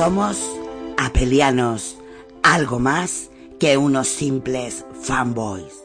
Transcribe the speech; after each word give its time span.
Somos 0.00 0.40
apelianos, 0.96 1.98
algo 2.42 2.78
más 2.78 3.30
que 3.58 3.76
unos 3.76 4.08
simples 4.08 4.86
fanboys. 5.02 5.84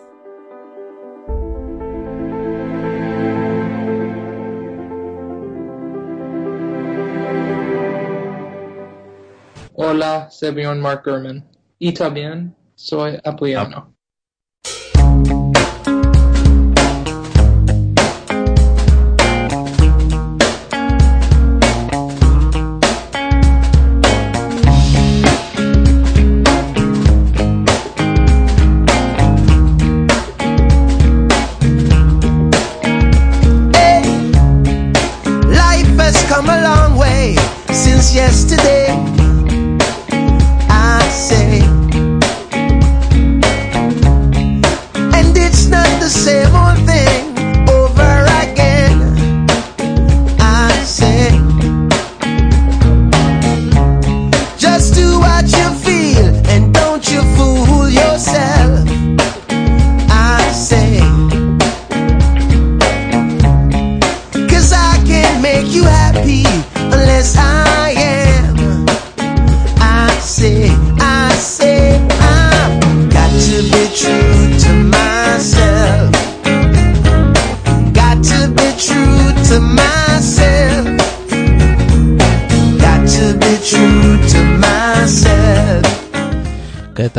Hola, 9.73 10.29
soy 10.31 10.79
Mark 10.79 11.01
Gurman. 11.03 11.45
Y 11.77 11.91
también 11.93 12.55
soy 12.75 13.19
apoyano. 13.21 13.94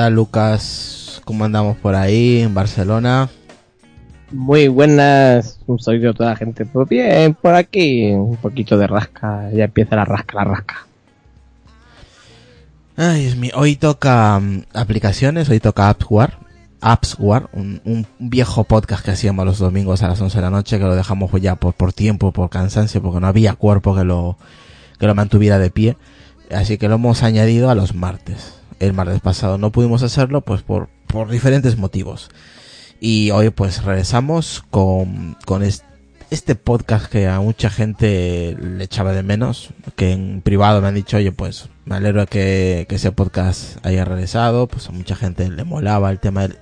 ¿Qué 0.06 0.10
tal, 0.10 0.14
Lucas? 0.14 1.20
¿Cómo 1.24 1.44
andamos 1.44 1.78
por 1.78 1.96
ahí 1.96 2.42
en 2.42 2.54
Barcelona? 2.54 3.28
Muy 4.30 4.68
buenas, 4.68 5.58
un 5.66 5.80
saludo 5.80 6.10
a 6.10 6.14
toda 6.14 6.30
la 6.30 6.36
gente. 6.36 6.64
Pues 6.64 6.88
bien, 6.88 7.34
por 7.34 7.56
aquí, 7.56 8.12
un 8.12 8.36
poquito 8.36 8.78
de 8.78 8.86
rasca, 8.86 9.50
ya 9.52 9.64
empieza 9.64 9.96
la 9.96 10.04
rasca, 10.04 10.36
la 10.36 10.44
rasca. 10.44 10.86
Ay, 12.96 13.22
Dios 13.22 13.34
mío. 13.34 13.50
Hoy 13.56 13.74
toca 13.74 14.38
mm, 14.38 14.66
aplicaciones, 14.74 15.48
hoy 15.48 15.58
toca 15.58 15.88
AppsWare. 15.88 16.34
AppsWare, 16.80 17.48
un, 17.52 17.80
un 17.84 18.06
viejo 18.20 18.62
podcast 18.62 19.04
que 19.04 19.10
hacíamos 19.10 19.44
los 19.44 19.58
domingos 19.58 20.04
a 20.04 20.08
las 20.08 20.20
11 20.20 20.38
de 20.38 20.42
la 20.42 20.50
noche, 20.50 20.78
que 20.78 20.84
lo 20.84 20.94
dejamos 20.94 21.32
ya 21.40 21.56
por, 21.56 21.74
por 21.74 21.92
tiempo, 21.92 22.30
por 22.30 22.48
cansancio, 22.48 23.02
porque 23.02 23.18
no 23.18 23.26
había 23.26 23.54
cuerpo 23.54 23.96
que 23.96 24.04
lo, 24.04 24.38
que 25.00 25.06
lo 25.08 25.16
mantuviera 25.16 25.58
de 25.58 25.70
pie. 25.70 25.96
Así 26.54 26.78
que 26.78 26.86
lo 26.86 26.94
hemos 26.94 27.24
añadido 27.24 27.70
a 27.70 27.74
los 27.74 27.92
martes. 27.92 28.56
El 28.80 28.92
martes 28.92 29.20
pasado 29.20 29.58
no 29.58 29.72
pudimos 29.72 30.02
hacerlo, 30.02 30.40
pues 30.42 30.62
por, 30.62 30.88
por 31.06 31.30
diferentes 31.30 31.76
motivos. 31.76 32.30
Y 33.00 33.30
hoy 33.30 33.50
pues 33.50 33.82
regresamos 33.84 34.64
con, 34.70 35.36
con 35.44 35.62
es- 35.62 35.84
este 36.30 36.54
podcast 36.56 37.06
que 37.06 37.28
a 37.28 37.40
mucha 37.40 37.70
gente 37.70 38.56
le 38.60 38.84
echaba 38.84 39.12
de 39.12 39.22
menos, 39.22 39.70
que 39.96 40.12
en 40.12 40.40
privado 40.42 40.80
me 40.82 40.88
han 40.88 40.94
dicho, 40.94 41.16
oye 41.18 41.30
pues 41.32 41.68
me 41.84 41.94
alegro 41.96 42.26
que, 42.26 42.86
que 42.88 42.96
ese 42.96 43.12
podcast 43.12 43.84
haya 43.86 44.04
regresado, 44.04 44.66
pues 44.66 44.88
a 44.88 44.92
mucha 44.92 45.14
gente 45.14 45.48
le 45.48 45.62
molaba 45.64 46.10
el 46.10 46.18
tema 46.18 46.48
de 46.48 46.56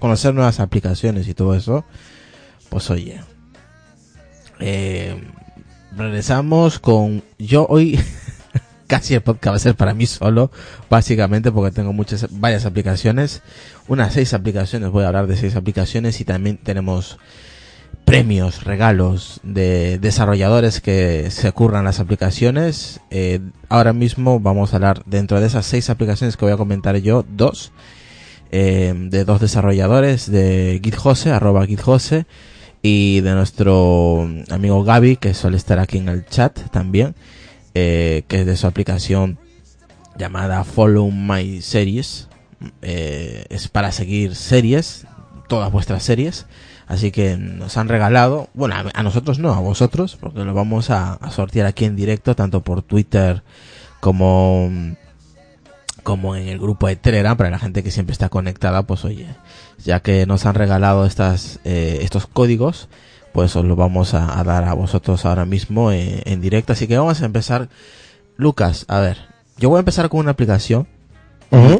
conocer 0.00 0.34
nuevas 0.34 0.58
aplicaciones 0.60 1.28
y 1.28 1.34
todo 1.34 1.54
eso. 1.54 1.84
Pues 2.68 2.90
oye, 2.90 3.20
eh, 4.60 5.22
regresamos 5.96 6.78
con 6.78 7.22
yo 7.38 7.66
hoy 7.68 8.00
casi 8.86 9.14
el 9.14 9.20
podcast 9.20 9.52
va 9.52 9.56
a 9.56 9.60
ser 9.60 9.74
para 9.74 9.94
mí 9.94 10.06
solo, 10.06 10.50
básicamente 10.88 11.52
porque 11.52 11.74
tengo 11.74 11.92
muchas, 11.92 12.26
varias 12.30 12.66
aplicaciones, 12.66 13.42
unas 13.88 14.12
seis 14.12 14.34
aplicaciones, 14.34 14.90
voy 14.90 15.04
a 15.04 15.08
hablar 15.08 15.26
de 15.26 15.36
seis 15.36 15.56
aplicaciones 15.56 16.20
y 16.20 16.24
también 16.24 16.58
tenemos 16.58 17.18
premios, 18.06 18.62
regalos 18.62 19.40
de 19.42 19.98
desarrolladores 19.98 20.80
que 20.80 21.30
se 21.30 21.50
curran 21.52 21.84
las 21.84 21.98
aplicaciones. 21.98 23.00
Eh, 23.10 23.40
ahora 23.68 23.92
mismo 23.92 24.38
vamos 24.38 24.72
a 24.72 24.76
hablar 24.76 25.02
dentro 25.06 25.40
de 25.40 25.48
esas 25.48 25.66
seis 25.66 25.90
aplicaciones 25.90 26.36
que 26.36 26.44
voy 26.44 26.54
a 26.54 26.56
comentar 26.56 26.96
yo, 26.98 27.24
dos, 27.28 27.72
eh, 28.52 28.94
de 28.96 29.24
dos 29.24 29.40
desarrolladores 29.40 30.30
de 30.30 30.80
GitHose, 30.82 31.32
arroba 31.32 31.66
GitHose, 31.66 32.26
y 32.80 33.20
de 33.22 33.32
nuestro 33.32 34.28
amigo 34.50 34.84
Gaby, 34.84 35.16
que 35.16 35.34
suele 35.34 35.56
estar 35.56 35.80
aquí 35.80 35.98
en 35.98 36.08
el 36.08 36.24
chat 36.26 36.70
también, 36.70 37.16
eh, 37.78 38.24
que 38.26 38.40
es 38.40 38.46
de 38.46 38.56
su 38.56 38.66
aplicación 38.66 39.38
llamada 40.16 40.64
Follow 40.64 41.10
My 41.10 41.60
Series. 41.60 42.26
Eh, 42.80 43.44
es 43.50 43.68
para 43.68 43.92
seguir 43.92 44.34
series, 44.34 45.06
todas 45.46 45.70
vuestras 45.70 46.02
series. 46.02 46.46
Así 46.86 47.10
que 47.10 47.36
nos 47.36 47.76
han 47.76 47.90
regalado, 47.90 48.48
bueno, 48.54 48.76
a, 48.94 49.02
nosotros 49.02 49.38
no, 49.38 49.52
a 49.52 49.60
vosotros, 49.60 50.16
porque 50.18 50.42
lo 50.42 50.54
vamos 50.54 50.88
a, 50.88 51.14
a 51.14 51.30
sortear 51.30 51.66
aquí 51.66 51.84
en 51.84 51.96
directo, 51.96 52.34
tanto 52.34 52.62
por 52.62 52.80
Twitter 52.80 53.42
como, 54.00 54.70
como 56.02 56.34
en 56.34 56.48
el 56.48 56.58
grupo 56.58 56.86
de 56.86 56.96
Telegram, 56.96 57.36
para 57.36 57.50
la 57.50 57.58
gente 57.58 57.82
que 57.82 57.90
siempre 57.90 58.14
está 58.14 58.30
conectada, 58.30 58.84
pues 58.84 59.04
oye, 59.04 59.26
ya 59.84 60.00
que 60.00 60.24
nos 60.24 60.46
han 60.46 60.54
regalado 60.54 61.04
estas, 61.04 61.60
eh, 61.64 61.98
estos 62.00 62.26
códigos, 62.26 62.88
pues 63.36 63.54
os 63.54 63.66
lo 63.66 63.76
vamos 63.76 64.14
a, 64.14 64.40
a 64.40 64.44
dar 64.44 64.64
a 64.64 64.72
vosotros 64.72 65.26
ahora 65.26 65.44
mismo 65.44 65.92
en, 65.92 66.22
en 66.24 66.40
directo. 66.40 66.72
Así 66.72 66.86
que 66.86 66.96
vamos 66.96 67.20
a 67.20 67.26
empezar. 67.26 67.68
Lucas, 68.38 68.86
a 68.88 68.98
ver, 68.98 69.18
yo 69.58 69.68
voy 69.68 69.76
a 69.76 69.80
empezar 69.80 70.08
con 70.08 70.20
una 70.20 70.30
aplicación 70.30 70.88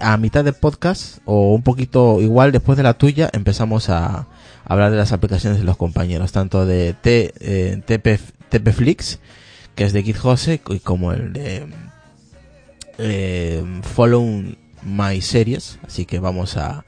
a 0.02 0.18
mitad 0.18 0.44
de 0.44 0.52
podcast 0.52 1.20
o 1.24 1.54
un 1.54 1.62
poquito 1.62 2.20
igual 2.20 2.52
después 2.52 2.76
de 2.76 2.82
la 2.82 2.92
tuya 2.92 3.30
empezamos 3.32 3.88
a 3.88 4.26
hablar 4.66 4.90
de 4.90 4.98
las 4.98 5.12
aplicaciones 5.12 5.58
de 5.58 5.64
los 5.64 5.78
compañeros 5.78 6.30
tanto 6.30 6.66
de 6.66 6.92
T, 6.92 7.32
eh, 7.40 7.82
TP, 7.86 8.20
TPFlix 8.50 9.18
que 9.74 9.84
es 9.84 9.94
de 9.94 10.02
GitHose 10.02 10.60
y 10.68 10.78
como 10.80 11.12
el 11.12 11.32
de 11.32 11.66
eh, 12.98 13.64
Follow 13.82 14.24
My 14.82 15.20
Series 15.22 15.78
así 15.86 16.04
que 16.04 16.20
vamos 16.20 16.58
a, 16.58 16.84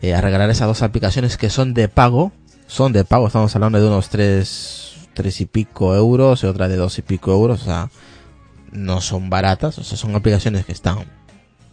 eh, 0.00 0.14
a 0.14 0.20
regalar 0.22 0.48
esas 0.48 0.68
dos 0.68 0.82
aplicaciones 0.82 1.36
que 1.36 1.50
son 1.50 1.74
de 1.74 1.88
pago 1.88 2.32
son 2.66 2.92
de 2.92 3.04
pago 3.04 3.26
estamos 3.26 3.54
hablando 3.54 3.80
de 3.80 3.86
unos 3.86 4.08
tres 4.08 5.08
tres 5.14 5.40
y 5.40 5.46
pico 5.46 5.94
euros 5.94 6.42
y 6.42 6.46
otra 6.46 6.68
de 6.68 6.76
dos 6.76 6.98
y 6.98 7.02
pico 7.02 7.32
euros 7.32 7.62
o 7.62 7.64
sea 7.64 7.90
no 8.72 9.00
son 9.00 9.30
baratas 9.30 9.78
o 9.78 9.84
sea 9.84 9.96
son 9.96 10.14
aplicaciones 10.14 10.66
que 10.66 10.72
están 10.72 11.06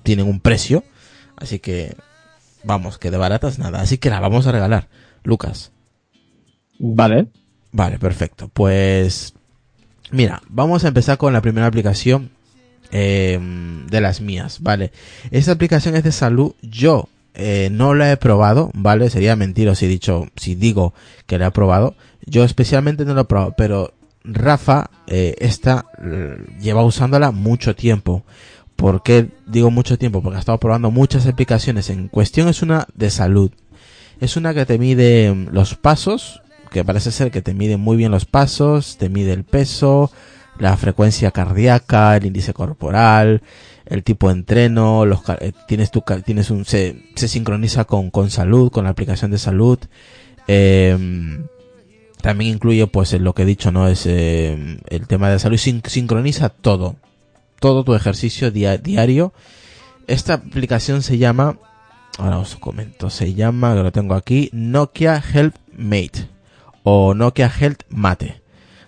tienen 0.03 0.27
un 0.27 0.39
precio. 0.39 0.83
Así 1.35 1.59
que, 1.59 1.95
vamos, 2.63 2.99
que 2.99 3.09
de 3.09 3.17
baratas 3.17 3.57
nada. 3.57 3.81
Así 3.81 3.97
que 3.97 4.09
la 4.09 4.19
vamos 4.19 4.45
a 4.45 4.51
regalar. 4.51 4.89
Lucas. 5.23 5.71
Vale. 6.77 7.27
Vale, 7.71 7.97
perfecto. 7.97 8.49
Pues, 8.49 9.33
mira, 10.11 10.43
vamos 10.47 10.83
a 10.83 10.89
empezar 10.89 11.17
con 11.17 11.33
la 11.33 11.41
primera 11.41 11.65
aplicación 11.65 12.29
eh, 12.91 13.39
de 13.89 14.01
las 14.01 14.21
mías, 14.21 14.61
¿vale? 14.61 14.91
Esta 15.31 15.53
aplicación 15.53 15.95
es 15.95 16.03
de 16.03 16.11
salud. 16.11 16.53
Yo 16.61 17.09
eh, 17.33 17.69
no 17.71 17.93
la 17.93 18.11
he 18.11 18.17
probado, 18.17 18.71
¿vale? 18.73 19.09
Sería 19.09 19.35
mentira 19.35 19.75
si 19.75 19.85
he 19.85 19.89
dicho, 19.89 20.27
si 20.35 20.55
digo 20.55 20.93
que 21.25 21.37
la 21.37 21.47
he 21.47 21.51
probado. 21.51 21.95
Yo 22.25 22.43
especialmente 22.43 23.05
no 23.05 23.13
la 23.13 23.21
he 23.21 23.25
probado, 23.25 23.53
pero 23.57 23.93
Rafa, 24.23 24.89
eh, 25.07 25.35
esta, 25.39 25.85
eh, 26.01 26.37
lleva 26.61 26.83
usándola 26.83 27.31
mucho 27.31 27.75
tiempo. 27.75 28.23
¿Por 28.75 29.03
qué 29.03 29.29
digo 29.47 29.71
mucho 29.71 29.97
tiempo? 29.97 30.21
Porque 30.21 30.37
ha 30.37 30.39
estado 30.39 30.59
probando 30.59 30.91
muchas 30.91 31.27
aplicaciones. 31.27 31.89
En 31.89 32.07
cuestión 32.07 32.47
es 32.47 32.61
una 32.61 32.87
de 32.95 33.09
salud. 33.09 33.51
Es 34.19 34.37
una 34.37 34.53
que 34.53 34.65
te 34.65 34.77
mide 34.77 35.33
mm, 35.33 35.49
los 35.51 35.75
pasos, 35.75 36.41
que 36.71 36.85
parece 36.85 37.11
ser 37.11 37.31
que 37.31 37.41
te 37.41 37.53
mide 37.53 37.77
muy 37.77 37.97
bien 37.97 38.11
los 38.11 38.25
pasos, 38.25 38.97
te 38.97 39.09
mide 39.09 39.33
el 39.33 39.43
peso, 39.43 40.11
la 40.59 40.77
frecuencia 40.77 41.31
cardíaca, 41.31 42.15
el 42.15 42.25
índice 42.25 42.53
corporal, 42.53 43.41
el 43.85 44.03
tipo 44.03 44.27
de 44.29 44.33
entreno, 44.35 45.05
los, 45.05 45.21
eh, 45.39 45.51
tienes 45.67 45.91
tu, 45.91 46.03
tienes 46.25 46.49
un, 46.51 46.65
se, 46.65 47.03
se 47.15 47.27
sincroniza 47.27 47.85
con, 47.85 48.09
con 48.11 48.29
salud, 48.29 48.71
con 48.71 48.85
la 48.85 48.91
aplicación 48.91 49.31
de 49.31 49.37
salud. 49.37 49.79
Em, 50.47 51.45
también 52.21 52.53
incluye 52.55 52.87
pues 52.87 53.13
lo 53.13 53.33
que 53.33 53.43
he 53.43 53.45
dicho, 53.45 53.71
¿no? 53.71 53.87
Es 53.87 54.05
em, 54.05 54.79
el 54.89 55.07
tema 55.07 55.29
de 55.29 55.39
salud, 55.39 55.57
sin- 55.57 55.81
sincroniza 55.85 56.49
todo, 56.49 56.95
todo 57.59 57.83
tu 57.83 57.93
ejercicio 57.95 58.51
dia- 58.51 58.77
diario. 58.77 59.33
Esta 60.07 60.35
aplicación 60.35 61.01
se 61.01 61.17
llama, 61.17 61.57
ahora 62.17 62.39
os 62.39 62.55
comento, 62.55 63.09
se 63.09 63.33
llama, 63.33 63.73
que 63.75 63.83
lo 63.83 63.91
tengo 63.91 64.15
aquí, 64.15 64.49
Nokia 64.53 65.21
Health 65.33 65.55
Mate 65.77 66.27
o 66.83 67.13
Nokia 67.13 67.51
Health 67.59 67.83
Mate. 67.89 68.41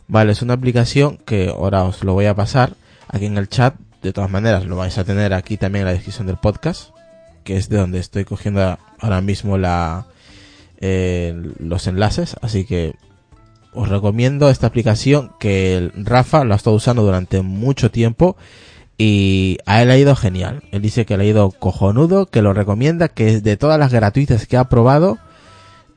Vale, 0.08 0.34
es 0.34 0.42
una 0.42 0.54
aplicación 0.54 1.18
que 1.26 1.50
ahora 1.50 1.84
os 1.84 2.04
lo 2.04 2.14
voy 2.14 2.26
a 2.26 2.36
pasar 2.36 2.74
aquí 3.08 3.26
en 3.26 3.38
el 3.38 3.50
chat. 3.50 3.76
De 4.06 4.14
todas 4.14 4.30
maneras, 4.30 4.66
lo 4.66 4.76
vais 4.76 4.96
a 5.00 5.04
tener 5.04 5.34
aquí 5.34 5.58
también 5.58 5.82
en 5.82 5.86
la 5.88 5.94
descripción 5.94 6.28
del 6.28 6.38
podcast, 6.38 6.92
que 7.44 7.58
es 7.58 7.70
de 7.70 7.78
donde 7.78 7.98
estoy 7.98 8.24
cogiendo 8.24 8.78
ahora 9.00 9.20
mismo 9.20 9.58
la, 9.58 10.06
eh, 10.78 11.34
los 11.58 11.88
enlaces. 11.88 12.36
Así 12.44 12.66
que 12.66 12.94
os 13.74 13.90
recomiendo 13.90 14.52
esta 14.52 14.68
aplicación 14.68 15.32
que 15.40 15.92
Rafa 15.96 16.44
lo 16.44 16.54
ha 16.54 16.58
estado 16.58 16.76
usando 16.76 17.02
durante 17.02 17.42
mucho 17.42 17.90
tiempo 17.90 18.38
y 18.96 19.58
a 19.66 19.82
él 19.82 19.90
ha 19.90 19.98
ido 19.98 20.16
genial. 20.16 20.62
Él 20.72 20.84
dice 20.84 21.08
que 21.08 21.18
le 21.18 21.24
ha 21.24 21.28
ido 21.28 21.50
cojonudo, 21.50 22.28
que 22.28 22.44
lo 22.44 22.54
recomienda, 22.54 23.08
que 23.08 23.42
de 23.42 23.58
todas 23.58 23.80
las 23.80 23.92
gratuitas 23.92 24.46
que 24.46 24.56
ha 24.56 24.70
probado, 24.70 25.18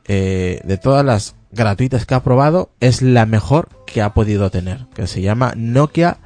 eh, 0.07 0.63
de 0.65 0.79
todas 0.79 1.05
las 1.05 1.35
gratuitas 1.53 2.07
que 2.07 2.15
ha 2.15 2.23
probado, 2.23 2.71
es 2.81 3.03
la 3.03 3.27
mejor 3.27 3.69
que 3.85 4.01
ha 4.01 4.15
podido 4.15 4.51
tener, 4.51 4.87
que 4.95 5.07
se 5.07 5.21
llama 5.21 5.53
Nokia 5.55 6.17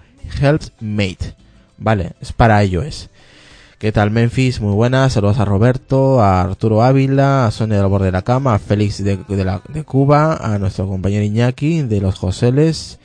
Health 0.41 0.69
Mate. 0.79 1.42
Vale, 1.83 2.13
es 2.21 2.33
para 2.33 2.65
iOS. 2.65 3.09
¿Qué 3.79 3.91
tal 3.91 4.13
Memphis? 4.13 4.61
Muy 4.61 4.73
buenas. 4.73 5.15
Saludos 5.15 5.41
a 5.41 5.45
Roberto, 5.45 6.23
a 6.23 6.43
Arturo 6.43 6.85
Ávila, 6.85 7.47
a 7.47 7.51
Sonia 7.51 7.79
del 7.79 7.89
borde 7.89 8.07
de 8.07 8.13
la 8.13 8.23
cama, 8.23 8.55
a 8.55 8.61
Félix 8.61 9.03
de, 9.03 9.17
de, 9.17 9.45
la, 9.45 9.61
de 9.69 9.83
Cuba, 9.83 10.37
a 10.37 10.59
nuestro 10.61 10.87
compañero 10.87 11.25
Iñaki 11.25 11.83
de 11.83 12.01
los 12.01 12.21
Joseles 12.21 13.01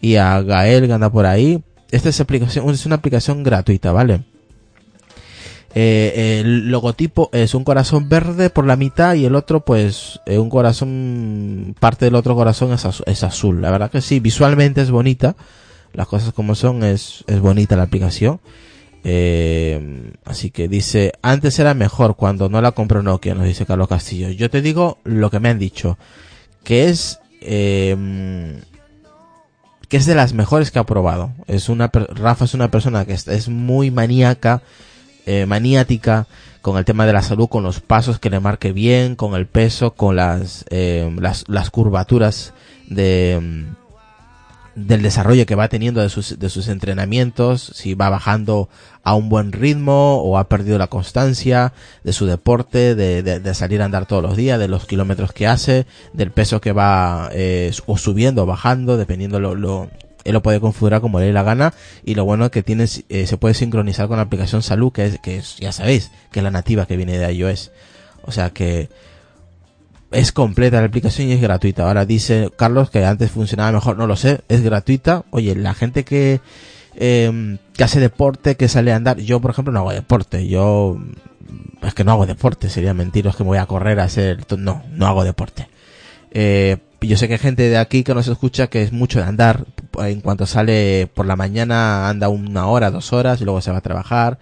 y 0.00 0.16
a 0.16 0.42
Gael 0.42 0.88
que 0.88 0.92
anda 0.92 1.08
por 1.10 1.24
ahí. 1.24 1.62
Esta 1.92 2.08
es, 2.08 2.20
aplicación, 2.20 2.68
es 2.68 2.84
una 2.84 2.96
aplicación 2.96 3.44
gratuita, 3.44 3.92
¿vale? 3.92 4.24
Eh, 5.76 6.40
el 6.40 6.68
logotipo 6.68 7.30
es 7.32 7.54
un 7.54 7.62
corazón 7.62 8.08
verde 8.08 8.50
por 8.50 8.66
la 8.66 8.74
mitad 8.74 9.14
y 9.14 9.26
el 9.26 9.36
otro 9.36 9.60
pues 9.60 10.20
eh, 10.26 10.38
un 10.38 10.50
corazón, 10.50 11.76
parte 11.78 12.06
del 12.06 12.16
otro 12.16 12.34
corazón 12.34 12.72
es, 12.72 12.84
es 13.06 13.22
azul. 13.22 13.62
La 13.62 13.70
verdad 13.70 13.92
que 13.92 14.00
sí, 14.00 14.18
visualmente 14.18 14.82
es 14.82 14.90
bonita. 14.90 15.36
Las 15.96 16.06
cosas 16.06 16.34
como 16.34 16.54
son, 16.54 16.84
es, 16.84 17.24
es 17.26 17.40
bonita 17.40 17.74
la 17.74 17.84
aplicación. 17.84 18.38
Eh, 19.02 20.12
así 20.26 20.50
que 20.50 20.68
dice, 20.68 21.12
antes 21.22 21.58
era 21.58 21.72
mejor 21.72 22.16
cuando 22.16 22.50
no 22.50 22.60
la 22.60 22.72
compró 22.72 23.02
Nokia, 23.02 23.34
nos 23.34 23.46
dice 23.46 23.64
Carlos 23.64 23.88
Castillo. 23.88 24.28
Yo 24.28 24.50
te 24.50 24.60
digo 24.60 24.98
lo 25.04 25.30
que 25.30 25.40
me 25.40 25.48
han 25.48 25.58
dicho, 25.58 25.96
que 26.64 26.90
es, 26.90 27.18
eh, 27.40 28.60
que 29.88 29.96
es 29.96 30.04
de 30.04 30.14
las 30.14 30.34
mejores 30.34 30.70
que 30.70 30.78
ha 30.78 30.84
probado. 30.84 31.32
Es 31.46 31.70
una, 31.70 31.90
Rafa 31.90 32.44
es 32.44 32.52
una 32.52 32.70
persona 32.70 33.06
que 33.06 33.14
es, 33.14 33.48
muy 33.48 33.90
maníaca, 33.90 34.62
eh, 35.24 35.46
maniática 35.46 36.26
con 36.60 36.76
el 36.76 36.84
tema 36.84 37.06
de 37.06 37.14
la 37.14 37.22
salud, 37.22 37.48
con 37.48 37.62
los 37.62 37.80
pasos 37.80 38.18
que 38.18 38.28
le 38.28 38.40
marque 38.40 38.72
bien, 38.72 39.16
con 39.16 39.34
el 39.34 39.46
peso, 39.46 39.94
con 39.94 40.16
las, 40.16 40.66
eh, 40.68 41.10
las, 41.18 41.48
las 41.48 41.70
curvaturas 41.70 42.52
de, 42.88 43.64
del 44.76 45.00
desarrollo 45.02 45.46
que 45.46 45.54
va 45.54 45.68
teniendo 45.68 46.02
de 46.02 46.10
sus, 46.10 46.38
de 46.38 46.50
sus 46.50 46.68
entrenamientos, 46.68 47.72
si 47.74 47.94
va 47.94 48.10
bajando 48.10 48.68
a 49.02 49.14
un 49.14 49.30
buen 49.30 49.52
ritmo 49.52 50.20
o 50.22 50.36
ha 50.36 50.48
perdido 50.48 50.78
la 50.78 50.86
constancia 50.88 51.72
de 52.04 52.12
su 52.12 52.26
deporte, 52.26 52.94
de, 52.94 53.22
de, 53.22 53.40
de 53.40 53.54
salir 53.54 53.80
a 53.80 53.86
andar 53.86 54.04
todos 54.06 54.22
los 54.22 54.36
días, 54.36 54.58
de 54.58 54.68
los 54.68 54.86
kilómetros 54.86 55.32
que 55.32 55.46
hace, 55.46 55.86
del 56.12 56.30
peso 56.30 56.60
que 56.60 56.72
va 56.72 57.30
eh, 57.32 57.72
o 57.86 57.96
subiendo 57.96 58.42
o 58.42 58.46
bajando, 58.46 58.98
dependiendo 58.98 59.40
lo, 59.40 59.54
lo, 59.54 59.88
él 60.24 60.34
lo 60.34 60.42
puede 60.42 60.60
configurar 60.60 61.00
como 61.00 61.20
le 61.20 61.26
dé 61.26 61.32
la 61.32 61.42
gana 61.42 61.72
y 62.04 62.14
lo 62.14 62.26
bueno 62.26 62.44
es 62.44 62.50
que 62.50 62.62
tiene, 62.62 62.84
eh, 63.08 63.26
se 63.26 63.36
puede 63.38 63.54
sincronizar 63.54 64.08
con 64.08 64.18
la 64.18 64.24
aplicación 64.24 64.62
Salud 64.62 64.92
que 64.92 65.06
es, 65.06 65.18
que 65.20 65.38
es, 65.38 65.56
ya 65.56 65.72
sabéis, 65.72 66.10
que 66.30 66.40
es 66.40 66.44
la 66.44 66.50
nativa 66.50 66.86
que 66.86 66.98
viene 66.98 67.16
de 67.16 67.32
iOS. 67.32 67.70
O 68.22 68.32
sea 68.32 68.50
que 68.50 68.90
es 70.10 70.32
completa 70.32 70.80
la 70.80 70.86
aplicación 70.86 71.28
y 71.28 71.32
es 71.32 71.40
gratuita. 71.40 71.86
Ahora 71.86 72.04
dice 72.04 72.50
Carlos 72.56 72.90
que 72.90 73.04
antes 73.04 73.30
funcionaba 73.30 73.72
mejor, 73.72 73.98
no 73.98 74.06
lo 74.06 74.16
sé, 74.16 74.40
es 74.48 74.62
gratuita. 74.62 75.24
Oye, 75.30 75.54
la 75.54 75.74
gente 75.74 76.04
que, 76.04 76.40
eh, 76.94 77.58
que 77.74 77.84
hace 77.84 78.00
deporte, 78.00 78.56
que 78.56 78.68
sale 78.68 78.92
a 78.92 78.96
andar, 78.96 79.18
yo 79.18 79.40
por 79.40 79.50
ejemplo 79.50 79.72
no 79.72 79.80
hago 79.80 79.92
deporte, 79.92 80.48
yo 80.48 80.98
es 81.82 81.94
que 81.94 82.04
no 82.04 82.12
hago 82.12 82.26
deporte, 82.26 82.68
sería 82.68 82.94
mentiros 82.94 83.36
que 83.36 83.44
me 83.44 83.48
voy 83.48 83.58
a 83.58 83.66
correr 83.66 84.00
a 84.00 84.04
hacer, 84.04 84.44
no, 84.56 84.82
no 84.90 85.06
hago 85.06 85.24
deporte. 85.24 85.68
Eh, 86.30 86.78
yo 87.00 87.16
sé 87.16 87.28
que 87.28 87.34
hay 87.34 87.38
gente 87.38 87.68
de 87.68 87.78
aquí 87.78 88.02
que 88.02 88.14
nos 88.14 88.28
escucha 88.28 88.66
que 88.68 88.82
es 88.82 88.92
mucho 88.92 89.20
de 89.20 89.26
andar 89.26 89.64
en 89.98 90.20
cuanto 90.20 90.46
sale 90.46 91.08
por 91.14 91.26
la 91.26 91.36
mañana 91.36 92.08
anda 92.08 92.28
una 92.28 92.66
hora, 92.66 92.90
dos 92.90 93.12
horas 93.12 93.40
y 93.40 93.44
luego 93.44 93.60
se 93.60 93.70
va 93.70 93.78
a 93.78 93.82
trabajar 93.82 94.38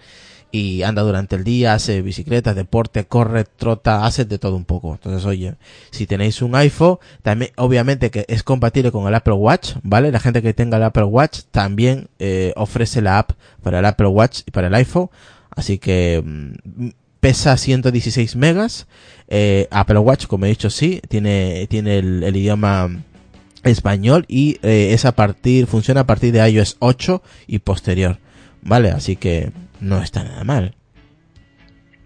y 0.51 0.83
anda 0.83 1.01
durante 1.01 1.35
el 1.35 1.43
día, 1.43 1.73
hace 1.73 2.01
bicicleta, 2.01 2.53
deporte, 2.53 3.05
corre, 3.05 3.43
trota, 3.43 4.05
hace 4.05 4.25
de 4.25 4.39
todo 4.39 4.55
un 4.55 4.65
poco. 4.65 4.93
Entonces, 4.93 5.25
oye, 5.25 5.55
si 5.91 6.07
tenéis 6.07 6.41
un 6.41 6.55
iPhone, 6.55 6.97
también, 7.21 7.51
obviamente 7.57 8.11
que 8.11 8.25
es 8.27 8.43
compatible 8.43 8.91
con 8.91 9.07
el 9.07 9.15
Apple 9.15 9.33
Watch, 9.33 9.73
¿vale? 9.83 10.11
La 10.11 10.19
gente 10.19 10.41
que 10.41 10.53
tenga 10.53 10.77
el 10.77 10.83
Apple 10.83 11.03
Watch 11.03 11.41
también 11.51 12.07
eh, 12.19 12.53
ofrece 12.55 13.01
la 13.01 13.19
app 13.19 13.31
para 13.61 13.79
el 13.79 13.85
Apple 13.85 14.07
Watch 14.07 14.41
y 14.45 14.51
para 14.51 14.67
el 14.67 14.75
iPhone. 14.75 15.09
Así 15.49 15.77
que 15.77 16.23
mm, 16.23 16.89
pesa 17.19 17.57
116 17.57 18.35
megas. 18.35 18.87
Eh, 19.27 19.67
Apple 19.71 19.99
Watch, 19.99 20.27
como 20.27 20.45
he 20.45 20.49
dicho, 20.49 20.69
sí, 20.69 21.01
tiene, 21.09 21.67
tiene 21.67 21.97
el, 21.97 22.23
el 22.23 22.35
idioma 22.35 22.89
español 23.63 24.25
y 24.27 24.59
eh, 24.61 24.93
es 24.93 25.05
a 25.05 25.13
partir, 25.13 25.67
funciona 25.67 26.01
a 26.01 26.05
partir 26.05 26.31
de 26.31 26.47
iOS 26.49 26.77
8 26.79 27.21
y 27.47 27.59
posterior. 27.59 28.19
¿Vale? 28.61 28.91
Así 28.91 29.15
que 29.15 29.51
no 29.85 30.01
está 30.01 30.23
nada 30.23 30.43
mal. 30.43 30.75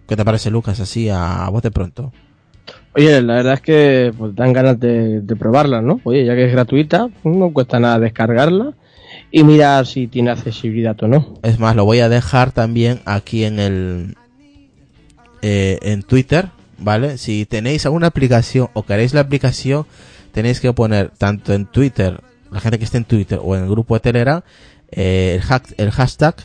¿Qué 0.08 0.16
te 0.16 0.26
parece, 0.26 0.50
Lucas, 0.52 0.80
así 0.80 1.10
a, 1.10 1.46
a 1.46 1.50
bote 1.50 1.72
pronto? 1.72 2.12
Oye, 2.96 3.22
la 3.22 3.36
verdad 3.36 3.54
es 3.54 3.62
que 3.62 4.14
pues, 4.18 4.36
dan 4.36 4.54
ganas 4.54 4.80
de, 4.80 5.22
de 5.22 5.36
probarla, 5.36 5.82
¿no? 5.82 6.02
Oye, 6.04 6.26
ya 6.26 6.36
que 6.36 6.46
es 6.46 6.52
gratuita, 6.52 7.10
no 7.24 7.52
cuesta 7.54 7.80
nada 7.80 8.00
descargarla 8.00 8.74
y 9.32 9.44
mirar 9.44 9.86
si 9.86 10.08
tiene 10.08 10.32
accesibilidad 10.32 11.02
o 11.04 11.08
no. 11.08 11.36
Es 11.44 11.60
más, 11.60 11.76
lo 11.76 11.86
voy 11.86 12.00
a 12.00 12.10
dejar 12.10 12.52
también 12.52 13.02
aquí 13.06 13.44
en 13.44 13.60
el 13.60 14.16
eh, 15.42 15.78
en 15.84 16.04
Twitter, 16.04 16.50
¿vale? 16.78 17.18
Si 17.18 17.46
tenéis 17.46 17.86
alguna 17.86 18.08
aplicación 18.08 18.70
o 18.74 18.84
queréis 18.84 19.14
la 19.14 19.22
aplicación, 19.22 19.86
tenéis 20.32 20.60
que 20.60 20.74
poner 20.74 21.12
tanto 21.12 21.54
en 21.54 21.66
Twitter, 21.66 22.20
la 22.52 22.60
gente 22.60 22.80
que 22.80 22.86
esté 22.86 22.98
en 22.98 23.06
Twitter 23.06 23.40
o 23.42 23.56
en 23.56 23.64
el 23.64 23.70
grupo 23.70 23.94
de 23.94 24.00
Telegram, 24.00 24.42
eh, 24.92 25.36
el, 25.36 25.42
hack- 25.48 25.76
el 25.78 25.92
hashtag 25.92 26.36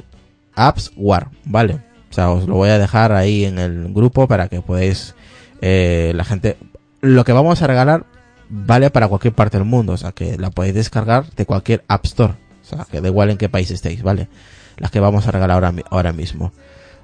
AppsWar, 0.55 1.31
¿vale? 1.45 1.81
O 2.11 2.15
sea, 2.15 2.31
os 2.31 2.47
lo 2.47 2.55
voy 2.55 2.71
a 2.71 2.79
dejar 2.79 3.13
ahí 3.13 3.45
en 3.45 3.59
el 3.59 3.93
grupo 3.93 4.29
para 4.29 4.49
que 4.49 4.61
podáis, 4.61 5.15
eh, 5.61 6.13
la 6.15 6.25
gente, 6.25 6.57
lo 7.01 7.25
que 7.25 7.33
vamos 7.33 7.61
a 7.61 7.67
regalar 7.67 8.07
vale 8.49 8.91
para 8.91 9.09
cualquier 9.09 9.35
parte 9.35 9.59
del 9.59 9.67
mundo, 9.67 9.95
o 9.95 9.97
sea, 9.97 10.13
que 10.13 10.39
la 10.39 10.51
podéis 10.51 10.75
descargar 10.75 11.29
de 11.31 11.47
cualquier 11.47 11.85
App 11.89 12.05
Store, 12.05 12.35
o 12.63 12.65
sea, 12.65 12.87
que 12.91 13.01
da 13.01 13.09
igual 13.09 13.31
en 13.31 13.37
qué 13.37 13.49
país 13.49 13.71
estéis, 13.71 14.03
¿vale? 14.03 14.29
Las 14.77 14.91
que 14.91 15.01
vamos 15.01 15.27
a 15.27 15.33
regalar 15.33 15.57
ahora, 15.57 15.83
ahora 15.91 16.13
mismo. 16.13 16.53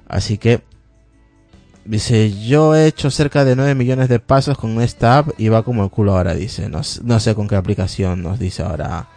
Así 0.07 0.37
que, 0.37 0.61
dice, 1.83 2.31
yo 2.31 2.75
he 2.75 2.87
hecho 2.87 3.11
cerca 3.11 3.43
de 3.43 3.55
9 3.55 3.75
millones 3.75 4.07
de 4.07 4.19
pasos 4.19 4.57
con 4.57 4.81
esta 4.81 5.17
app 5.17 5.29
y 5.37 5.49
va 5.49 5.63
como 5.63 5.83
el 5.83 5.89
culo 5.89 6.15
ahora, 6.15 6.35
dice. 6.35 6.69
No, 6.69 6.81
no 7.03 7.19
sé 7.19 7.35
con 7.35 7.47
qué 7.47 7.55
aplicación 7.55 8.23
nos 8.23 8.39
dice 8.39 8.63
ahora 8.63 9.07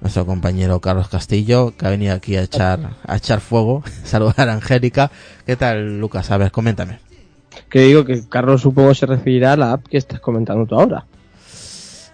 nuestro 0.00 0.26
compañero 0.26 0.80
Carlos 0.80 1.08
Castillo, 1.08 1.74
que 1.76 1.86
ha 1.86 1.90
venido 1.90 2.14
aquí 2.14 2.36
a 2.36 2.42
echar, 2.42 2.96
a 3.06 3.16
echar 3.16 3.40
fuego, 3.40 3.82
saludar 4.04 4.48
a 4.48 4.54
Angélica. 4.54 5.10
¿Qué 5.46 5.56
tal, 5.56 5.98
Lucas? 5.98 6.30
A 6.30 6.36
ver, 6.36 6.50
coméntame. 6.50 6.98
Que 7.70 7.80
digo 7.80 8.04
que 8.04 8.28
Carlos 8.28 8.62
supongo 8.62 8.94
se 8.94 9.06
referirá 9.06 9.52
a 9.52 9.56
la 9.56 9.72
app 9.72 9.86
que 9.86 9.96
estás 9.96 10.20
comentando 10.20 10.66
tú 10.66 10.74
ahora. 10.74 11.06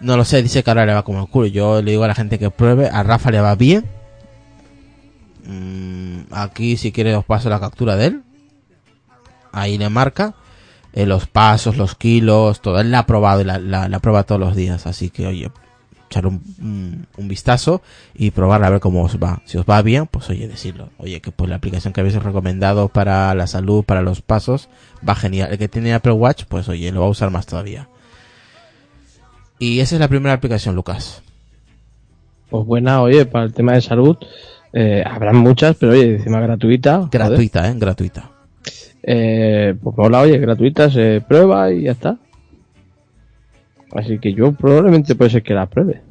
No 0.00 0.16
lo 0.16 0.25
sé, 0.25 0.42
dice 0.42 0.62
que 0.62 0.70
ahora 0.70 0.87
le 0.87 0.94
va 0.94 1.02
como 1.02 1.20
el 1.20 1.28
culo. 1.28 1.46
Yo 1.46 1.82
le 1.82 1.90
digo 1.90 2.04
a 2.04 2.08
la 2.08 2.14
gente 2.14 2.38
que 2.38 2.50
pruebe, 2.50 2.88
a 2.88 3.02
Rafa 3.02 3.30
le 3.30 3.40
va 3.40 3.54
bien. 3.54 3.84
Mm, 5.44 6.32
aquí, 6.32 6.76
si 6.76 6.92
quiere, 6.92 7.14
os 7.14 7.25
paso 7.25 7.50
la 7.50 7.60
captura 7.60 7.96
de 7.96 8.06
él. 8.06 8.22
Ahí 9.52 9.78
le 9.78 9.88
marca 9.90 10.34
eh, 10.92 11.06
los 11.06 11.26
pasos, 11.26 11.76
los 11.76 11.94
kilos, 11.96 12.60
todo. 12.62 12.80
Él 12.80 12.90
la 12.90 13.00
ha 13.00 13.06
probado 13.06 13.44
la, 13.44 13.58
la 13.58 13.99
prueba 13.99 14.22
todos 14.22 14.40
los 14.40 14.56
días. 14.56 14.87
Así 14.87 15.10
que, 15.10 15.26
oye, 15.26 15.50
echar 16.11 16.26
un, 16.26 16.43
un, 16.61 17.07
un 17.17 17.29
vistazo 17.29 17.83
y 18.14 18.33
probarla 18.33 18.67
a 18.67 18.71
ver 18.71 18.81
cómo 18.81 19.05
os 19.05 19.17
va. 19.17 19.43
Si 19.45 19.57
os 19.59 19.64
va 19.64 19.81
bien, 19.81 20.07
pues 20.07 20.29
oye, 20.29 20.49
decirlo. 20.49 20.90
Oye, 20.99 21.21
que 21.21 21.31
pues 21.31 21.49
la 21.49 21.57
aplicación 21.57 21.93
que 21.93 22.00
habéis 22.00 22.21
recomendado 22.21 22.88
para 22.88 23.33
la 23.35 23.47
salud, 23.47 23.85
para 23.85 24.02
los 24.02 24.21
pasos, 24.21 24.69
va 25.09 25.14
genial. 25.14 25.52
El 25.52 25.59
que 25.59 25.69
tiene 25.69 25.95
Apple 25.95 26.12
Watch, 26.12 26.45
pues 26.49 26.69
oye, 26.69 26.90
lo 26.90 27.00
va 27.00 27.07
a 27.07 27.11
usar 27.11 27.31
más 27.31 27.47
todavía. 27.47 27.88
Y 29.61 29.81
esa 29.81 29.95
es 29.95 30.00
la 30.00 30.09
primera 30.09 30.35
aplicación, 30.35 30.75
Lucas. 30.75 31.23
Pues 32.49 32.67
buena, 32.67 33.00
oye, 33.02 33.26
para 33.26 33.45
el 33.45 33.52
tema 33.52 33.75
de 33.75 33.81
salud, 33.81 34.17
eh, 34.73 35.05
habrán 35.07 35.37
muchas, 35.37 35.76
pero 35.76 35.93
oye, 35.93 36.17
encima 36.17 36.40
gratuita. 36.40 36.97
joder. 36.97 37.11
Gratuita, 37.11 37.69
¿eh? 37.69 37.75
Gratuita. 37.76 38.31
Eh, 39.02 39.75
pues 39.81 39.97
mola, 39.97 40.21
oye, 40.21 40.38
gratuita, 40.38 40.90
se 40.90 41.23
prueba 41.26 41.71
y 41.73 41.83
ya 41.85 41.93
está. 41.93 42.17
Así 43.92 44.18
que 44.18 44.32
yo 44.35 44.52
probablemente 44.52 45.14
puede 45.14 45.30
ser 45.30 45.42
que 45.42 45.54
la 45.54 45.66
pruebe. 45.66 46.02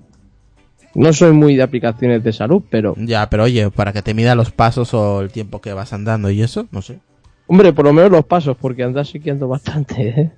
No 0.95 1.13
soy 1.13 1.31
muy 1.33 1.55
de 1.55 1.63
aplicaciones 1.63 2.23
de 2.23 2.33
salud, 2.33 2.63
pero 2.69 2.95
Ya, 2.97 3.29
pero 3.29 3.43
oye, 3.43 3.69
para 3.69 3.93
que 3.93 4.01
te 4.01 4.13
mida 4.13 4.35
los 4.35 4.51
pasos 4.51 4.93
o 4.93 5.21
el 5.21 5.29
tiempo 5.31 5.61
que 5.61 5.71
vas 5.73 5.93
andando 5.93 6.29
y 6.31 6.41
eso, 6.41 6.67
no 6.71 6.81
sé. 6.81 6.99
hombre, 7.47 7.71
por 7.73 7.85
lo 7.85 7.93
menos 7.93 8.11
los 8.11 8.25
pasos, 8.25 8.57
porque 8.59 8.83
andas 8.83 9.07
sí 9.09 9.19
que 9.19 9.31
ando 9.31 9.47
bastante, 9.47 10.09
¿eh? 10.21 10.31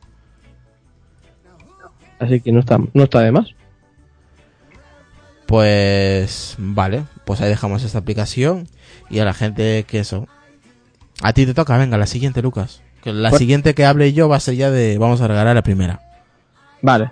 Así 2.19 2.39
que 2.41 2.51
no 2.51 2.59
está, 2.59 2.77
no 2.93 3.03
está 3.03 3.21
de 3.21 3.31
más. 3.31 3.47
Pues 5.47 6.55
vale, 6.57 7.03
pues 7.25 7.41
ahí 7.41 7.49
dejamos 7.49 7.83
esta 7.83 7.97
aplicación 7.97 8.67
y 9.09 9.19
a 9.19 9.25
la 9.25 9.33
gente 9.33 9.83
que 9.87 9.99
eso. 9.99 10.27
A 11.23 11.33
ti 11.33 11.45
te 11.45 11.53
toca, 11.53 11.77
venga, 11.77 11.97
la 11.97 12.07
siguiente, 12.07 12.41
Lucas. 12.41 12.81
Que 13.03 13.11
la 13.11 13.29
Pues- 13.29 13.39
siguiente 13.39 13.73
que 13.73 13.85
hable 13.85 14.13
yo 14.13 14.29
va 14.29 14.37
a 14.37 14.39
ser 14.39 14.55
ya 14.55 14.71
de 14.71 14.97
vamos 14.97 15.19
a 15.21 15.27
regalar 15.27 15.55
la 15.55 15.63
primera. 15.63 15.99
Vale. 16.81 17.11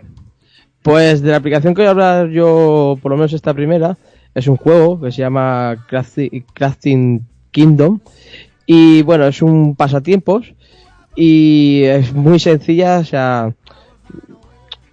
Pues 0.81 1.21
de 1.21 1.31
la 1.31 1.37
aplicación 1.37 1.73
que 1.73 1.81
voy 1.81 1.87
a 1.87 1.91
hablar 1.91 2.29
yo, 2.29 2.97
por 3.01 3.11
lo 3.11 3.17
menos 3.17 3.33
esta 3.33 3.53
primera, 3.53 3.97
es 4.33 4.47
un 4.47 4.57
juego 4.57 4.99
que 5.01 5.11
se 5.11 5.19
llama 5.21 5.85
Crafti- 5.89 6.43
Crafting 6.53 7.25
Kingdom. 7.51 7.99
Y 8.65 9.01
bueno, 9.01 9.25
es 9.27 9.41
un 9.41 9.75
pasatiempos 9.75 10.53
y 11.15 11.83
es 11.83 12.13
muy 12.13 12.39
sencilla, 12.39 12.99
o 12.99 13.03
sea, 13.03 13.53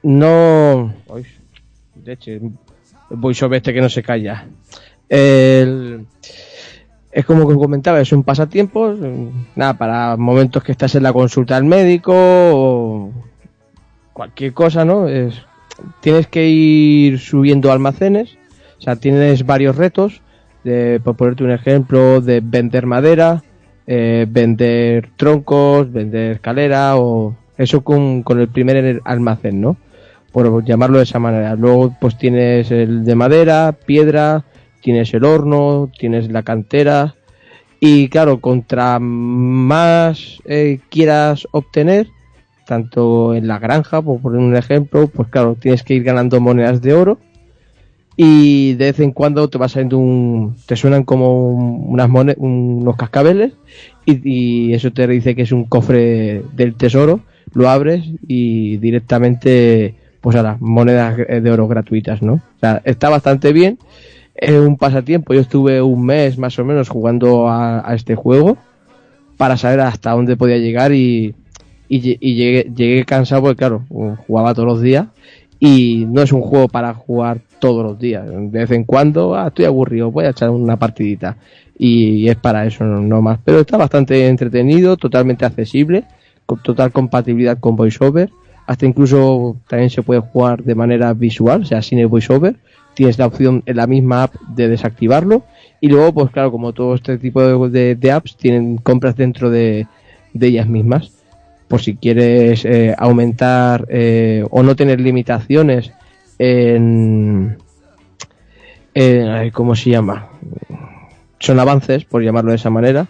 no... 0.03 0.93
Uy, 1.09 1.27
leche, 2.05 2.37
el 2.37 2.51
voiceover 3.11 3.59
este 3.59 3.73
que 3.75 3.81
no 3.81 3.89
se 3.89 4.03
calla. 4.03 4.47
El- 5.09 6.07
es 7.13 7.25
como 7.25 7.49
que 7.49 7.55
comentaba, 7.55 8.01
es 8.01 8.13
un 8.13 8.25
pasatiempos, 8.25 8.99
mm, 8.99 9.29
nada, 9.57 9.75
para 9.75 10.17
momentos 10.17 10.63
que 10.63 10.73
estás 10.73 10.95
en 10.97 11.03
la 11.03 11.13
consulta 11.13 11.55
del 11.55 11.65
médico 11.65 12.13
o 12.15 13.13
cualquier 14.13 14.53
cosa, 14.53 14.85
¿no? 14.85 15.09
Es, 15.09 15.35
tienes 16.01 16.27
que 16.27 16.49
ir 16.49 17.19
subiendo 17.19 17.73
almacenes, 17.73 18.37
o 18.79 18.83
sea, 18.83 18.97
tienes 18.97 19.45
varios 19.45 19.77
retos, 19.77 20.23
de, 20.65 21.01
por 21.03 21.17
ponerte 21.17 21.45
un 21.45 21.53
ejemplo, 21.53 22.21
de 22.21 22.41
vender 22.41 22.87
madera, 22.87 23.43
eh, 23.87 24.27
vender 24.29 25.11
troncos, 25.17 25.93
vender 25.93 26.33
escalera 26.33 26.97
o 26.97 27.37
eso 27.57 27.83
con, 27.83 28.23
con 28.23 28.41
el 28.41 28.49
primer 28.49 29.01
almacén, 29.05 29.61
¿no? 29.61 29.77
Por 30.33 30.65
llamarlo 30.65 30.99
de 30.99 31.05
esa 31.05 31.19
manera. 31.19 31.55
Luego 31.55 31.95
pues 32.01 32.19
tienes 32.19 32.71
el 32.71 33.05
de 33.05 33.15
madera, 33.15 33.77
piedra, 33.87 34.45
tienes 34.83 35.15
el 35.15 35.25
horno, 35.25 35.91
tienes 35.99 36.31
la 36.31 36.43
cantera 36.43 37.15
y 37.81 38.09
claro, 38.09 38.41
contra 38.41 38.99
más 38.99 40.39
eh, 40.47 40.81
quieras 40.89 41.47
obtener, 41.53 42.09
tanto 42.67 43.35
en 43.35 43.47
la 43.49 43.59
granja, 43.59 44.03
por 44.03 44.21
poner 44.21 44.41
un 44.41 44.57
ejemplo, 44.57 45.07
pues 45.09 45.29
claro, 45.29 45.57
tienes 45.59 45.83
que 45.83 45.95
ir 45.95 46.03
ganando 46.05 46.41
monedas 46.41 46.83
de 46.83 46.95
oro 46.95 47.19
y 48.17 48.75
de 48.75 48.87
vez 48.87 49.01
en 49.01 49.13
cuando 49.13 49.49
te 49.49 49.59
va 49.59 49.69
saliendo 49.69 49.99
un, 49.99 50.57
te 50.67 50.75
suenan 50.77 51.05
como 51.05 51.49
un- 51.51 51.85
unas 51.93 52.09
mone- 52.09 52.35
unos 52.39 52.97
cascabeles 52.97 53.53
y, 54.07 54.21
y 54.71 54.75
eso 54.75 54.91
te 54.93 55.07
dice 55.07 55.35
que 55.35 55.43
es 55.43 55.53
un 55.53 55.65
cofre 55.65 56.43
del 56.55 56.75
tesoro, 56.77 57.21
lo 57.53 57.69
abres 57.69 58.05
y 58.27 58.79
directamente 58.79 59.95
pues 60.21 60.35
a 60.37 60.43
las 60.43 60.61
monedas 60.61 61.17
de 61.17 61.51
oro 61.51 61.69
gratuitas, 61.69 62.23
¿no? 62.23 62.35
O 62.35 62.59
sea, 62.61 62.81
está 62.85 63.11
bastante 63.11 63.53
bien, 63.53 63.79
es 64.35 64.53
un 64.53 64.77
pasatiempo, 64.77 65.35
yo 65.35 65.41
estuve 65.41 65.81
un 65.83 66.05
mes 66.05 66.37
más 66.39 66.59
o 66.59 66.65
menos 66.65 66.89
jugando 66.89 67.49
a, 67.49 67.89
a 67.89 67.95
este 67.95 68.15
juego 68.17 68.57
para 69.37 69.57
saber 69.57 69.81
hasta 69.81 70.13
dónde 70.13 70.37
podía 70.37 70.57
llegar 70.57 70.93
y, 70.93 71.35
y, 71.89 72.01
lle- 72.01 72.19
y 72.21 72.35
llegué, 72.35 72.71
llegué 72.75 73.05
cansado 73.05 73.43
porque 73.43 73.57
claro, 73.57 73.85
jugaba 74.27 74.55
todos 74.55 74.69
los 74.69 74.81
días 74.81 75.07
y 75.59 76.05
no 76.09 76.23
es 76.23 76.33
un 76.33 76.43
juego 76.43 76.69
para 76.69 76.95
jugar 76.95 77.41
todos 77.59 77.83
los 77.85 77.99
días. 77.99 78.27
De 78.29 78.59
vez 78.59 78.71
en 78.71 78.85
cuando, 78.85 79.35
ah, 79.35 79.49
estoy 79.49 79.65
aburrido, 79.65 80.11
voy 80.11 80.25
a 80.27 80.31
echar 80.31 80.51
una 80.51 80.77
partidita. 80.77 81.37
Y 81.79 82.29
es 82.29 82.37
para 82.37 82.67
eso, 82.67 82.85
no, 82.85 83.01
no 83.01 83.23
más. 83.23 83.39
Pero 83.45 83.61
está 83.61 83.77
bastante 83.77 84.27
entretenido, 84.29 84.97
totalmente 84.97 85.45
accesible, 85.45 86.05
con 86.45 86.63
total 86.63 86.93
compatibilidad 86.93 87.59
con 87.59 87.77
VoiceOver. 87.77 88.31
Hasta 88.67 88.87
incluso 88.87 89.57
también 89.69 89.91
se 89.91 90.03
puede 90.03 90.21
jugar 90.21 90.63
de 90.63 90.75
manera 90.75 91.13
visual, 91.13 91.63
o 91.63 91.65
sea, 91.65 91.83
sin 91.83 91.99
el 91.99 92.09
VoiceOver. 92.09 92.57
Tienes 92.95 93.19
la 93.19 93.27
opción 93.27 93.63
en 93.67 93.77
la 93.77 93.87
misma 93.87 94.25
app 94.25 94.35
de 94.55 94.69
desactivarlo. 94.69 95.45
Y 95.81 95.89
luego, 95.89 96.13
pues 96.13 96.31
claro, 96.31 96.51
como 96.51 96.73
todo 96.73 96.95
este 96.95 97.19
tipo 97.19 97.43
de, 97.69 98.11
apps, 98.11 98.37
tienen 98.37 98.79
compras 98.79 99.17
dentro 99.17 99.51
de, 99.51 99.87
de 100.33 100.47
ellas 100.47 100.69
mismas 100.69 101.13
por 101.69 101.83
si 101.83 101.97
quieres 101.97 102.65
eh, 102.65 102.95
aumentar 102.97 103.87
eh, 103.89 104.45
o 104.51 104.63
no 104.63 104.77
tener 104.77 105.01
limitaciones 105.01 105.93
en, 106.39 107.57
eh, 108.95 109.51
¿cómo 109.53 109.75
se 109.75 109.91
llama? 109.91 110.29
Son 111.39 111.59
avances, 111.59 112.05
por 112.05 112.23
llamarlo 112.23 112.51
de 112.51 112.57
esa 112.57 112.71
manera, 112.71 113.09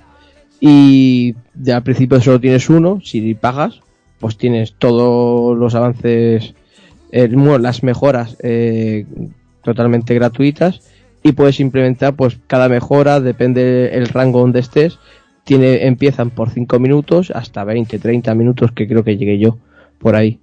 y 0.60 1.34
de 1.54 1.72
al 1.72 1.82
principio 1.82 2.20
solo 2.20 2.40
tienes 2.40 2.68
uno, 2.70 3.00
si 3.04 3.34
pagas, 3.34 3.80
pues 4.18 4.36
tienes 4.36 4.74
todos 4.78 5.56
los 5.56 5.74
avances, 5.74 6.54
eh, 7.12 7.28
bueno, 7.28 7.58
las 7.58 7.82
mejoras 7.82 8.36
eh, 8.42 9.06
totalmente 9.62 10.14
gratuitas 10.14 10.80
y 11.22 11.32
puedes 11.32 11.60
implementar 11.60 12.14
pues 12.14 12.38
cada 12.46 12.68
mejora, 12.68 13.20
depende 13.20 13.90
el 13.94 14.08
rango 14.08 14.40
donde 14.40 14.60
estés, 14.60 14.98
tiene, 15.46 15.86
empiezan 15.86 16.30
por 16.30 16.50
5 16.50 16.80
minutos 16.80 17.30
hasta 17.30 17.62
20, 17.62 18.00
30 18.00 18.34
minutos 18.34 18.72
que 18.72 18.88
creo 18.88 19.04
que 19.04 19.16
llegué 19.16 19.38
yo 19.38 19.58
por 20.00 20.16
ahí. 20.16 20.40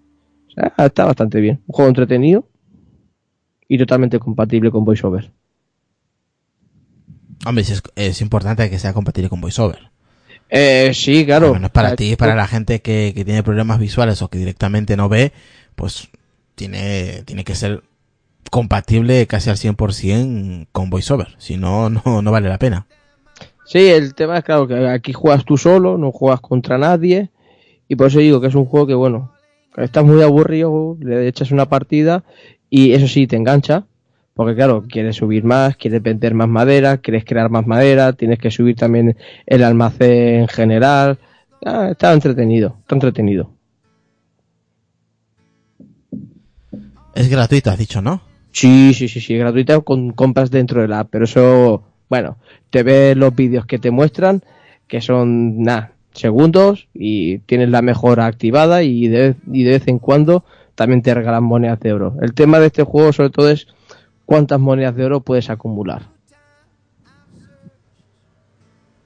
O 0.47 0.51
sea, 0.51 0.73
está 0.77 1.03
bastante 1.03 1.41
bien. 1.41 1.59
Un 1.67 1.73
juego 1.73 1.89
entretenido 1.89 2.47
y 3.67 3.77
totalmente 3.77 4.17
compatible 4.17 4.71
con 4.71 4.85
VoiceOver. 4.85 5.29
Hombre, 7.45 7.63
es, 7.63 7.83
es 7.97 8.21
importante 8.21 8.69
que 8.69 8.79
sea 8.79 8.93
compatible 8.93 9.27
con 9.27 9.41
VoiceOver. 9.41 9.91
Eh, 10.49 10.91
sí, 10.93 11.25
claro. 11.25 11.49
Bueno, 11.49 11.65
es 11.65 11.73
para 11.73 11.97
ti, 11.97 12.11
es 12.11 12.17
para 12.17 12.35
la 12.35 12.47
gente 12.47 12.81
que, 12.81 13.11
que 13.13 13.25
tiene 13.25 13.43
problemas 13.43 13.79
visuales 13.79 14.21
o 14.21 14.29
que 14.29 14.37
directamente 14.37 14.95
no 14.95 15.09
ve, 15.09 15.33
pues 15.75 16.07
tiene, 16.55 17.23
tiene 17.25 17.43
que 17.43 17.55
ser 17.55 17.83
compatible 18.49 19.27
casi 19.27 19.49
al 19.49 19.57
100% 19.57 20.67
con 20.71 20.89
VoiceOver. 20.89 21.35
Si 21.39 21.57
no, 21.57 21.89
no, 21.89 22.21
no 22.21 22.31
vale 22.31 22.47
la 22.47 22.57
pena. 22.59 22.87
Sí, 23.65 23.87
el 23.87 24.13
tema 24.13 24.37
es 24.37 24.43
claro 24.43 24.67
que 24.67 24.87
aquí 24.87 25.13
juegas 25.13 25.45
tú 25.45 25.57
solo, 25.57 25.97
no 25.97 26.11
juegas 26.11 26.41
contra 26.41 26.77
nadie. 26.77 27.29
Y 27.87 27.95
por 27.95 28.07
eso 28.07 28.19
digo 28.19 28.41
que 28.41 28.47
es 28.47 28.55
un 28.55 28.65
juego 28.65 28.87
que, 28.87 28.93
bueno, 28.93 29.31
estás 29.77 30.03
muy 30.03 30.21
aburrido, 30.21 30.97
le 30.99 31.27
echas 31.27 31.51
una 31.51 31.67
partida 31.67 32.23
y 32.69 32.93
eso 32.93 33.07
sí 33.07 33.27
te 33.27 33.35
engancha. 33.35 33.85
Porque 34.33 34.55
claro, 34.55 34.83
quieres 34.87 35.17
subir 35.17 35.43
más, 35.43 35.77
quieres 35.77 36.01
vender 36.01 36.33
más 36.33 36.49
madera, 36.49 36.97
quieres 36.97 37.23
crear 37.23 37.51
más 37.51 37.67
madera, 37.67 38.13
tienes 38.13 38.39
que 38.39 38.49
subir 38.49 38.75
también 38.75 39.15
el 39.45 39.63
almacén 39.63 40.41
en 40.41 40.47
general. 40.47 41.19
Ah, 41.63 41.89
está 41.91 42.11
entretenido, 42.13 42.77
está 42.81 42.95
entretenido. 42.95 43.51
Es 47.13 47.29
gratuito, 47.29 47.69
has 47.69 47.77
dicho, 47.77 48.01
¿no? 48.01 48.21
Sí, 48.51 48.93
sí, 48.93 49.07
sí, 49.07 49.21
sí, 49.21 49.37
gratuita 49.37 49.79
con 49.81 50.11
compras 50.11 50.49
dentro 50.49 50.81
de 50.81 50.87
la 50.87 51.01
app, 51.01 51.09
pero 51.11 51.25
eso, 51.25 51.83
bueno, 52.09 52.37
te 52.69 52.83
ves 52.83 53.17
los 53.17 53.35
vídeos 53.35 53.65
que 53.65 53.79
te 53.79 53.91
muestran, 53.91 54.43
que 54.87 55.01
son, 55.01 55.63
nada, 55.63 55.93
segundos 56.13 56.87
y 56.93 57.39
tienes 57.39 57.69
la 57.69 57.81
mejora 57.81 58.25
activada 58.25 58.83
y 58.83 59.07
de, 59.07 59.35
y 59.51 59.63
de 59.63 59.71
vez 59.71 59.87
en 59.87 59.99
cuando 59.99 60.43
también 60.75 61.01
te 61.01 61.13
regalan 61.13 61.43
monedas 61.43 61.79
de 61.79 61.93
oro. 61.93 62.15
El 62.21 62.33
tema 62.33 62.59
de 62.59 62.67
este 62.67 62.83
juego 62.83 63.13
sobre 63.13 63.29
todo 63.29 63.49
es 63.49 63.67
cuántas 64.25 64.59
monedas 64.59 64.95
de 64.95 65.05
oro 65.05 65.21
puedes 65.21 65.49
acumular. 65.49 66.03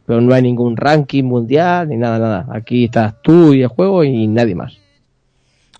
Pero 0.06 0.22
no 0.22 0.34
hay 0.34 0.42
ningún 0.42 0.78
ranking 0.78 1.26
mundial 1.26 1.90
ni 1.90 1.98
nada, 1.98 2.18
nada. 2.18 2.48
Aquí 2.52 2.86
estás 2.86 3.22
tú 3.22 3.54
y 3.54 3.62
el 3.62 3.68
juego 3.68 4.06
y 4.06 4.28
nadie 4.28 4.56
más. 4.56 4.78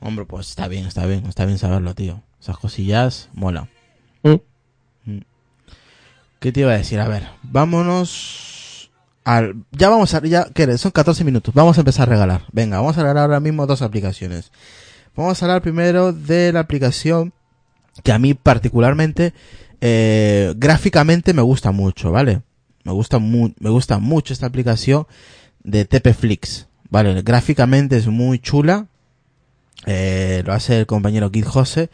Hombre, 0.02 0.26
pues 0.26 0.50
está 0.50 0.68
bien, 0.68 0.86
está 0.86 1.06
bien, 1.06 1.26
está 1.26 1.46
bien 1.46 1.58
saberlo, 1.58 1.96
tío. 1.96 2.22
Esas 2.40 2.58
cosillas 2.58 3.30
mola. 3.34 3.70
¿Qué 6.40 6.52
te 6.52 6.62
iba 6.62 6.72
a 6.72 6.78
decir? 6.78 7.00
A 7.00 7.08
ver, 7.08 7.28
vámonos 7.44 8.92
al... 9.24 9.56
Ya 9.72 9.90
vamos 9.90 10.14
a... 10.14 10.22
Ya, 10.24 10.46
¿qué? 10.54 10.78
Son 10.78 10.92
14 10.92 11.24
minutos. 11.24 11.54
Vamos 11.54 11.78
a 11.78 11.82
empezar 11.82 12.08
a 12.08 12.12
regalar. 12.12 12.44
Venga, 12.52 12.78
vamos 12.78 12.98
a 12.98 13.02
regalar 13.02 13.24
ahora 13.24 13.40
mismo 13.40 13.66
dos 13.66 13.82
aplicaciones. 13.82 14.52
Vamos 15.16 15.42
a 15.42 15.46
hablar 15.46 15.62
primero 15.62 16.14
de 16.14 16.54
la 16.54 16.60
aplicación 16.60 17.34
que 18.04 18.12
a 18.12 18.20
mí 18.20 18.36
particularmente 18.36 19.34
eh, 19.82 20.54
gráficamente 20.58 21.34
me 21.34 21.42
gusta 21.42 21.72
mucho, 21.72 22.12
¿vale? 22.12 22.42
Me 22.84 22.92
gusta, 22.92 23.20
mu 23.20 23.50
me 23.60 23.70
gusta 23.70 24.00
mucho 24.00 24.34
esta 24.34 24.46
aplicación 24.46 25.08
de 25.64 25.86
TPFlix, 25.86 26.68
¿vale? 26.90 27.22
Gráficamente 27.22 27.98
es 27.98 28.08
muy 28.08 28.40
chula. 28.40 28.88
Eh, 29.86 30.44
lo 30.46 30.54
hace 30.54 30.80
el 30.80 30.86
compañero 30.86 31.32
Kid 31.32 31.46
Jose, 31.46 31.90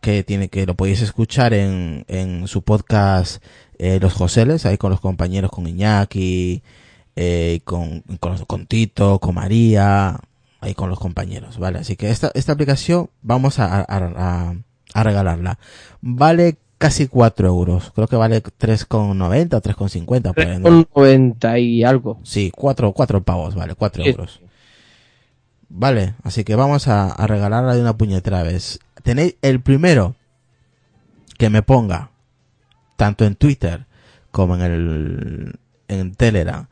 que 0.00 0.22
tiene 0.24 0.48
que 0.48 0.66
lo 0.66 0.74
podéis 0.74 1.02
escuchar 1.02 1.54
en, 1.54 2.04
en 2.08 2.46
su 2.48 2.62
podcast 2.62 3.42
eh, 3.78 3.98
Los 4.00 4.14
Joseles, 4.14 4.66
ahí 4.66 4.76
con 4.78 4.90
los 4.90 5.00
compañeros, 5.00 5.50
con 5.50 5.66
Iñaki, 5.66 6.62
eh, 7.16 7.60
con, 7.64 8.02
con, 8.20 8.38
con 8.44 8.66
Tito, 8.66 9.18
con 9.18 9.34
María, 9.34 10.20
ahí 10.60 10.74
con 10.74 10.90
los 10.90 10.98
compañeros, 10.98 11.58
¿vale? 11.58 11.78
Así 11.78 11.96
que 11.96 12.10
esta, 12.10 12.30
esta 12.34 12.52
aplicación 12.52 13.10
vamos 13.22 13.58
a, 13.58 13.80
a, 13.80 13.84
a, 13.88 14.54
a 14.94 15.02
regalarla. 15.02 15.58
Vale 16.00 16.56
casi 16.78 17.08
4 17.08 17.48
euros. 17.48 17.90
Creo 17.94 18.06
que 18.06 18.16
vale 18.16 18.42
3,90 18.42 19.54
o 19.54 19.60
3,50. 19.60 20.34
por 20.34 20.46
ahí, 20.46 20.58
¿no? 20.58 20.86
90 20.94 21.58
y 21.58 21.84
algo. 21.84 22.18
Sí, 22.22 22.52
4, 22.54 22.92
4 22.92 23.22
pavos, 23.22 23.54
vale, 23.54 23.74
4 23.74 24.04
Sí. 24.04 24.10
euros. 24.10 24.40
Vale, 25.70 26.14
así 26.22 26.44
que 26.44 26.54
vamos 26.54 26.88
a, 26.88 27.08
a 27.10 27.26
regalarla 27.26 27.74
de 27.74 27.80
una 27.82 27.96
puñetera 27.96 28.42
vez. 28.42 28.78
Tenéis 29.02 29.36
el 29.42 29.60
primero 29.60 30.14
que 31.36 31.50
me 31.50 31.62
ponga, 31.62 32.10
tanto 32.98 33.24
en 33.24 33.36
Twitter 33.36 33.86
como 34.32 34.56
en 34.56 34.62
el 34.62 35.58
en 35.86 36.14
Telegram, 36.16 36.66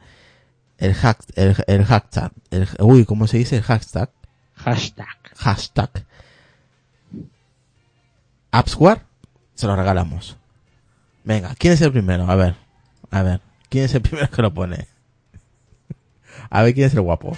el, 0.76 0.92
hack, 0.92 1.20
el, 1.36 1.56
el 1.68 1.84
hashtag, 1.84 2.32
el, 2.50 2.68
uy, 2.80 3.04
¿cómo 3.04 3.28
se 3.28 3.38
dice 3.38 3.56
el 3.56 3.62
hashtag? 3.62 4.10
Hashtag. 4.56 5.16
Hashtag. 5.36 6.04
Appsware, 8.50 9.02
se 9.54 9.68
lo 9.68 9.76
regalamos. 9.76 10.36
Venga, 11.22 11.54
¿quién 11.56 11.74
es 11.74 11.80
el 11.80 11.92
primero? 11.92 12.28
A 12.28 12.34
ver, 12.34 12.56
a 13.12 13.22
ver, 13.22 13.40
¿quién 13.68 13.84
es 13.84 13.94
el 13.94 14.02
primero 14.02 14.28
que 14.28 14.42
lo 14.42 14.52
pone? 14.52 14.88
A 16.50 16.62
ver 16.62 16.74
quién 16.74 16.88
es 16.88 16.94
el 16.94 17.02
guapo. 17.02 17.36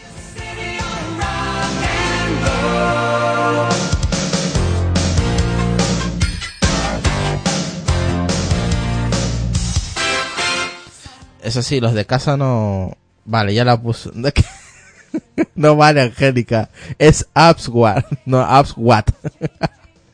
Eso 11.49 11.63
sí, 11.63 11.81
los 11.81 11.95
de 11.95 12.05
casa 12.05 12.37
no... 12.37 12.99
Vale, 13.25 13.55
ya 13.55 13.65
la 13.65 13.81
puso. 13.81 14.13
No 15.55 15.77
vale, 15.77 16.03
Angélica. 16.03 16.69
Es 16.99 17.27
Appsware, 17.33 18.05
no 18.27 18.41
Appswat. 18.41 19.11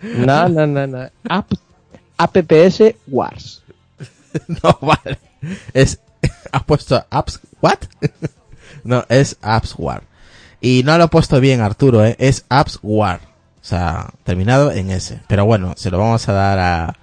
No, 0.01 0.49
no, 0.49 0.64
no, 0.64 0.87
no. 0.87 1.11
App, 1.29 1.51
APPS 2.16 2.94
Wars. 3.09 3.64
No 4.62 4.79
vale. 4.81 5.18
Es... 5.73 5.99
¿Has 6.53 6.62
puesto 6.62 7.05
Apps... 7.11 7.40
¿What? 7.61 7.79
No, 8.85 9.05
es 9.09 9.37
Appsware. 9.42 10.05
Y 10.61 10.83
no 10.85 10.97
lo 10.99 11.05
he 11.05 11.09
puesto 11.09 11.40
bien, 11.40 11.62
Arturo, 11.62 12.05
¿eh? 12.05 12.14
Es 12.20 12.44
Appsware. 12.49 13.23
O 13.61 13.64
sea, 13.64 14.11
terminado 14.23 14.70
en 14.70 14.92
S. 14.92 15.20
Pero 15.27 15.47
bueno, 15.47 15.75
se 15.77 15.90
lo 15.90 15.99
vamos 15.99 16.29
a 16.29 16.33
dar 16.33 16.59
a, 16.61 16.97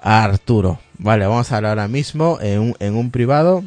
a 0.00 0.22
Arturo. 0.22 0.78
Vale, 1.02 1.26
vamos 1.26 1.50
a 1.50 1.56
hablar 1.56 1.70
ahora 1.70 1.88
mismo 1.88 2.38
en 2.40 2.60
un, 2.60 2.76
en 2.78 2.94
un 2.94 3.10
privado. 3.10 3.64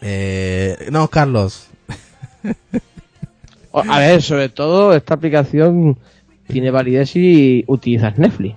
Eh, 0.00 0.88
no, 0.90 1.06
Carlos. 1.06 1.68
A 3.72 3.98
ver, 4.00 4.20
sobre 4.20 4.48
todo 4.48 4.94
esta 4.94 5.14
aplicación 5.14 5.96
tiene 6.48 6.72
validez 6.72 7.10
si 7.10 7.64
utilizas 7.68 8.18
Netflix. 8.18 8.56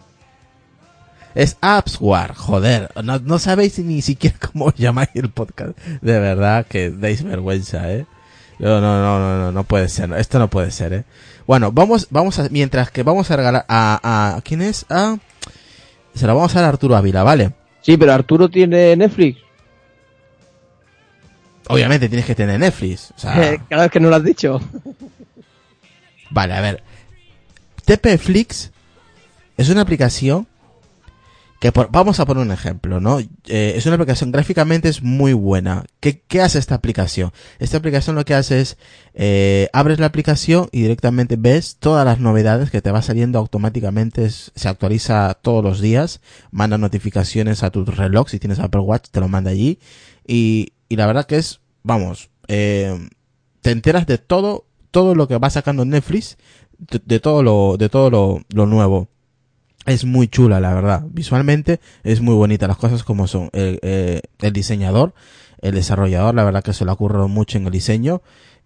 Es 1.36 1.58
Appsware, 1.62 2.34
joder. 2.34 2.90
No, 3.04 3.20
no 3.20 3.38
sabéis 3.38 3.78
ni 3.78 4.02
siquiera 4.02 4.38
cómo 4.52 4.74
llamáis 4.74 5.10
el 5.14 5.30
podcast. 5.30 5.78
De 6.02 6.20
verdad 6.20 6.66
que 6.66 6.90
dais 6.90 7.24
vergüenza, 7.24 7.94
¿eh? 7.94 8.08
No, 8.58 8.82
no, 8.82 9.02
no, 9.02 9.20
no, 9.20 9.38
no, 9.38 9.52
no 9.52 9.64
puede 9.66 9.88
ser. 9.88 10.12
Esto 10.14 10.40
no 10.40 10.50
puede 10.50 10.72
ser, 10.72 10.94
¿eh? 10.94 11.04
Bueno, 11.46 11.72
vamos, 11.72 12.08
vamos 12.10 12.40
a, 12.40 12.50
mientras 12.50 12.90
que 12.90 13.04
vamos 13.04 13.30
a 13.30 13.36
regalar 13.36 13.66
a, 13.68 14.36
a, 14.38 14.42
¿quién 14.42 14.64
es? 14.64 14.86
A, 14.90 15.18
se 16.16 16.26
lo 16.28 16.36
vamos 16.36 16.56
a 16.56 16.60
dar 16.62 16.66
a 16.66 16.70
Arturo 16.70 16.96
Ávila, 16.96 17.24
¿vale? 17.24 17.54
Sí, 17.82 17.98
pero 17.98 18.14
Arturo 18.14 18.50
tiene 18.50 18.96
Netflix. 18.96 19.40
Obviamente 21.68 22.08
tienes 22.10 22.26
que 22.26 22.36
tener 22.36 22.60
Netflix. 22.60 23.12
O 23.16 23.20
sea, 23.20 23.58
Cada 23.70 23.84
vez 23.84 23.92
que 23.92 24.00
no 24.00 24.10
lo 24.10 24.16
has 24.16 24.24
dicho. 24.24 24.60
Vale, 26.30 26.54
a 26.54 26.62
ver. 26.62 26.84
TPFlix 27.86 28.72
es 29.58 29.70
una 29.70 29.82
aplicación 29.82 30.48
vamos 31.72 32.20
a 32.20 32.26
poner 32.26 32.46
un 32.46 32.52
ejemplo, 32.52 33.00
¿no? 33.00 33.20
Eh, 33.20 33.74
es 33.76 33.86
una 33.86 33.96
aplicación 33.96 34.32
gráficamente 34.32 34.90
es 34.90 35.02
muy 35.02 35.34
buena. 35.34 35.86
¿Qué, 36.00 36.22
hace 36.42 36.60
esta 36.60 36.76
aplicación? 36.76 37.32
Esta 37.60 37.78
aplicación 37.78 38.16
lo 38.16 38.26
que 38.26 38.34
hace 38.34 38.62
es 38.62 38.78
eh, 39.14 39.70
abres 39.74 40.00
la 40.00 40.08
aplicación 40.08 40.68
y 40.72 40.82
directamente 40.82 41.38
ves 41.38 41.78
todas 41.80 42.06
las 42.06 42.20
novedades 42.20 42.72
que 42.72 42.82
te 42.82 42.92
va 42.92 43.02
saliendo 43.02 43.40
automáticamente. 43.40 44.30
se 44.30 44.68
actualiza 44.68 45.34
todos 45.42 45.64
los 45.64 45.82
días, 45.82 46.22
manda 46.52 46.78
notificaciones 46.78 47.64
a 47.64 47.70
tu 47.70 47.86
reloj 47.86 48.30
si 48.30 48.40
tienes 48.40 48.60
Apple 48.60 48.82
Watch, 48.82 49.10
te 49.10 49.20
lo 49.20 49.28
manda 49.28 49.52
allí 49.52 49.80
y, 50.28 50.74
la 50.90 51.08
verdad 51.08 51.26
que 51.26 51.38
es, 51.38 51.62
vamos, 51.84 52.30
eh, 52.48 53.10
te 53.62 53.72
enteras 53.72 54.08
de 54.08 54.18
todo, 54.18 54.66
todo 54.92 55.16
lo 55.16 55.28
que 55.28 55.38
va 55.38 55.50
sacando 55.50 55.86
Netflix, 55.86 56.38
de, 56.78 57.20
todo 57.20 57.44
lo, 57.44 57.78
de 57.78 57.90
todo 57.90 58.44
lo 58.50 58.66
nuevo. 58.66 59.10
Es 59.86 60.06
muy 60.06 60.28
chula, 60.28 60.60
la 60.60 60.74
verdad. 60.74 61.04
Visualmente 61.10 61.80
es 62.04 62.22
muy 62.22 62.36
bonita 62.36 62.68
las 62.68 62.78
cosas 62.78 63.04
como 63.04 63.28
son. 63.28 63.50
El, 63.54 63.80
eh, 63.84 64.22
el 64.40 64.54
diseñador, 64.54 65.14
el 65.62 65.76
desarrollador, 65.76 66.36
la 66.36 66.44
verdad 66.44 66.64
que 66.64 66.74
se 66.74 66.86
lo 66.86 66.92
ha 66.92 67.28
mucho 67.28 67.58
en 67.58 67.66
el 67.66 67.72
diseño. 67.72 68.22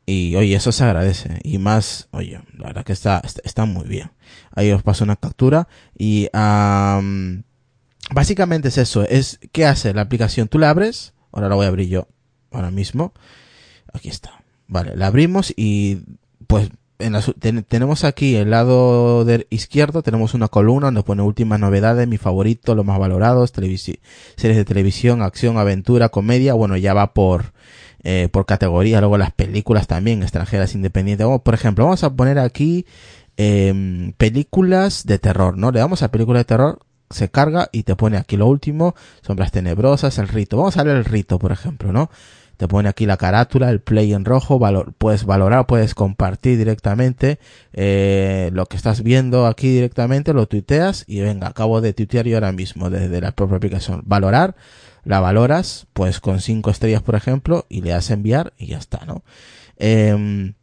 Y 0.05 0.35
oye, 0.35 0.55
eso 0.55 0.71
se 0.71 0.83
agradece. 0.83 1.39
Y 1.43 1.59
más, 1.59 2.07
oye, 2.11 2.41
la 2.57 2.67
verdad 2.67 2.83
que 2.83 2.93
está, 2.93 3.21
está, 3.43 3.65
muy 3.65 3.87
bien. 3.87 4.11
Ahí 4.55 4.71
os 4.71 4.81
paso 4.81 5.03
una 5.03 5.17
captura. 5.17 5.67
Y 5.95 6.29
am, 6.33 7.43
básicamente 8.11 8.69
es 8.69 8.77
eso. 8.79 9.03
Es, 9.03 9.39
¿qué 9.51 9.65
hace 9.65 9.93
la 9.93 10.01
aplicación? 10.01 10.47
Tú 10.47 10.57
la 10.57 10.71
abres. 10.71 11.13
Ahora 11.31 11.47
la 11.47 11.55
voy 11.55 11.65
a 11.65 11.69
abrir 11.69 11.89
yo. 11.89 12.07
Ahora 12.51 12.71
mismo. 12.71 13.13
Aquí 13.93 14.09
está. 14.09 14.43
Vale, 14.67 14.95
la 14.95 15.07
abrimos 15.07 15.53
y 15.55 15.99
pues 16.47 16.69
en 16.99 17.13
la 17.13 17.21
ten- 17.21 17.63
tenemos 17.63 18.03
aquí 18.03 18.35
el 18.35 18.49
lado 18.49 19.25
del 19.25 19.47
izquierdo, 19.49 20.03
tenemos 20.03 20.33
una 20.33 20.47
columna 20.49 20.87
donde 20.87 21.03
pone 21.03 21.21
últimas 21.21 21.59
novedades, 21.59 22.07
mi 22.07 22.17
favorito, 22.17 22.75
los 22.75 22.85
más 22.85 22.99
valorados, 22.99 23.51
series 23.55 23.93
de 24.35 24.65
televisión, 24.65 25.21
acción, 25.21 25.57
aventura, 25.57 26.09
comedia, 26.09 26.53
bueno, 26.53 26.75
ya 26.77 26.93
va 26.93 27.13
por, 27.13 27.53
eh, 28.03 28.29
por 28.31 28.45
categoría, 28.45 28.99
luego 28.99 29.17
las 29.17 29.31
películas 29.31 29.87
también, 29.87 30.21
extranjeras, 30.23 30.75
independientes. 30.75 31.25
Vamos, 31.25 31.41
por 31.41 31.53
ejemplo, 31.53 31.85
vamos 31.85 32.03
a 32.03 32.13
poner 32.13 32.37
aquí 32.39 32.85
em, 33.37 34.11
películas 34.13 35.05
de 35.05 35.17
terror, 35.19 35.57
¿no? 35.57 35.71
Le 35.71 35.79
damos 35.79 36.03
a 36.03 36.11
películas 36.11 36.41
de 36.41 36.45
terror, 36.45 36.79
se 37.09 37.29
carga 37.29 37.69
y 37.71 37.83
te 37.83 37.95
pone 37.95 38.17
aquí 38.17 38.35
lo 38.37 38.45
último, 38.47 38.93
sombras 39.21 39.51
tenebrosas, 39.51 40.17
el 40.17 40.27
rito. 40.27 40.57
Vamos 40.57 40.77
a 40.77 40.83
ver 40.83 40.97
el 40.97 41.05
rito, 41.05 41.39
por 41.39 41.51
ejemplo, 41.51 41.91
¿no? 41.93 42.09
Te 42.59 42.67
pone 42.67 42.89
aquí 42.89 43.05
la 43.05 43.15
carátula, 43.15 43.69
el 43.69 43.79
play 43.79 44.11
en 44.11 44.25
rojo, 44.25 44.59
puedes 44.97 45.23
valorar, 45.23 45.65
puedes 45.65 45.95
compartir 45.95 46.57
directamente 46.57 47.39
eh, 47.71 48.49
lo 48.51 48.65
que 48.65 48.75
estás 48.75 49.01
viendo 49.01 49.47
aquí 49.47 49.69
directamente, 49.69 50.33
lo 50.33 50.45
tuiteas 50.45 51.05
y 51.07 51.21
venga, 51.21 51.47
acabo 51.47 51.79
de 51.79 51.93
tuitear 51.93 52.27
yo 52.27 52.35
ahora 52.35 52.51
mismo 52.51 52.89
desde 52.89 53.21
la 53.21 53.31
propia 53.31 53.55
aplicación. 53.55 54.01
Valorar, 54.03 54.57
la 55.05 55.21
valoras, 55.21 55.87
pues 55.93 56.19
con 56.19 56.41
cinco 56.41 56.69
estrellas 56.69 57.01
por 57.01 57.15
ejemplo, 57.15 57.65
y 57.69 57.79
le 57.79 57.91
das 57.91 58.11
enviar 58.11 58.51
y 58.57 58.67
ya 58.67 58.77
está, 58.77 59.05
¿no? 59.05 59.23
Em, 59.77 60.55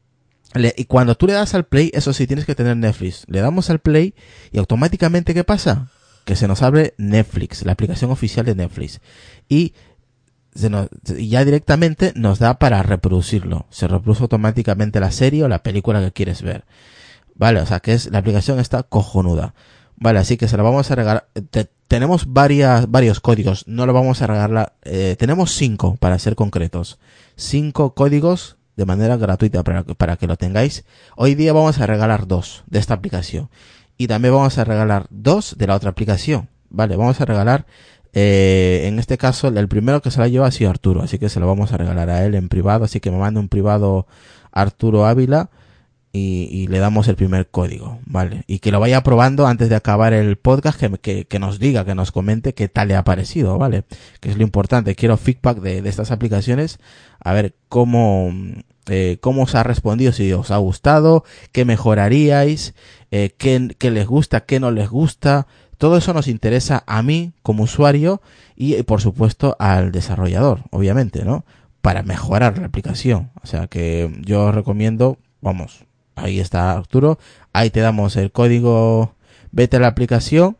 y 0.55 0.85
cuando 0.85 1.15
tú 1.15 1.27
le 1.27 1.33
das 1.33 1.55
al 1.55 1.65
play, 1.65 1.91
eso 1.95 2.13
sí, 2.13 2.27
tienes 2.27 2.45
que 2.45 2.55
tener 2.55 2.77
Netflix. 2.77 3.25
Le 3.27 3.41
damos 3.41 3.71
al 3.71 3.79
play 3.79 4.15
y 4.53 4.59
automáticamente, 4.59 5.33
¿qué 5.33 5.45
pasa? 5.45 5.89
Que 6.27 6.37
se 6.37 6.47
nos 6.47 6.61
abre 6.61 6.93
Netflix, 6.99 7.65
la 7.65 7.73
aplicación 7.73 8.11
oficial 8.11 8.45
de 8.45 8.55
Netflix. 8.55 9.01
Y 9.49 9.73
se 10.57 10.71
nos- 10.71 10.89
ya 11.05 11.45
directamente 11.45 12.13
nos 12.17 12.39
da 12.39 12.59
para 12.59 12.83
reproducirlo. 12.83 13.67
Se 13.71 13.87
reproduce 13.87 14.23
automáticamente 14.23 14.99
la 15.01 15.11
serie 15.11 15.45
o 15.45 15.49
la 15.49 15.63
película 15.63 16.01
que 16.01 16.13
quieres 16.13 16.43
ver. 16.43 16.65
Vale, 17.35 17.61
o 17.61 17.67
sea 17.67 17.81
que 17.81 17.93
es, 17.93 18.11
la 18.11 18.19
aplicación 18.19 18.59
está 18.59 18.83
cojonuda. 18.83 19.55
Vale, 19.99 20.19
así 20.19 20.37
que 20.37 20.49
se 20.49 20.57
la 20.57 20.63
vamos 20.63 20.91
a 20.91 20.95
regalar. 20.95 21.29
Te- 21.51 21.69
tenemos 21.89 22.33
varias, 22.33 22.91
varios 22.91 23.21
códigos. 23.21 23.67
No 23.69 23.87
lo 23.87 23.93
vamos 23.93 24.21
a 24.23 24.27
regalar. 24.27 24.75
eh, 24.83 25.17
tenemos 25.19 25.53
cinco, 25.53 25.97
para 25.97 26.19
ser 26.19 26.35
concretos. 26.35 26.99
Cinco 27.37 27.95
códigos 27.95 28.57
de 28.77 28.85
manera 28.87 29.17
gratuita 29.17 29.63
para, 29.63 29.85
para 29.85 30.17
que 30.17 30.27
lo 30.27 30.37
tengáis. 30.37 30.85
Hoy 31.17 31.35
día 31.35 31.53
vamos 31.53 31.79
a 31.81 31.87
regalar 31.87 32.27
dos 32.27 32.65
de 32.67 32.79
esta 32.79 32.95
aplicación. 32.95 33.49
Y 33.99 34.07
también 34.09 34.35
vamos 34.35 34.59
a 34.59 34.65
regalar 34.65 35.07
dos 35.11 35.57
de 35.57 35.67
la 35.67 35.75
otra 35.77 35.91
aplicación. 35.91 36.49
Vale, 36.69 36.97
vamos 36.97 37.21
a 37.21 37.25
regalar 37.25 37.65
eh, 38.19 38.89
en 38.89 38.99
este 38.99 39.19
caso, 39.19 39.49
el 39.49 39.69
primero 39.69 40.01
que 40.01 40.11
se 40.11 40.19
la 40.21 40.29
lleva 40.29 40.47
ha 40.47 40.51
sido 40.51 40.71
Arturo, 40.71 41.03
así 41.03 41.19
que 41.19 41.29
se 41.29 41.39
lo 41.39 41.47
vamos 41.47 41.73
a 41.73 41.77
regalar 41.77 42.09
a 42.09 42.25
él 42.25 42.35
en 42.35 42.49
privado, 42.49 42.87
así 42.87 42.99
que 42.99 43.11
me 43.11 43.19
manda 43.19 43.41
un 43.41 43.51
privado 43.51 44.07
Arturo 44.53 45.05
Ávila 45.05 45.51
y, 46.15 46.67
le 46.69 46.79
damos 46.79 47.09
el 47.09 47.17
primer 47.17 47.49
código, 47.49 47.99
¿vale? 48.07 48.45
Y 48.47 48.61
que 48.61 48.73
lo 48.73 48.81
vaya 48.81 49.03
probando 49.03 49.47
antes 49.47 49.69
de 49.69 49.75
acabar 49.75 50.15
el 50.15 50.37
podcast, 50.37 50.81
que, 50.81 50.91
que, 50.93 51.27
que 51.27 51.39
nos 51.39 51.59
diga, 51.59 51.85
que 51.85 51.95
nos 51.95 52.11
comente 52.11 52.55
qué 52.55 52.69
tal 52.69 52.89
le 52.89 52.97
ha 52.97 53.05
parecido, 53.05 53.59
¿vale? 53.59 53.85
Que 54.21 54.31
es 54.31 54.39
lo 54.39 54.43
importante, 54.45 54.95
quiero 54.95 55.19
feedback 55.19 55.59
de, 55.59 55.83
de 55.83 55.89
estas 55.91 56.11
aplicaciones, 56.11 56.79
a 57.21 57.35
ver 57.35 57.55
cómo, 57.69 58.33
eh, 58.89 59.19
cómo 59.21 59.43
os 59.43 59.55
ha 59.55 59.63
respondido, 59.63 60.13
si 60.13 60.33
os 60.33 60.51
ha 60.51 60.57
gustado, 60.57 61.23
qué 61.53 61.67
mejoraríais, 61.67 62.75
eh, 63.11 63.35
qué, 63.37 63.77
qué 63.79 63.91
les 63.91 64.07
gusta, 64.07 64.47
qué 64.47 64.59
no 64.59 64.71
les 64.71 64.89
gusta, 64.89 65.47
todo 65.79 65.97
eso 65.97 66.13
nos 66.13 66.29
interesa 66.29 66.85
a 66.87 67.03
mí 67.03 67.33
como 67.43 67.65
usuario 67.65 68.21
y 68.57 68.75
eh, 68.75 68.85
por 68.85 69.01
supuesto 69.01 69.57
al 69.59 69.93
desarrollador, 69.93 70.63
obviamente, 70.71 71.25
¿no? 71.25 71.45
Para 71.83 72.03
mejorar 72.03 72.59
la 72.59 72.67
aplicación. 72.67 73.31
O 73.43 73.47
sea 73.47 73.67
que 73.67 74.11
yo 74.23 74.47
os 74.47 74.55
recomiendo, 74.55 75.19
vamos, 75.41 75.85
ahí 76.15 76.41
está 76.41 76.73
Arturo, 76.73 77.19
ahí 77.53 77.71
te 77.71 77.81
damos 77.81 78.17
el 78.17 78.33
código, 78.33 79.15
vete 79.53 79.77
a 79.77 79.81
la 79.81 79.89
aplicación 79.89 80.57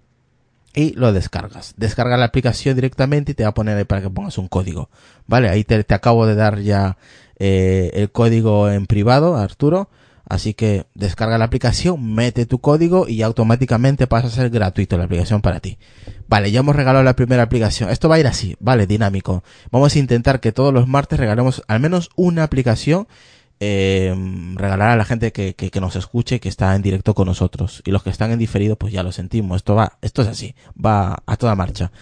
y 0.75 0.93
lo 0.93 1.13
descargas. 1.13 1.75
Descarga 1.77 2.19
la 2.19 2.27
aplicación 2.27 2.75
directamente 2.75 3.33
y 3.33 3.35
te 3.35 3.45
va 3.45 3.49
a 3.49 3.55
poner 3.55 3.87
para 3.87 4.03
que 4.03 4.11
pongas 4.11 4.39
un 4.39 4.49
código. 4.49 4.91
Vale, 5.27 5.49
ahí 5.49 5.65
te, 5.65 5.83
te 5.83 5.95
acabo 5.95 6.27
de 6.27 6.35
dar 6.35 6.61
ya 6.61 6.99
eh, 7.39 7.91
el 7.95 8.11
código 8.11 8.71
en 8.71 8.87
privado, 8.87 9.37
Arturo. 9.37 9.89
Así 10.29 10.55
que 10.55 10.87
descarga 10.95 11.39
la 11.39 11.45
aplicación, 11.45 12.15
mete 12.15 12.47
tu 12.47 12.59
código 12.59 13.09
y 13.09 13.23
automáticamente 13.23 14.09
pasa 14.09 14.27
a 14.27 14.31
ser 14.31 14.51
gratuito 14.51 14.99
la 14.99 15.05
aplicación 15.05 15.41
para 15.41 15.61
ti. 15.61 15.79
Vale, 16.29 16.51
ya 16.51 16.61
hemos 16.61 16.75
regalado 16.75 17.05
la 17.05 17.15
primera 17.15 17.45
aplicación. 17.45 17.91
Esto 17.91 18.09
va 18.09 18.17
a 18.17 18.21
ir 18.21 18.27
así, 18.27 18.57
vale, 18.59 18.87
dinámico. 18.87 19.45
Vamos 19.71 19.95
a 19.95 19.99
intentar 19.99 20.41
que 20.41 20.51
todos 20.51 20.75
los 20.75 20.89
martes 20.89 21.21
regalemos 21.21 21.63
al 21.69 21.81
menos 21.81 22.11
una 22.17 22.43
aplicación. 22.43 23.07
Eh, 23.59 24.15
regalar 24.57 24.91
a 24.91 24.97
la 24.97 25.07
gente 25.07 25.33
que, 25.33 25.55
que, 25.55 25.71
que 25.71 25.81
nos 25.81 25.97
escuche, 25.97 26.41
que 26.41 26.51
está 26.51 26.75
en 26.75 26.83
directo 26.83 27.15
con 27.15 27.27
nosotros. 27.27 27.83
Y 27.87 27.91
los 27.91 28.03
que 28.03 28.11
están 28.11 28.33
en 28.33 28.39
diferido, 28.39 28.77
pues 28.77 28.93
ya 28.93 29.03
lo 29.03 29.13
sentimos. 29.13 29.57
Esto 29.57 29.77
va, 29.77 29.99
esto 30.03 30.23
es 30.23 30.29
así, 30.29 30.55
va 30.85 31.23
a 31.25 31.37
toda 31.37 31.55
marcha. 31.55 31.93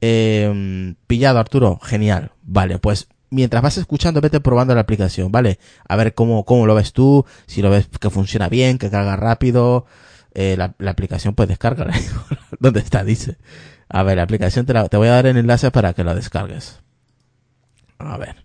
Eh, 0.00 0.94
pillado, 1.06 1.38
Arturo, 1.38 1.78
genial. 1.82 2.32
Vale, 2.42 2.78
pues 2.78 3.08
mientras 3.30 3.62
vas 3.62 3.78
escuchando, 3.78 4.20
vete 4.20 4.40
probando 4.40 4.74
la 4.74 4.80
aplicación, 4.82 5.32
¿vale? 5.32 5.58
A 5.88 5.96
ver 5.96 6.14
cómo, 6.14 6.44
cómo 6.44 6.66
lo 6.66 6.74
ves 6.74 6.92
tú, 6.92 7.24
si 7.46 7.62
lo 7.62 7.70
ves 7.70 7.88
que 8.00 8.10
funciona 8.10 8.48
bien, 8.48 8.78
que 8.78 8.90
carga 8.90 9.16
rápido. 9.16 9.86
Eh, 10.34 10.56
la, 10.56 10.74
la 10.78 10.90
aplicación, 10.90 11.34
pues 11.34 11.48
descárgala. 11.48 11.94
¿Dónde 12.58 12.80
está? 12.80 13.04
Dice. 13.04 13.38
A 13.88 14.02
ver, 14.02 14.16
la 14.16 14.24
aplicación 14.24 14.66
te, 14.66 14.72
la, 14.72 14.88
te 14.88 14.96
voy 14.96 15.08
a 15.08 15.12
dar 15.12 15.26
el 15.26 15.36
enlace 15.36 15.70
para 15.70 15.92
que 15.94 16.04
la 16.04 16.14
descargues. 16.14 16.80
A 17.98 18.16
ver. 18.16 18.44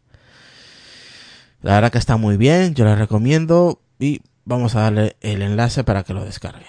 La 1.62 1.74
verdad 1.76 1.92
que 1.92 1.98
está 1.98 2.18
muy 2.18 2.38
bien, 2.38 2.74
yo 2.74 2.86
la 2.86 2.96
recomiendo 2.96 3.82
y 4.00 4.22
vamos 4.46 4.76
a 4.76 4.82
darle 4.82 5.18
el 5.22 5.42
enlace 5.42 5.84
para 5.84 6.04
que 6.04 6.14
lo 6.14 6.24
descargue. 6.24 6.66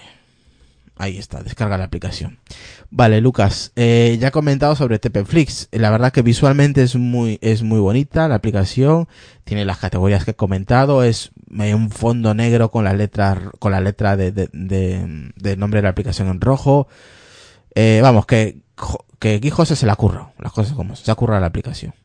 Ahí 1.01 1.17
está, 1.17 1.41
descarga 1.41 1.79
la 1.79 1.85
aplicación. 1.85 2.37
Vale, 2.91 3.21
Lucas, 3.21 3.71
eh, 3.75 4.17
ya 4.19 4.27
he 4.27 4.31
comentado 4.31 4.75
sobre 4.75 4.99
TPFlix. 4.99 5.67
La 5.71 5.89
verdad 5.89 6.11
que 6.11 6.21
visualmente 6.21 6.83
es 6.83 6.95
muy, 6.95 7.39
es 7.41 7.63
muy 7.63 7.79
bonita 7.79 8.27
la 8.27 8.35
aplicación. 8.35 9.07
Tiene 9.43 9.65
las 9.65 9.79
categorías 9.79 10.25
que 10.25 10.31
he 10.31 10.35
comentado. 10.35 11.03
Es 11.03 11.31
eh, 11.59 11.73
un 11.73 11.89
fondo 11.89 12.35
negro 12.35 12.69
con 12.69 12.83
la 12.83 12.93
letra, 12.93 13.49
con 13.57 13.71
la 13.71 13.81
letra 13.81 14.15
de, 14.15 14.31
de, 14.31 14.47
de, 14.53 15.31
de 15.35 15.57
nombre 15.57 15.79
de 15.79 15.85
la 15.85 15.89
aplicación 15.89 16.27
en 16.27 16.39
rojo. 16.39 16.87
Eh, 17.73 18.01
vamos, 18.03 18.27
que, 18.27 18.61
que 19.17 19.33
aquí 19.37 19.49
José 19.49 19.75
se 19.75 19.87
la 19.87 19.95
curra. 19.95 20.33
Las 20.37 20.53
cosas 20.53 20.73
como 20.73 20.95
se 20.95 21.09
ha 21.09 21.15
currado 21.15 21.41
la 21.41 21.47
aplicación. 21.47 21.95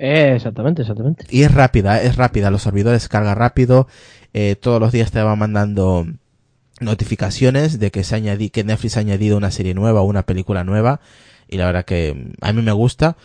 Eh, 0.00 0.32
exactamente, 0.34 0.82
exactamente. 0.82 1.26
Y 1.30 1.44
es 1.44 1.54
rápida, 1.54 2.02
es 2.02 2.16
rápida. 2.16 2.50
Los 2.50 2.62
servidores 2.62 3.06
carga 3.08 3.36
rápido. 3.36 3.86
Eh, 4.34 4.56
todos 4.56 4.80
los 4.80 4.90
días 4.90 5.12
te 5.12 5.22
va 5.22 5.36
mandando 5.36 6.08
notificaciones 6.82 7.78
de 7.78 7.90
que 7.90 8.04
se 8.04 8.14
añadí, 8.14 8.50
que 8.50 8.64
Netflix 8.64 8.96
ha 8.96 9.00
añadido 9.00 9.36
una 9.36 9.50
serie 9.50 9.74
nueva 9.74 10.00
o 10.02 10.04
una 10.04 10.24
película 10.24 10.64
nueva. 10.64 11.00
Y 11.48 11.58
la 11.58 11.66
verdad 11.66 11.84
que 11.84 12.32
a 12.40 12.52
mí 12.52 12.62
me 12.62 12.72
gusta. 12.72 13.16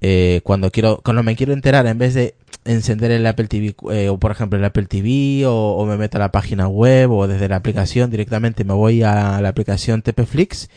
Eh, 0.00 0.42
cuando 0.44 0.70
quiero, 0.70 1.00
cuando 1.04 1.22
me 1.22 1.36
quiero 1.36 1.52
enterar, 1.52 1.86
en 1.86 1.98
vez 1.98 2.14
de 2.14 2.34
encender 2.64 3.10
el 3.10 3.26
Apple 3.26 3.48
TV, 3.48 3.74
eh, 3.92 4.08
o 4.08 4.18
por 4.18 4.30
ejemplo 4.30 4.58
el 4.58 4.64
Apple 4.64 4.86
TV, 4.86 5.46
o, 5.46 5.76
o, 5.76 5.86
me 5.86 5.96
meto 5.96 6.18
a 6.18 6.20
la 6.20 6.32
página 6.32 6.68
web, 6.68 7.10
o 7.10 7.26
desde 7.26 7.48
la 7.48 7.56
aplicación, 7.56 8.10
directamente 8.10 8.64
me 8.64 8.74
voy 8.74 9.02
a 9.02 9.40
la 9.40 9.48
aplicación 9.48 10.02
TPFlix. 10.02 10.68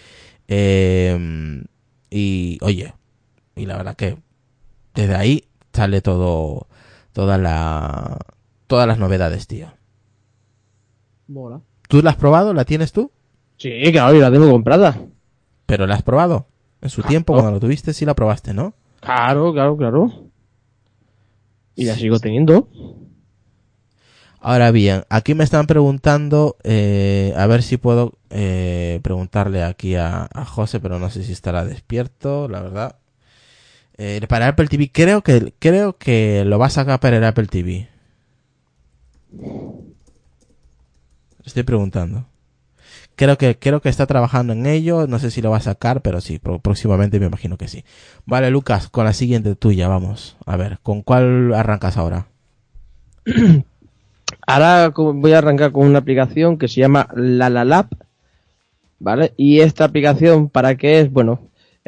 Eh, 0.47 1.63
y 2.09 2.57
oye, 2.61 2.93
y 3.55 3.65
la 3.65 3.77
verdad 3.77 3.95
que 3.95 4.17
desde 4.95 5.15
ahí 5.15 5.45
sale 5.73 6.01
todo, 6.01 6.67
toda 7.13 7.37
la, 7.37 8.17
todas 8.67 8.87
las 8.87 8.97
novedades, 8.97 9.47
tío. 9.47 9.73
Mola. 11.27 11.61
¿Tú 11.87 12.01
la 12.01 12.11
has 12.11 12.15
probado? 12.15 12.53
¿La 12.53 12.65
tienes 12.65 12.91
tú? 12.91 13.11
Sí, 13.57 13.71
claro, 13.91 14.13
yo 14.13 14.21
la 14.21 14.31
tengo 14.31 14.49
comprada. 14.49 14.99
¿Pero 15.65 15.87
la 15.87 15.95
has 15.95 16.03
probado? 16.03 16.47
En 16.81 16.89
su 16.89 17.01
tiempo, 17.01 17.33
cuando 17.33 17.51
lo 17.51 17.59
tuviste, 17.59 17.93
sí 17.93 18.05
la 18.05 18.13
probaste, 18.13 18.53
¿no? 18.53 18.73
Claro, 18.99 19.51
claro, 19.53 19.77
claro. 19.77 20.11
Y 21.75 21.85
la 21.85 21.95
sigo 21.95 22.19
teniendo. 22.19 22.69
Ahora 24.39 24.71
bien, 24.71 25.03
aquí 25.09 25.33
me 25.33 25.43
están 25.43 25.65
preguntando, 25.65 26.57
eh, 26.63 27.33
a 27.35 27.47
ver 27.47 27.63
si 27.63 27.77
puedo 27.77 28.13
eh, 28.29 28.99
preguntarle 29.01 29.63
aquí 29.63 29.95
a, 29.95 30.27
a 30.31 30.45
José, 30.45 30.79
pero 30.79 30.99
no 30.99 31.09
sé 31.09 31.23
si 31.23 31.31
estará 31.31 31.65
despierto, 31.65 32.47
la 32.47 32.61
verdad. 32.61 32.95
Eh, 33.97 34.21
para 34.29 34.47
Apple 34.47 34.67
TV, 34.67 34.91
creo 34.91 35.23
que, 35.23 35.53
creo 35.57 35.97
que 35.97 36.43
lo 36.45 36.59
va 36.59 36.67
a 36.67 36.69
sacar 36.69 36.99
para 36.99 37.17
el 37.17 37.23
Apple 37.23 37.47
TV. 37.47 37.89
Estoy 41.47 41.63
preguntando. 41.63 42.25
creo 43.15 43.37
que 43.37 43.57
creo 43.57 43.81
que 43.81 43.87
está 43.87 44.05
trabajando 44.05 44.51
en 44.51 44.65
ello, 44.65 45.07
no 45.07 45.17
sé 45.17 45.31
si 45.31 45.41
lo 45.41 45.49
va 45.51 45.57
a 45.57 45.61
sacar, 45.61 46.01
pero 46.01 46.19
sí, 46.19 46.39
próximamente 46.39 47.21
me 47.21 47.27
imagino 47.27 47.57
que 47.57 47.69
sí. 47.69 47.85
Vale, 48.25 48.51
Lucas, 48.51 48.89
con 48.89 49.05
la 49.05 49.13
siguiente 49.13 49.55
tuya, 49.55 49.87
vamos. 49.87 50.35
A 50.45 50.57
ver, 50.57 50.79
¿con 50.83 51.03
cuál 51.03 51.53
arrancas 51.53 51.95
ahora? 51.95 52.27
Ahora 54.45 54.89
voy 54.89 55.31
a 55.31 55.37
arrancar 55.37 55.71
con 55.71 55.87
una 55.87 55.99
aplicación 55.99 56.57
que 56.57 56.67
se 56.67 56.81
llama 56.81 57.07
La 57.15 57.49
La 57.49 57.63
Lab, 57.63 57.87
¿vale? 58.99 59.33
Y 59.37 59.61
esta 59.61 59.85
aplicación, 59.85 60.49
¿para 60.49 60.75
qué 60.75 60.99
es? 60.99 61.11
Bueno, 61.11 61.39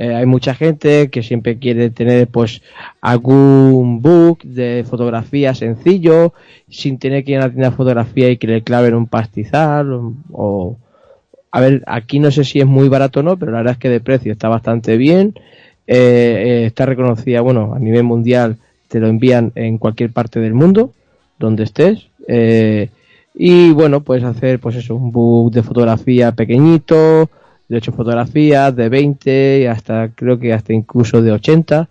eh, 0.01 0.15
hay 0.15 0.25
mucha 0.25 0.55
gente 0.55 1.09
que 1.09 1.21
siempre 1.21 1.59
quiere 1.59 1.89
tener, 1.89 2.29
pues, 2.29 2.61
algún 3.01 4.01
book 4.01 4.43
de 4.43 4.85
fotografía 4.89 5.53
sencillo, 5.53 6.33
sin 6.69 6.99
tener 6.99 7.25
que 7.25 7.33
ir 7.33 7.39
a 7.39 7.41
la 7.41 7.49
tienda 7.49 7.69
de 7.69 7.75
fotografía 7.75 8.29
y 8.29 8.37
que 8.37 8.47
le 8.47 8.63
claven 8.63 8.95
un 8.95 9.07
pastizal, 9.07 9.91
o, 10.31 10.77
a 11.51 11.59
ver, 11.59 11.83
aquí 11.85 12.19
no 12.19 12.31
sé 12.31 12.45
si 12.45 12.61
es 12.61 12.65
muy 12.65 12.87
barato 12.87 13.19
o 13.19 13.23
no, 13.23 13.35
pero 13.37 13.51
la 13.51 13.57
verdad 13.57 13.73
es 13.73 13.77
que 13.77 13.89
de 13.89 13.99
precio 13.99 14.31
está 14.31 14.47
bastante 14.47 14.95
bien. 14.95 15.33
Eh, 15.85 15.95
eh, 15.97 16.65
está 16.67 16.85
reconocida, 16.85 17.41
bueno, 17.41 17.73
a 17.75 17.79
nivel 17.79 18.03
mundial 18.03 18.55
te 18.87 19.01
lo 19.01 19.07
envían 19.07 19.51
en 19.55 19.77
cualquier 19.77 20.13
parte 20.13 20.39
del 20.39 20.53
mundo, 20.53 20.93
donde 21.37 21.63
estés. 21.63 22.07
Y 23.35 23.71
bueno, 23.71 23.99
puedes 23.99 24.23
hacer, 24.23 24.59
pues 24.59 24.77
eso, 24.77 24.95
un 24.95 25.11
book 25.11 25.51
de 25.51 25.61
fotografía 25.61 26.31
pequeñito, 26.31 27.29
de 27.69 27.77
8 27.77 27.91
fotografías, 27.93 28.75
de 28.75 28.89
20, 28.89 29.59
y 29.61 29.65
hasta, 29.67 30.09
creo 30.09 30.39
que 30.39 30.53
hasta 30.53 30.73
incluso 30.73 31.21
de 31.21 31.31
80. 31.31 31.87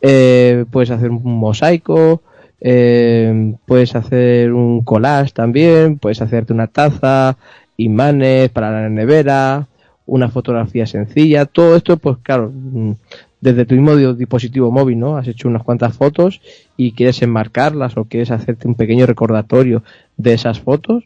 Eh, 0.00 0.64
puedes 0.70 0.90
hacer 0.90 1.10
un 1.10 1.22
mosaico, 1.38 2.22
eh, 2.60 3.54
puedes 3.66 3.94
hacer 3.94 4.52
un 4.52 4.82
collage 4.82 5.32
también, 5.32 5.98
puedes 5.98 6.20
hacerte 6.22 6.52
una 6.52 6.66
taza, 6.66 7.36
imanes 7.76 8.48
para 8.50 8.70
la 8.70 8.88
nevera, 8.88 9.68
una 10.06 10.28
fotografía 10.30 10.86
sencilla, 10.86 11.44
todo 11.44 11.76
esto, 11.76 11.96
pues 11.98 12.16
claro, 12.22 12.50
mm, 12.52 12.92
desde 13.40 13.66
tu 13.66 13.74
mismo 13.74 13.94
di- 13.94 14.14
dispositivo 14.14 14.70
móvil, 14.70 14.98
¿no? 14.98 15.16
Has 15.16 15.28
hecho 15.28 15.48
unas 15.48 15.62
cuantas 15.62 15.94
fotos 15.96 16.40
y 16.76 16.92
quieres 16.92 17.20
enmarcarlas 17.22 17.96
o 17.96 18.04
quieres 18.04 18.30
hacerte 18.30 18.66
un 18.66 18.74
pequeño 18.74 19.06
recordatorio 19.06 19.82
de 20.16 20.32
esas 20.32 20.60
fotos, 20.60 21.04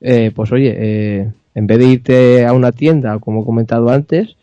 eh, 0.00 0.30
pues 0.34 0.52
oye, 0.52 0.74
eh, 0.76 1.30
en 1.54 1.66
vez 1.66 1.78
de 1.78 1.86
irte 1.86 2.46
a 2.46 2.52
una 2.52 2.72
tienda, 2.72 3.18
como 3.18 3.42
he 3.42 3.44
comentado 3.44 3.90
antes, 3.90 4.36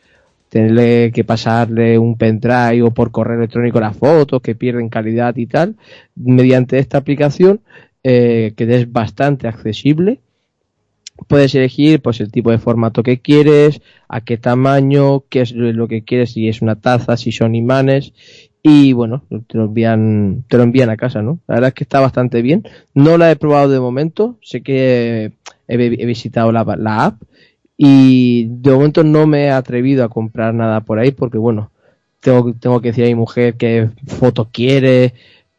tenerle 0.50 1.12
que 1.12 1.24
pasarle 1.24 1.98
un 1.98 2.18
pendrive 2.18 2.82
o 2.82 2.92
por 2.92 3.12
correo 3.12 3.38
electrónico 3.38 3.80
las 3.80 3.96
fotos 3.96 4.42
que 4.42 4.56
pierden 4.56 4.90
calidad 4.90 5.36
y 5.38 5.46
tal, 5.46 5.76
mediante 6.16 6.80
esta 6.80 6.98
aplicación, 6.98 7.62
eh, 8.04 8.54
que 8.56 8.64
es 8.76 8.92
bastante 8.92 9.48
accesible, 9.48 10.20
puedes 11.28 11.54
elegir 11.56 12.02
pues 12.02 12.20
el 12.22 12.32
tipo 12.32 12.52
de 12.52 12.58
formato 12.58 13.04
que 13.04 13.20
quieres, 13.20 13.82
a 14.08 14.22
qué 14.22 14.38
tamaño, 14.38 15.24
qué 15.30 15.42
es 15.42 15.52
lo 15.52 15.88
que 15.88 16.04
quieres, 16.04 16.32
si 16.32 16.48
es 16.48 16.62
una 16.62 16.76
taza, 16.76 17.18
si 17.18 17.32
son 17.32 17.56
imanes 17.56 18.14
y 18.62 18.94
bueno, 18.94 19.24
te 19.48 19.58
lo 19.58 19.66
envían, 19.66 20.44
te 20.48 20.58
lo 20.58 20.64
envían 20.64 20.90
a 20.90 20.98
casa, 20.98 21.22
¿no? 21.22 21.40
La 21.48 21.56
verdad 21.56 21.70
es 21.70 21.74
que 21.76 21.84
está 21.86 22.02
bastante 22.02 22.42
bien. 22.42 22.64
No 22.94 23.18
la 23.18 23.32
he 23.32 23.36
probado 23.38 23.70
de 23.70 23.80
momento, 23.80 24.38
sé 24.42 24.62
que 24.62 25.32
he, 25.70 26.06
visitado 26.06 26.52
la, 26.52 26.62
app 27.06 27.22
y 27.78 28.48
de 28.50 28.72
momento 28.72 29.04
no 29.04 29.28
me 29.28 29.46
he 29.46 29.52
atrevido 29.52 30.04
a 30.04 30.10
comprar 30.10 30.54
nada 30.54 30.82
por 30.82 31.00
ahí 31.00 31.12
porque 31.12 31.38
bueno, 31.38 31.72
tengo, 32.20 32.54
tengo 32.54 32.82
que 32.82 32.90
decir 32.90 33.06
a 33.06 33.08
mi 33.08 33.16
mujer 33.16 33.56
qué 33.56 33.90
foto 34.06 34.50
quiere, 34.52 35.14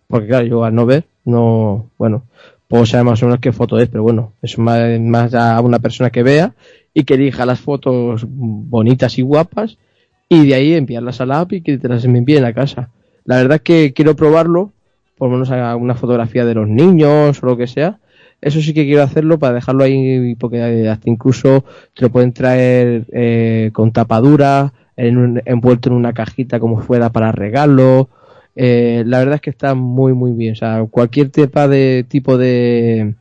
porque 0.06 0.28
claro, 0.28 0.46
yo 0.46 0.64
al 0.64 0.74
no 0.74 0.84
ver, 0.84 1.04
no, 1.24 1.88
bueno, 1.96 2.24
puedo 2.68 2.84
saber 2.84 3.06
más 3.06 3.22
o 3.22 3.26
menos 3.26 3.40
qué 3.40 3.52
foto 3.52 3.78
es, 3.78 3.88
pero 3.88 4.02
bueno, 4.02 4.32
es 4.42 4.58
más, 4.58 5.00
más 5.00 5.32
a 5.34 5.60
una 5.60 5.78
persona 5.78 6.10
que 6.10 6.22
vea 6.22 6.52
y 6.92 7.04
que 7.04 7.14
elija 7.14 7.46
las 7.46 7.60
fotos 7.60 8.26
bonitas 8.28 9.18
y 9.18 9.22
guapas 9.22 9.78
y 10.28 10.46
de 10.46 10.54
ahí 10.54 10.74
enviarlas 10.74 11.20
a 11.20 11.26
la 11.26 11.40
app 11.40 11.52
y 11.52 11.62
que 11.62 11.78
te 11.78 11.88
las 11.88 12.04
envíen 12.04 12.44
a 12.44 12.52
casa. 12.52 12.90
La 13.24 13.36
verdad 13.36 13.56
es 13.56 13.62
que 13.62 13.92
quiero 13.92 14.16
probarlo, 14.16 14.72
por 15.18 15.28
lo 15.28 15.34
menos 15.34 15.50
a 15.50 15.76
una 15.76 15.94
fotografía 15.94 16.44
de 16.44 16.54
los 16.54 16.68
niños 16.68 17.42
o 17.42 17.46
lo 17.46 17.56
que 17.56 17.66
sea. 17.66 17.98
Eso 18.40 18.60
sí 18.60 18.72
que 18.72 18.86
quiero 18.86 19.02
hacerlo 19.02 19.38
para 19.38 19.54
dejarlo 19.54 19.84
ahí, 19.84 20.34
porque 20.36 20.88
hasta 20.88 21.10
incluso 21.10 21.64
te 21.94 22.02
lo 22.02 22.10
pueden 22.10 22.32
traer 22.32 23.04
eh, 23.12 23.70
con 23.72 23.92
tapadura, 23.92 24.72
en 24.96 25.16
un, 25.18 25.42
envuelto 25.44 25.88
en 25.88 25.94
una 25.94 26.12
cajita 26.12 26.60
como 26.60 26.80
fuera 26.80 27.10
para 27.10 27.32
regalo. 27.32 28.08
Eh, 28.56 29.02
la 29.06 29.18
verdad 29.18 29.36
es 29.36 29.40
que 29.40 29.50
está 29.50 29.74
muy 29.74 30.12
muy 30.12 30.32
bien. 30.32 30.52
O 30.52 30.56
sea, 30.56 30.84
cualquier 30.90 31.30
tipo 31.30 31.68
de 31.68 32.04
tipo 32.08 32.38
de, 32.38 33.14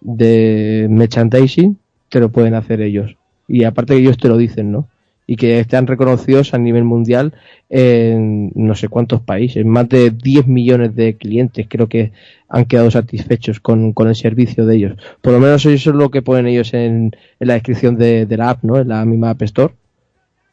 de 0.00 0.86
merchandising 0.90 1.78
te 2.08 2.20
lo 2.20 2.30
pueden 2.30 2.54
hacer 2.54 2.80
ellos. 2.80 3.16
Y 3.48 3.64
aparte 3.64 3.94
que 3.94 4.00
ellos 4.00 4.18
te 4.18 4.28
lo 4.28 4.36
dicen, 4.36 4.72
¿no? 4.72 4.88
Y 5.26 5.36
que 5.36 5.60
están 5.60 5.86
reconocidos 5.86 6.52
a 6.52 6.58
nivel 6.58 6.84
mundial 6.84 7.32
en 7.68 8.50
no 8.54 8.74
sé 8.74 8.88
cuántos 8.88 9.20
países. 9.20 9.64
Más 9.64 9.88
de 9.88 10.10
10 10.10 10.46
millones 10.46 10.94
de 10.96 11.16
clientes 11.16 11.66
creo 11.68 11.88
que 11.88 12.12
han 12.48 12.64
quedado 12.66 12.90
satisfechos 12.90 13.60
con, 13.60 13.92
con 13.92 14.08
el 14.08 14.16
servicio 14.16 14.66
de 14.66 14.76
ellos. 14.76 14.96
Por 15.20 15.32
lo 15.32 15.40
menos 15.40 15.64
eso 15.64 15.90
es 15.90 15.96
lo 15.96 16.10
que 16.10 16.22
ponen 16.22 16.46
ellos 16.46 16.74
en, 16.74 17.12
en 17.40 17.48
la 17.48 17.54
descripción 17.54 17.96
de, 17.96 18.26
de 18.26 18.36
la 18.36 18.50
app, 18.50 18.64
¿no? 18.64 18.78
En 18.78 18.88
la 18.88 19.04
misma 19.04 19.30
App 19.30 19.42
Store. 19.42 19.74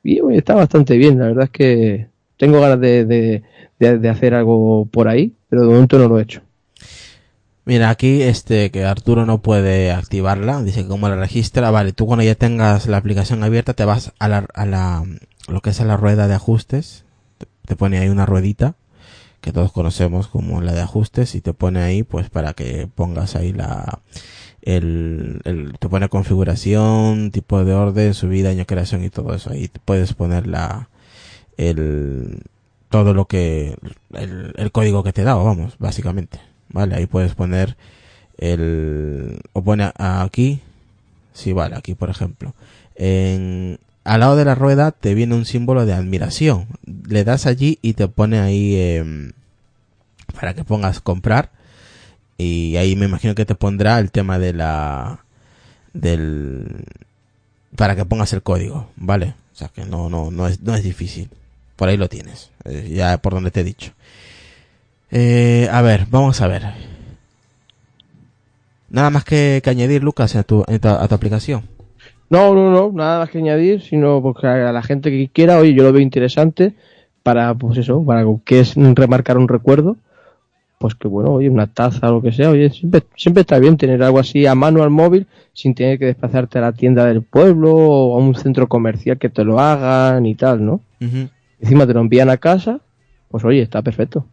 Y 0.03 0.21
está 0.33 0.55
bastante 0.55 0.97
bien. 0.97 1.19
La 1.19 1.27
verdad 1.27 1.45
es 1.45 1.49
que 1.51 2.07
tengo 2.37 2.61
ganas 2.61 2.79
de, 2.79 3.05
de, 3.05 3.43
de 3.79 4.09
hacer 4.09 4.33
algo 4.33 4.85
por 4.85 5.07
ahí, 5.07 5.33
pero 5.49 5.63
de 5.63 5.67
momento 5.67 5.99
no 5.99 6.07
lo 6.07 6.19
he 6.19 6.23
hecho. 6.23 6.41
Mira, 7.69 7.91
aquí 7.91 8.23
este 8.23 8.71
que 8.71 8.83
Arturo 8.83 9.27
no 9.27 9.43
puede 9.43 9.91
activarla, 9.91 10.63
dice 10.63 10.81
que 10.81 10.87
como 10.87 11.07
la 11.07 11.15
registra, 11.15 11.69
vale, 11.69 11.93
tú 11.93 12.07
cuando 12.07 12.23
ya 12.23 12.33
tengas 12.33 12.87
la 12.87 12.97
aplicación 12.97 13.43
abierta 13.43 13.75
te 13.75 13.85
vas 13.85 14.11
a 14.17 14.27
la, 14.27 14.47
a 14.55 14.65
la 14.65 15.03
lo 15.47 15.61
que 15.61 15.69
es 15.69 15.79
a 15.79 15.85
la 15.85 15.95
rueda 15.95 16.27
de 16.27 16.33
ajustes, 16.33 17.05
te, 17.67 17.75
pone 17.75 17.99
ahí 17.99 18.09
una 18.09 18.25
ruedita 18.25 18.73
que 19.39 19.51
todos 19.51 19.71
conocemos 19.71 20.27
como 20.27 20.61
la 20.61 20.73
de 20.73 20.81
ajustes 20.81 21.35
y 21.35 21.41
te 21.41 21.53
pone 21.53 21.81
ahí 21.83 22.01
pues 22.01 22.31
para 22.31 22.53
que 22.53 22.87
pongas 22.87 23.35
ahí 23.35 23.53
la 23.53 23.99
el, 24.63 25.39
el 25.43 25.77
te 25.77 25.89
pone 25.89 26.09
configuración, 26.09 27.29
tipo 27.29 27.63
de 27.63 27.73
orden, 27.75 28.15
subida, 28.15 28.49
año 28.49 28.65
creación 28.65 29.03
y 29.03 29.11
todo 29.11 29.35
eso. 29.35 29.51
Ahí 29.51 29.67
te 29.67 29.79
puedes 29.79 30.15
poner 30.15 30.47
la 30.47 30.89
el 31.57 32.41
todo 32.89 33.13
lo 33.13 33.25
que 33.25 33.75
el, 34.13 34.53
el 34.57 34.71
código 34.71 35.03
que 35.03 35.13
te 35.13 35.23
da, 35.23 35.35
vamos, 35.35 35.75
básicamente. 35.77 36.39
Vale, 36.69 36.95
ahí 36.95 37.05
puedes 37.05 37.33
poner 37.33 37.75
el 38.37 39.39
o 39.53 39.61
pone 39.61 39.91
aquí. 39.97 40.61
Sí 41.33 41.53
vale 41.53 41.75
aquí 41.75 41.95
por 41.95 42.09
ejemplo. 42.09 42.53
En 42.95 43.79
al 44.03 44.21
lado 44.21 44.35
de 44.35 44.45
la 44.45 44.55
rueda 44.55 44.91
te 44.91 45.13
viene 45.13 45.35
un 45.35 45.45
símbolo 45.45 45.85
de 45.85 45.93
admiración. 45.93 46.67
Le 47.07 47.23
das 47.23 47.45
allí 47.45 47.79
y 47.81 47.93
te 47.93 48.07
pone 48.07 48.39
ahí 48.39 48.75
eh, 48.75 49.31
para 50.33 50.53
que 50.53 50.63
pongas 50.63 50.99
comprar. 50.99 51.51
Y 52.37 52.77
ahí 52.77 52.95
me 52.95 53.05
imagino 53.05 53.35
que 53.35 53.45
te 53.45 53.55
pondrá 53.55 53.99
el 53.99 54.11
tema 54.11 54.39
de 54.39 54.53
la 54.53 55.25
del 55.93 56.85
para 57.75 57.95
que 57.95 58.05
pongas 58.05 58.33
el 58.33 58.43
código 58.43 58.89
vale 58.95 59.33
o 59.53 59.55
sea 59.55 59.69
que 59.69 59.85
no 59.85 60.09
no 60.09 60.31
no 60.31 60.47
es 60.47 60.61
no 60.61 60.75
es 60.75 60.83
difícil. 60.83 61.29
Por 61.75 61.87
ahí 61.89 61.97
lo 61.97 62.09
tienes. 62.09 62.51
Eh, 62.65 62.91
ya 62.93 63.17
por 63.19 63.33
donde 63.33 63.51
te 63.51 63.61
he 63.61 63.63
dicho 63.63 63.93
eh, 65.11 65.67
a 65.71 65.81
ver, 65.81 66.05
vamos 66.09 66.41
a 66.41 66.47
ver. 66.47 66.63
Nada 68.89 69.09
más 69.09 69.23
que, 69.23 69.61
que 69.63 69.69
añadir, 69.69 70.03
Lucas, 70.03 70.35
a 70.35 70.43
tu, 70.43 70.61
a 70.61 70.79
tu, 70.79 70.87
a 70.87 71.07
tu 71.07 71.15
aplicación. 71.15 71.63
No, 72.29 72.53
no, 72.53 72.71
no, 72.71 72.91
nada 72.91 73.19
más 73.19 73.29
que 73.29 73.39
añadir, 73.39 73.81
sino 73.81 74.21
porque 74.21 74.47
a 74.47 74.71
la 74.71 74.83
gente 74.83 75.09
que 75.09 75.29
quiera, 75.33 75.57
oye, 75.57 75.73
yo 75.73 75.83
lo 75.83 75.91
veo 75.91 76.01
interesante 76.01 76.73
para, 77.23 77.53
pues 77.55 77.77
eso, 77.77 78.03
para 78.05 78.23
que 78.45 78.59
es 78.59 78.75
remarcar 78.75 79.37
un 79.37 79.47
recuerdo, 79.47 79.97
pues 80.77 80.95
que 80.95 81.07
bueno, 81.07 81.33
oye, 81.33 81.49
una 81.49 81.67
taza 81.67 82.09
o 82.09 82.13
lo 82.13 82.21
que 82.21 82.31
sea, 82.31 82.51
oye, 82.51 82.69
siempre, 82.69 83.03
siempre 83.15 83.41
está 83.41 83.59
bien 83.59 83.77
tener 83.77 84.01
algo 84.03 84.19
así 84.19 84.45
a 84.45 84.55
mano 84.55 84.83
al 84.83 84.89
móvil 84.91 85.27
sin 85.53 85.75
tener 85.75 85.99
que 85.99 86.05
desplazarte 86.05 86.59
a 86.59 86.61
la 86.61 86.71
tienda 86.71 87.05
del 87.05 87.21
pueblo 87.21 87.75
o 87.75 88.15
a 88.15 88.23
un 88.23 88.35
centro 88.35 88.67
comercial 88.67 89.17
que 89.17 89.29
te 89.29 89.43
lo 89.43 89.59
hagan 89.59 90.25
y 90.25 90.35
tal, 90.35 90.65
¿no? 90.65 90.81
Uh 91.01 91.05
-huh. 91.05 91.29
Encima 91.59 91.85
te 91.85 91.93
lo 91.93 91.99
envían 91.99 92.29
a 92.29 92.37
casa, 92.37 92.79
pues 93.29 93.43
oye, 93.43 93.61
está 93.61 93.81
perfecto. 93.81 94.25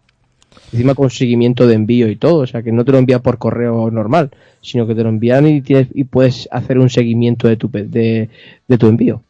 Encima 0.73 0.95
con 0.95 1.11
seguimiento 1.11 1.67
de 1.67 1.75
envío 1.75 2.09
y 2.09 2.17
todo, 2.17 2.39
o 2.39 2.47
sea 2.47 2.63
que 2.63 2.73
no 2.73 2.85
te 2.85 2.93
lo 2.93 2.99
envía 2.99 3.21
por 3.21 3.39
correo 3.39 3.91
normal, 3.91 4.31
sino 4.61 4.87
que 4.87 4.95
te 4.95 5.03
lo 5.03 5.09
envían 5.09 5.47
y, 5.47 5.61
tienes, 5.61 5.89
y 5.95 6.05
puedes 6.05 6.49
hacer 6.51 6.79
un 6.79 6.91
seguimiento 6.91 7.49
de 7.49 7.57
tu, 7.57 7.71
de, 7.71 8.29
de 8.67 8.79
tu 8.79 8.89
envío. 8.89 9.23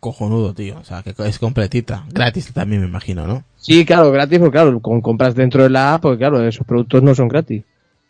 Cojonudo, 0.00 0.54
tío, 0.54 0.78
o 0.78 0.84
sea 0.84 1.02
que 1.02 1.14
es 1.26 1.38
completita, 1.38 2.06
gratis 2.10 2.52
también 2.54 2.80
me 2.80 2.88
imagino, 2.88 3.26
¿no? 3.26 3.44
Sí, 3.56 3.84
claro, 3.84 4.10
gratis, 4.10 4.38
porque 4.38 4.52
claro, 4.52 4.80
con 4.80 5.02
compras 5.02 5.34
dentro 5.34 5.62
de 5.62 5.70
la 5.70 5.94
app, 5.94 6.02
porque 6.02 6.18
claro, 6.18 6.42
esos 6.42 6.66
productos 6.66 7.02
no 7.02 7.14
son 7.14 7.28
gratis. 7.28 7.62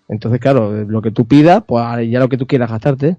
Entonces, 0.08 0.40
claro, 0.40 0.84
lo 0.84 1.02
que 1.02 1.10
tú 1.10 1.24
pidas, 1.24 1.62
pues 1.66 2.10
ya 2.10 2.20
lo 2.20 2.28
que 2.28 2.36
tú 2.36 2.46
quieras 2.46 2.70
gastarte. 2.70 3.16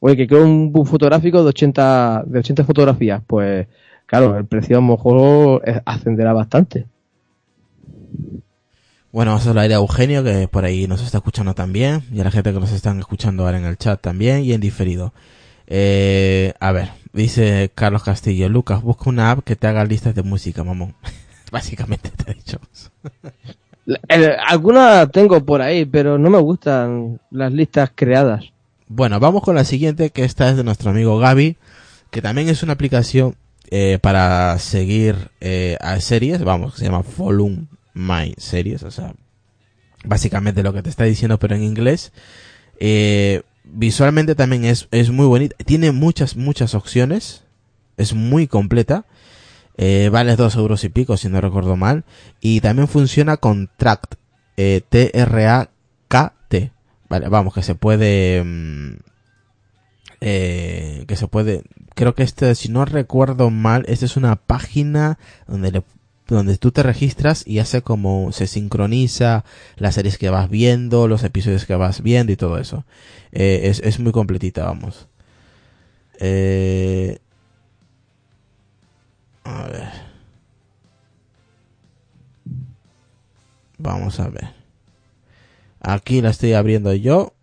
Oye, 0.00 0.16
que 0.16 0.26
quiero 0.26 0.44
un 0.44 0.72
book 0.72 0.88
fotográfico 0.88 1.42
de 1.42 1.48
80, 1.50 2.24
de 2.26 2.38
80 2.40 2.64
fotografías, 2.64 3.22
pues 3.26 3.68
claro, 4.06 4.36
el 4.36 4.44
precio 4.46 4.76
a 4.76 4.80
lo 4.80 4.86
mejor 4.88 5.62
ascenderá 5.84 6.32
bastante. 6.32 6.86
Bueno, 9.12 9.32
vamos 9.32 9.46
a 9.46 9.50
hablar 9.50 9.70
a 9.70 9.74
Eugenio, 9.74 10.24
que 10.24 10.48
por 10.48 10.64
ahí 10.64 10.86
nos 10.86 11.02
está 11.02 11.18
escuchando 11.18 11.54
también, 11.54 12.02
y 12.10 12.20
a 12.20 12.24
la 12.24 12.30
gente 12.30 12.50
que 12.50 12.60
nos 12.60 12.72
están 12.72 12.98
escuchando 12.98 13.44
ahora 13.44 13.58
en 13.58 13.66
el 13.66 13.76
chat 13.76 14.00
también, 14.00 14.42
y 14.42 14.54
en 14.54 14.60
diferido. 14.62 15.12
Eh, 15.66 16.54
a 16.60 16.72
ver, 16.72 16.88
dice 17.12 17.70
Carlos 17.74 18.04
Castillo, 18.04 18.48
Lucas, 18.48 18.82
busca 18.82 19.10
una 19.10 19.30
app 19.30 19.44
que 19.44 19.54
te 19.54 19.66
haga 19.66 19.84
listas 19.84 20.14
de 20.14 20.22
música, 20.22 20.64
mamón. 20.64 20.94
Básicamente 21.52 22.08
te 22.08 22.30
he 22.30 22.34
dicho. 22.34 22.58
Algunas 24.48 25.10
tengo 25.10 25.44
por 25.44 25.60
ahí, 25.60 25.84
pero 25.84 26.16
no 26.16 26.30
me 26.30 26.38
gustan 26.38 27.20
las 27.30 27.52
listas 27.52 27.90
creadas. 27.94 28.44
Bueno, 28.88 29.20
vamos 29.20 29.42
con 29.42 29.54
la 29.54 29.64
siguiente, 29.64 30.08
que 30.08 30.24
esta 30.24 30.48
es 30.48 30.56
de 30.56 30.64
nuestro 30.64 30.90
amigo 30.90 31.18
Gaby, 31.18 31.58
que 32.10 32.22
también 32.22 32.48
es 32.48 32.62
una 32.62 32.72
aplicación 32.72 33.34
eh, 33.70 33.98
para 34.00 34.58
seguir 34.58 35.30
eh, 35.40 35.76
a 35.80 36.00
series, 36.00 36.42
vamos, 36.44 36.76
se 36.76 36.84
llama 36.84 37.02
Follow 37.02 37.50
My 37.94 38.34
Series, 38.38 38.82
o 38.82 38.90
sea, 38.90 39.14
básicamente 40.04 40.62
lo 40.62 40.72
que 40.72 40.82
te 40.82 40.90
está 40.90 41.04
diciendo, 41.04 41.38
pero 41.38 41.54
en 41.54 41.62
inglés. 41.62 42.12
Eh, 42.80 43.42
visualmente 43.64 44.34
también 44.34 44.64
es, 44.64 44.88
es 44.90 45.10
muy 45.10 45.26
bonita, 45.26 45.56
tiene 45.64 45.92
muchas, 45.92 46.36
muchas 46.36 46.74
opciones, 46.74 47.44
es 47.96 48.14
muy 48.14 48.46
completa. 48.46 49.06
Eh, 49.78 50.10
vale 50.12 50.36
dos 50.36 50.54
euros 50.56 50.84
y 50.84 50.90
pico, 50.90 51.16
si 51.16 51.28
no 51.28 51.40
recuerdo 51.40 51.76
mal. 51.76 52.04
Y 52.40 52.60
también 52.60 52.88
funciona 52.88 53.36
con 53.36 53.70
Tract, 53.76 54.14
eh, 54.56 54.82
T-R-A-K-T. 54.88 56.72
Vale, 57.08 57.28
vamos, 57.28 57.54
que 57.54 57.62
se 57.62 57.74
puede... 57.74 58.42
mm, 58.44 58.96
eh, 60.20 61.04
que 61.08 61.16
se 61.16 61.26
puede... 61.26 61.64
Creo 61.94 62.14
que 62.14 62.22
este, 62.22 62.54
si 62.54 62.68
no 62.70 62.84
recuerdo 62.84 63.50
mal, 63.50 63.84
esta 63.88 64.04
es 64.06 64.16
una 64.16 64.36
página 64.36 65.18
donde 65.46 65.72
le 65.72 65.82
donde 66.28 66.56
tú 66.58 66.72
te 66.72 66.82
registras 66.82 67.46
y 67.46 67.58
hace 67.58 67.82
como 67.82 68.32
se 68.32 68.46
sincroniza 68.46 69.44
las 69.76 69.94
series 69.96 70.18
que 70.18 70.30
vas 70.30 70.48
viendo, 70.48 71.08
los 71.08 71.24
episodios 71.24 71.66
que 71.66 71.74
vas 71.74 72.02
viendo 72.02 72.32
y 72.32 72.36
todo 72.36 72.58
eso. 72.58 72.84
Eh, 73.32 73.62
es, 73.64 73.80
es 73.80 73.98
muy 74.00 74.12
completita, 74.12 74.64
vamos. 74.64 75.08
Eh, 76.20 77.18
a 79.44 79.66
ver. 79.66 79.88
Vamos 83.78 84.20
a 84.20 84.28
ver. 84.28 84.54
Aquí 85.80 86.20
la 86.20 86.30
estoy 86.30 86.52
abriendo 86.52 86.94
yo 86.94 87.34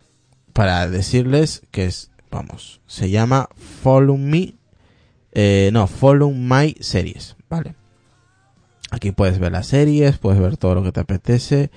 para 0.53 0.87
decirles 0.87 1.61
que 1.71 1.85
es, 1.85 2.11
vamos, 2.31 2.79
se 2.87 3.09
llama 3.09 3.49
Follow 3.81 4.17
Me, 4.17 4.55
eh, 5.33 5.69
no, 5.73 5.87
Follow 5.87 6.31
My 6.31 6.75
Series, 6.79 7.35
¿vale? 7.49 7.75
Aquí 8.91 9.11
puedes 9.11 9.39
ver 9.39 9.51
las 9.51 9.67
series, 9.67 10.17
puedes 10.17 10.39
ver 10.39 10.57
todo 10.57 10.75
lo 10.75 10.83
que 10.83 10.91
te 10.91 10.99
apetece. 10.99 11.69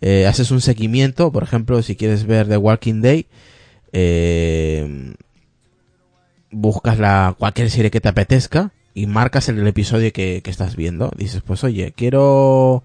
Eh, 0.00 0.26
haces 0.26 0.50
un 0.50 0.60
seguimiento, 0.60 1.32
por 1.32 1.42
ejemplo, 1.42 1.82
si 1.82 1.96
quieres 1.96 2.24
ver 2.26 2.48
The 2.48 2.56
Walking 2.56 3.02
Day, 3.02 3.26
eh, 3.92 5.14
buscas 6.50 6.98
la 6.98 7.34
cualquier 7.38 7.70
serie 7.70 7.90
que 7.90 8.00
te 8.00 8.08
apetezca 8.08 8.72
y 8.94 9.06
marcas 9.06 9.48
el, 9.48 9.58
el 9.58 9.66
episodio 9.66 10.12
que, 10.12 10.42
que 10.42 10.50
estás 10.50 10.76
viendo. 10.76 11.10
Dices, 11.16 11.42
pues 11.42 11.64
oye, 11.64 11.92
quiero 11.96 12.84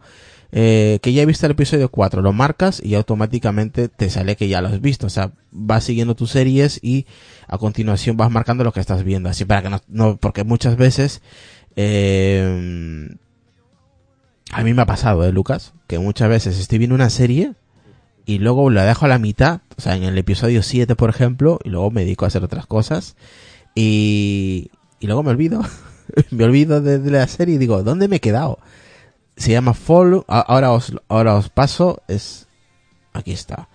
eh, 0.57 0.99
que 1.01 1.11
ya 1.11 1.21
he 1.21 1.25
visto 1.25 1.45
el 1.45 1.51
episodio 1.51 1.89
4, 1.89 2.21
lo 2.21 2.31
marcas 2.31 2.81
y 2.81 2.95
automáticamente 2.95 3.89
te 3.89 4.09
sale 4.09 4.37
que 4.37 4.47
ya 4.47 4.61
lo 4.61 4.69
has 4.69 4.79
visto. 4.79 5.07
O 5.07 5.09
sea, 5.09 5.31
vas 5.51 5.83
siguiendo 5.83 6.15
tus 6.15 6.31
series 6.31 6.79
y 6.81 7.05
a 7.47 7.57
continuación 7.57 8.15
vas 8.15 8.31
marcando 8.31 8.63
lo 8.63 8.71
que 8.71 8.79
estás 8.79 9.03
viendo. 9.03 9.27
Así 9.27 9.43
para 9.43 9.61
que 9.63 9.69
no, 9.69 9.81
no 9.89 10.17
porque 10.17 10.45
muchas 10.45 10.77
veces 10.77 11.21
eh, 11.75 13.09
a 14.51 14.63
mí 14.63 14.73
me 14.73 14.81
ha 14.81 14.85
pasado, 14.85 15.23
¿eh, 15.25 15.31
Lucas? 15.31 15.73
Que 15.87 15.99
muchas 15.99 16.29
veces 16.29 16.59
estoy 16.59 16.77
viendo 16.77 16.95
una 16.95 17.09
serie 17.09 17.53
y 18.25 18.39
luego 18.39 18.69
la 18.69 18.85
dejo 18.85 19.05
a 19.05 19.09
la 19.09 19.19
mitad, 19.19 19.61
o 19.77 19.81
sea, 19.81 19.95
en 19.95 20.03
el 20.03 20.17
episodio 20.17 20.63
7, 20.63 20.95
por 20.95 21.09
ejemplo, 21.09 21.59
y 21.63 21.69
luego 21.69 21.91
me 21.91 22.01
dedico 22.01 22.25
a 22.25 22.29
hacer 22.29 22.43
otras 22.43 22.65
cosas 22.65 23.15
y, 23.75 24.71
y 24.99 25.07
luego 25.07 25.23
me 25.23 25.31
olvido. 25.31 25.61
me 26.31 26.43
olvido 26.43 26.81
de, 26.81 26.99
la 27.11 27.27
serie 27.27 27.55
y 27.55 27.57
digo, 27.57 27.83
¿dónde 27.83 28.07
me 28.07 28.17
he 28.17 28.21
quedado? 28.21 28.59
Se 29.37 29.51
llama 29.51 29.75
a- 30.27 30.39
ahora 30.39 30.71
os, 30.71 30.93
ahora 31.09 31.35
os 31.35 31.49
paso, 31.49 32.01
es, 32.07 32.47
aquí 33.13 33.31
está. 33.31 33.67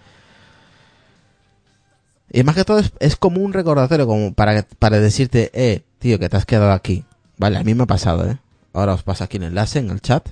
Y 2.32 2.44
más 2.44 2.54
que 2.54 2.64
todo 2.64 2.78
es, 2.78 2.92
es 3.00 3.16
como 3.16 3.40
un 3.40 3.52
recordatorio, 3.52 4.06
como 4.06 4.32
para, 4.32 4.64
para 4.78 5.00
decirte, 5.00 5.50
eh, 5.52 5.82
tío, 5.98 6.18
que 6.18 6.28
te 6.28 6.36
has 6.36 6.46
quedado 6.46 6.72
aquí. 6.72 7.04
Vale, 7.38 7.58
a 7.58 7.64
mí 7.64 7.74
me 7.74 7.82
ha 7.82 7.86
pasado, 7.86 8.28
eh. 8.30 8.38
Ahora 8.72 8.94
os 8.94 9.02
paso 9.02 9.24
aquí 9.24 9.38
el 9.38 9.42
enlace 9.44 9.80
en 9.80 9.90
el 9.90 10.00
chat. 10.00 10.28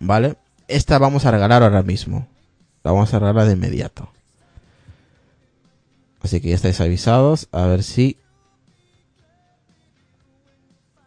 ¿Vale? 0.00 0.36
Esta 0.66 0.98
vamos 0.98 1.26
a 1.26 1.30
regalar 1.30 1.62
ahora 1.62 1.82
mismo. 1.82 2.26
La 2.82 2.92
vamos 2.92 3.12
a 3.12 3.18
regalar 3.18 3.46
de 3.46 3.52
inmediato. 3.52 4.10
Así 6.22 6.40
que 6.40 6.48
ya 6.48 6.54
estáis 6.54 6.80
avisados. 6.80 7.48
A 7.52 7.66
ver 7.66 7.82
si... 7.82 8.16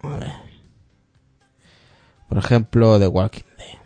A 0.02 0.08
ver. 0.18 0.34
Por 2.30 2.38
ejemplo, 2.38 3.00
The 3.00 3.08
Walking 3.08 3.44
Dead. 3.58 3.80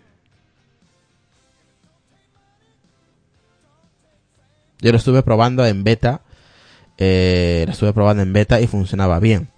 Yo 4.79 4.91
lo 4.91 4.97
estuve 4.97 5.23
probando 5.23 5.65
en 5.65 5.83
beta. 5.83 6.21
Eh, 6.97 7.63
lo 7.65 7.71
estuve 7.71 7.93
probando 7.93 8.23
en 8.23 8.33
beta 8.33 8.59
y 8.59 8.67
funcionaba 8.67 9.19
bien. 9.19 9.49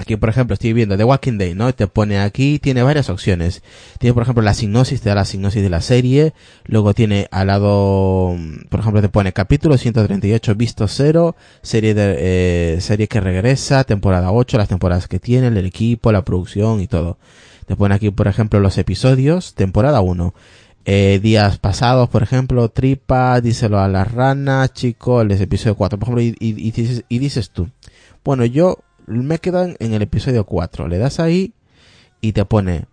Aquí, 0.00 0.14
por 0.16 0.28
ejemplo, 0.28 0.54
estoy 0.54 0.72
viendo 0.74 0.96
The 0.96 1.02
Walking 1.02 1.38
Day, 1.38 1.54
¿no? 1.54 1.74
Te 1.74 1.88
pone 1.88 2.20
aquí, 2.20 2.60
tiene 2.60 2.84
varias 2.84 3.10
opciones. 3.10 3.64
Tiene, 3.98 4.14
por 4.14 4.22
ejemplo, 4.22 4.44
la 4.44 4.54
sinopsis, 4.54 5.00
te 5.00 5.08
da 5.08 5.16
la 5.16 5.24
sinopsis 5.24 5.60
de 5.60 5.70
la 5.70 5.80
serie. 5.80 6.34
Luego 6.66 6.94
tiene 6.94 7.26
al 7.32 7.48
lado, 7.48 8.36
mm, 8.38 8.68
por 8.68 8.78
ejemplo, 8.78 9.02
te 9.02 9.08
pone 9.08 9.32
capítulo 9.32 9.76
138, 9.76 10.54
visto 10.54 10.86
cero, 10.86 11.34
serie 11.62 11.94
de, 11.94 12.14
eh, 12.76 12.80
serie 12.80 13.08
que 13.08 13.20
regresa, 13.20 13.82
temporada 13.82 14.30
8, 14.30 14.56
las 14.56 14.68
temporadas 14.68 15.08
que 15.08 15.18
tiene, 15.18 15.48
el 15.48 15.66
equipo, 15.66 16.12
la 16.12 16.22
producción 16.24 16.80
y 16.80 16.86
todo. 16.86 17.18
Te 17.66 17.74
pone 17.74 17.92
aquí, 17.96 18.10
por 18.12 18.28
ejemplo, 18.28 18.60
los 18.60 18.78
episodios, 18.78 19.54
temporada 19.54 20.00
1. 20.00 20.32
Eh, 20.84 21.18
días 21.20 21.58
pasados, 21.58 22.08
por 22.08 22.22
ejemplo, 22.22 22.68
tripa, 22.68 23.40
díselo 23.40 23.80
a 23.80 23.88
las 23.88 24.10
ranas, 24.12 24.72
chico, 24.72 25.22
el 25.22 25.32
episodio 25.32 25.74
4, 25.74 25.98
por 25.98 26.06
ejemplo, 26.08 26.22
y, 26.22 26.36
y- 26.38 26.68
y 26.68 26.70
dices, 26.70 27.04
y 27.08 27.18
dices 27.18 27.50
tú, 27.50 27.68
bueno, 28.24 28.44
yo 28.44 28.78
me 29.08 29.36
he 29.36 29.38
quedado 29.38 29.74
en, 29.78 29.92
el 29.92 30.02
episodio 30.02 30.44
4, 30.44 30.88
le 30.88 30.98
das 30.98 31.20
ahí 31.20 31.52
y 32.20 32.32
te 32.32 32.44
pone 32.44 32.86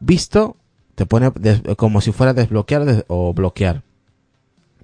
visto, 0.00 0.56
te 0.94 1.06
pone 1.06 1.32
como 1.76 2.00
si 2.00 2.12
fuera 2.12 2.34
desbloquear 2.34 2.84
des- 2.84 3.04
o 3.08 3.32
bloquear. 3.34 3.82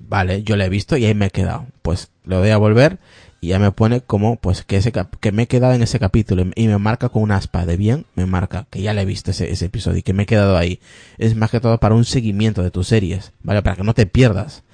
Vale, 0.09 0.43
yo 0.43 0.57
le 0.57 0.65
he 0.65 0.69
visto 0.69 0.97
y 0.97 1.05
ahí 1.05 1.15
me 1.15 1.27
he 1.27 1.31
quedado. 1.31 1.67
Pues 1.83 2.11
lo 2.25 2.39
doy 2.39 2.51
a 2.51 2.57
volver 2.57 2.99
y 3.41 3.49
ya 3.49 3.59
me 3.59 3.73
pone 3.73 4.01
como 4.01 4.37
pues 4.37 4.63
que 4.63 4.77
ese 4.77 4.93
que 4.93 5.33
me 5.33 5.45
he 5.45 5.47
quedado 5.47 5.75
en 5.75 5.83
ese 5.83 5.99
capítulo 5.99 6.45
y 6.55 6.69
me 6.69 6.79
marca 6.79 7.09
con 7.09 7.23
una 7.23 7.37
aspa 7.37 7.67
de 7.67 7.77
bien, 7.77 8.07
me 8.15 8.27
marca 8.27 8.67
que 8.71 8.83
ya 8.83 8.93
le 8.95 9.03
he 9.03 9.05
visto 9.05 9.31
ese, 9.31 9.51
ese 9.51 9.67
episodio 9.67 9.99
y 9.99 10.03
que 10.03 10.13
me 10.13 10.25
he 10.25 10.27
quedado 10.27 10.57
ahí. 10.57 10.81
Es 11.19 11.37
más 11.37 11.51
que 11.51 11.61
todo 11.61 11.79
para 11.79 11.95
un 11.95 12.05
seguimiento 12.05 12.63
de 12.63 12.71
tus 12.71 12.89
series, 12.89 13.33
¿vale? 13.43 13.63
Para 13.63 13.77
que 13.77 13.85
no 13.85 13.95
te 13.95 14.07
pierdas. 14.07 14.65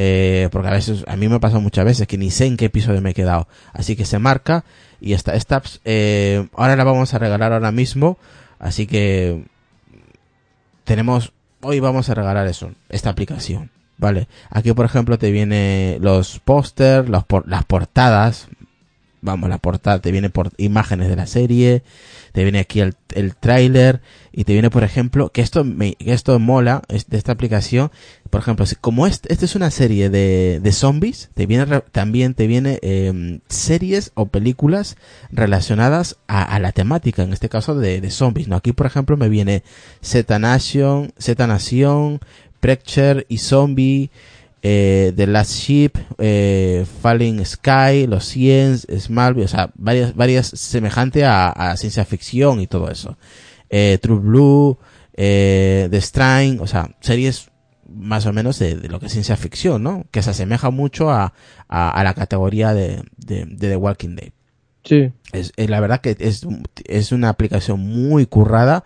Eh, 0.00 0.48
porque 0.52 0.68
a 0.68 0.72
veces, 0.72 1.04
a 1.08 1.16
mí 1.16 1.28
me 1.28 1.40
pasa 1.40 1.58
muchas 1.58 1.84
veces 1.84 2.06
que 2.06 2.18
ni 2.18 2.30
sé 2.30 2.46
en 2.46 2.56
qué 2.56 2.66
episodio 2.66 3.00
me 3.02 3.10
he 3.10 3.14
quedado. 3.14 3.48
Así 3.72 3.96
que 3.96 4.04
se 4.04 4.20
marca 4.20 4.64
y 5.00 5.12
esta, 5.12 5.32
apps, 5.32 5.80
eh, 5.84 6.48
ahora 6.54 6.76
la 6.76 6.84
vamos 6.84 7.14
a 7.14 7.18
regalar 7.18 7.52
ahora 7.52 7.72
mismo. 7.72 8.18
Así 8.58 8.86
que 8.86 9.44
tenemos, 10.84 11.32
hoy 11.60 11.80
vamos 11.80 12.08
a 12.08 12.14
regalar 12.14 12.46
eso, 12.46 12.72
esta 12.88 13.10
aplicación. 13.10 13.70
Vale, 13.96 14.28
aquí 14.50 14.72
por 14.72 14.86
ejemplo 14.86 15.18
te 15.18 15.32
viene 15.32 15.98
los 16.00 16.38
póster, 16.40 17.08
los 17.08 17.24
por- 17.24 17.48
las 17.48 17.64
portadas, 17.64 18.48
vamos, 19.20 19.48
la 19.50 19.58
portada, 19.58 20.00
te 20.00 20.10
viene 20.12 20.30
por 20.30 20.50
imágenes 20.56 21.08
de 21.08 21.16
la 21.16 21.26
serie, 21.26 21.82
te 22.32 22.42
viene 22.42 22.58
aquí 22.60 22.80
el, 22.80 22.94
el 23.14 23.34
tráiler 23.36 24.00
y 24.32 24.44
te 24.44 24.52
viene 24.52 24.70
por 24.70 24.84
ejemplo, 24.84 25.30
que 25.30 25.40
esto 25.40 25.64
me, 25.64 25.94
que 25.94 26.12
esto 26.12 26.38
mola 26.38 26.82
de 26.88 27.16
esta 27.18 27.32
aplicación, 27.32 27.90
por 28.30 28.40
ejemplo, 28.40 28.66
si- 28.66 28.76
como 28.76 29.06
esta 29.06 29.32
es 29.32 29.54
una 29.56 29.70
serie 29.70 30.10
de, 30.10 30.60
de 30.62 30.72
zombies, 30.72 31.30
te 31.34 31.46
viene 31.46 31.80
también 31.92 32.34
te 32.34 32.46
viene 32.46 32.78
eh, 32.82 33.40
series 33.48 34.12
o 34.14 34.26
películas 34.26 34.96
relacionadas 35.32 36.16
a, 36.28 36.42
a 36.42 36.58
la 36.60 36.72
temática, 36.72 37.22
en 37.22 37.32
este 37.32 37.48
caso 37.48 37.74
de, 37.74 38.00
de 38.00 38.10
zombies, 38.10 38.48
¿no? 38.48 38.56
Aquí 38.56 38.72
por 38.72 38.86
ejemplo 38.86 39.16
me 39.16 39.28
viene 39.28 39.62
Z 40.02 40.38
Nation, 40.38 41.12
Z 41.18 41.46
Nación, 41.46 42.20
Preacher 42.60 43.24
y 43.28 43.38
Zombie, 43.38 44.10
eh, 44.62 45.12
The 45.14 45.26
Last 45.26 45.52
Ship, 45.52 45.92
eh, 46.18 46.84
Falling 47.02 47.44
Sky, 47.44 48.06
Los 48.06 48.24
100, 48.26 48.78
Smallville, 48.98 49.44
o 49.44 49.48
sea, 49.48 49.70
varias, 49.74 50.14
varias 50.14 50.46
semejante 50.48 51.24
a, 51.24 51.48
a 51.48 51.76
ciencia 51.76 52.04
ficción 52.04 52.60
y 52.60 52.66
todo 52.66 52.90
eso. 52.90 53.16
Eh, 53.70 53.98
True 54.00 54.18
Blue, 54.18 54.78
eh, 55.14 55.88
The 55.90 56.00
Strain, 56.00 56.60
o 56.60 56.66
sea, 56.66 56.96
series 57.00 57.50
más 57.88 58.26
o 58.26 58.32
menos 58.32 58.58
de, 58.58 58.76
de 58.76 58.88
lo 58.88 59.00
que 59.00 59.06
es 59.06 59.12
ciencia 59.12 59.36
ficción, 59.36 59.82
¿no? 59.82 60.06
Que 60.10 60.22
se 60.22 60.30
asemeja 60.30 60.70
mucho 60.70 61.10
a, 61.10 61.32
a, 61.68 61.90
a 61.90 62.04
la 62.04 62.14
categoría 62.14 62.74
de, 62.74 63.02
de, 63.16 63.46
de 63.46 63.68
The 63.68 63.76
Walking 63.76 64.16
Dead. 64.16 64.32
Sí. 64.84 65.12
Es, 65.32 65.52
es 65.56 65.70
la 65.70 65.80
verdad 65.80 66.00
que 66.00 66.16
es, 66.18 66.46
es 66.84 67.12
una 67.12 67.28
aplicación 67.28 67.80
muy 67.80 68.26
currada. 68.26 68.84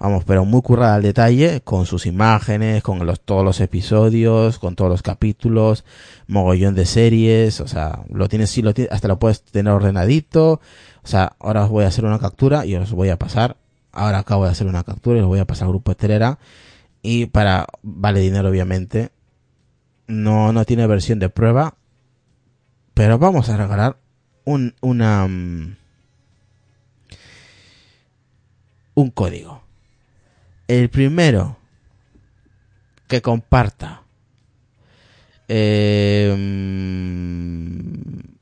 Vamos, 0.00 0.24
pero 0.24 0.46
muy 0.46 0.62
currada 0.62 0.94
al 0.94 1.02
detalle, 1.02 1.60
con 1.60 1.84
sus 1.84 2.06
imágenes, 2.06 2.82
con 2.82 3.04
los, 3.04 3.20
todos 3.20 3.44
los 3.44 3.60
episodios, 3.60 4.58
con 4.58 4.74
todos 4.74 4.90
los 4.90 5.02
capítulos, 5.02 5.84
mogollón 6.26 6.74
de 6.74 6.86
series, 6.86 7.60
o 7.60 7.68
sea, 7.68 8.02
lo 8.08 8.26
tienes, 8.26 8.48
sí, 8.48 8.62
lo 8.62 8.72
tienes, 8.72 8.90
hasta 8.94 9.08
lo 9.08 9.18
puedes 9.18 9.42
tener 9.42 9.74
ordenadito, 9.74 10.62
o 11.02 11.06
sea, 11.06 11.36
ahora 11.38 11.64
os 11.64 11.68
voy 11.68 11.84
a 11.84 11.88
hacer 11.88 12.06
una 12.06 12.18
captura 12.18 12.64
y 12.64 12.74
os 12.76 12.92
voy 12.92 13.10
a 13.10 13.18
pasar, 13.18 13.58
ahora 13.92 14.20
acabo 14.20 14.46
de 14.46 14.52
hacer 14.52 14.66
una 14.66 14.84
captura 14.84 15.18
y 15.18 15.20
os 15.20 15.28
voy 15.28 15.38
a 15.38 15.44
pasar 15.44 15.66
al 15.66 15.72
grupo 15.72 15.94
Telera, 15.94 16.38
y 17.02 17.26
para, 17.26 17.66
vale 17.82 18.20
dinero 18.20 18.48
obviamente, 18.48 19.10
no, 20.06 20.50
no 20.54 20.64
tiene 20.64 20.86
versión 20.86 21.18
de 21.18 21.28
prueba, 21.28 21.74
pero 22.94 23.18
vamos 23.18 23.50
a 23.50 23.58
regalar 23.58 23.98
un, 24.46 24.74
una, 24.80 25.28
mm, 25.28 25.76
un 28.94 29.10
código. 29.10 29.59
El 30.70 30.88
primero 30.88 31.56
que 33.08 33.20
comparta. 33.22 34.02
eh, 35.48 36.30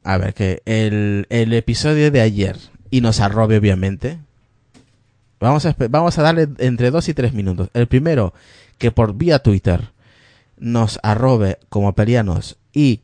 a 0.04 0.18
ver, 0.18 0.34
que 0.34 0.60
el, 0.66 1.26
el 1.30 1.54
episodio 1.54 2.10
de 2.10 2.20
ayer 2.20 2.58
y 2.90 3.00
nos 3.00 3.20
arrobe, 3.20 3.56
obviamente. 3.56 4.18
Vamos 5.40 5.64
a, 5.64 5.74
vamos 5.88 6.18
a 6.18 6.22
darle 6.22 6.48
entre 6.58 6.90
dos 6.90 7.08
y 7.08 7.14
tres 7.14 7.32
minutos. 7.32 7.70
El 7.72 7.86
primero 7.86 8.34
que 8.76 8.90
por 8.90 9.14
vía 9.14 9.38
Twitter 9.38 9.92
nos 10.58 11.00
arrobe 11.02 11.58
como 11.70 11.94
pelianos 11.94 12.58
y 12.74 13.00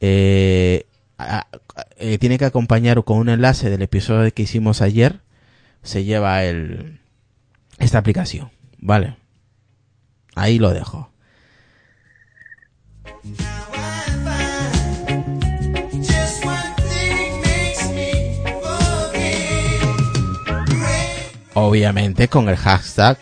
eh, 0.00 0.86
eh, 1.98 2.16
tiene 2.16 2.38
que 2.38 2.46
acompañar 2.46 3.04
con 3.04 3.18
un 3.18 3.28
enlace 3.28 3.68
del 3.68 3.82
episodio 3.82 4.32
que 4.32 4.44
hicimos 4.44 4.80
ayer, 4.80 5.20
se 5.82 6.04
lleva 6.04 6.42
el 6.44 7.00
esta 7.78 7.98
aplicación. 7.98 8.50
Vale. 8.82 9.16
Ahí 10.34 10.58
lo 10.58 10.70
dejo. 10.74 11.08
Obviamente 21.54 22.28
con 22.28 22.48
el 22.48 22.56
hashtag 22.56 23.18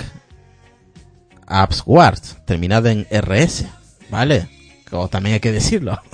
AppsWards, 1.46 2.38
terminado 2.46 2.88
en 2.88 3.06
RS. 3.10 3.66
Vale. 4.08 4.48
Como 4.88 5.08
también 5.08 5.34
hay 5.34 5.40
que 5.40 5.52
decirlo. 5.52 6.00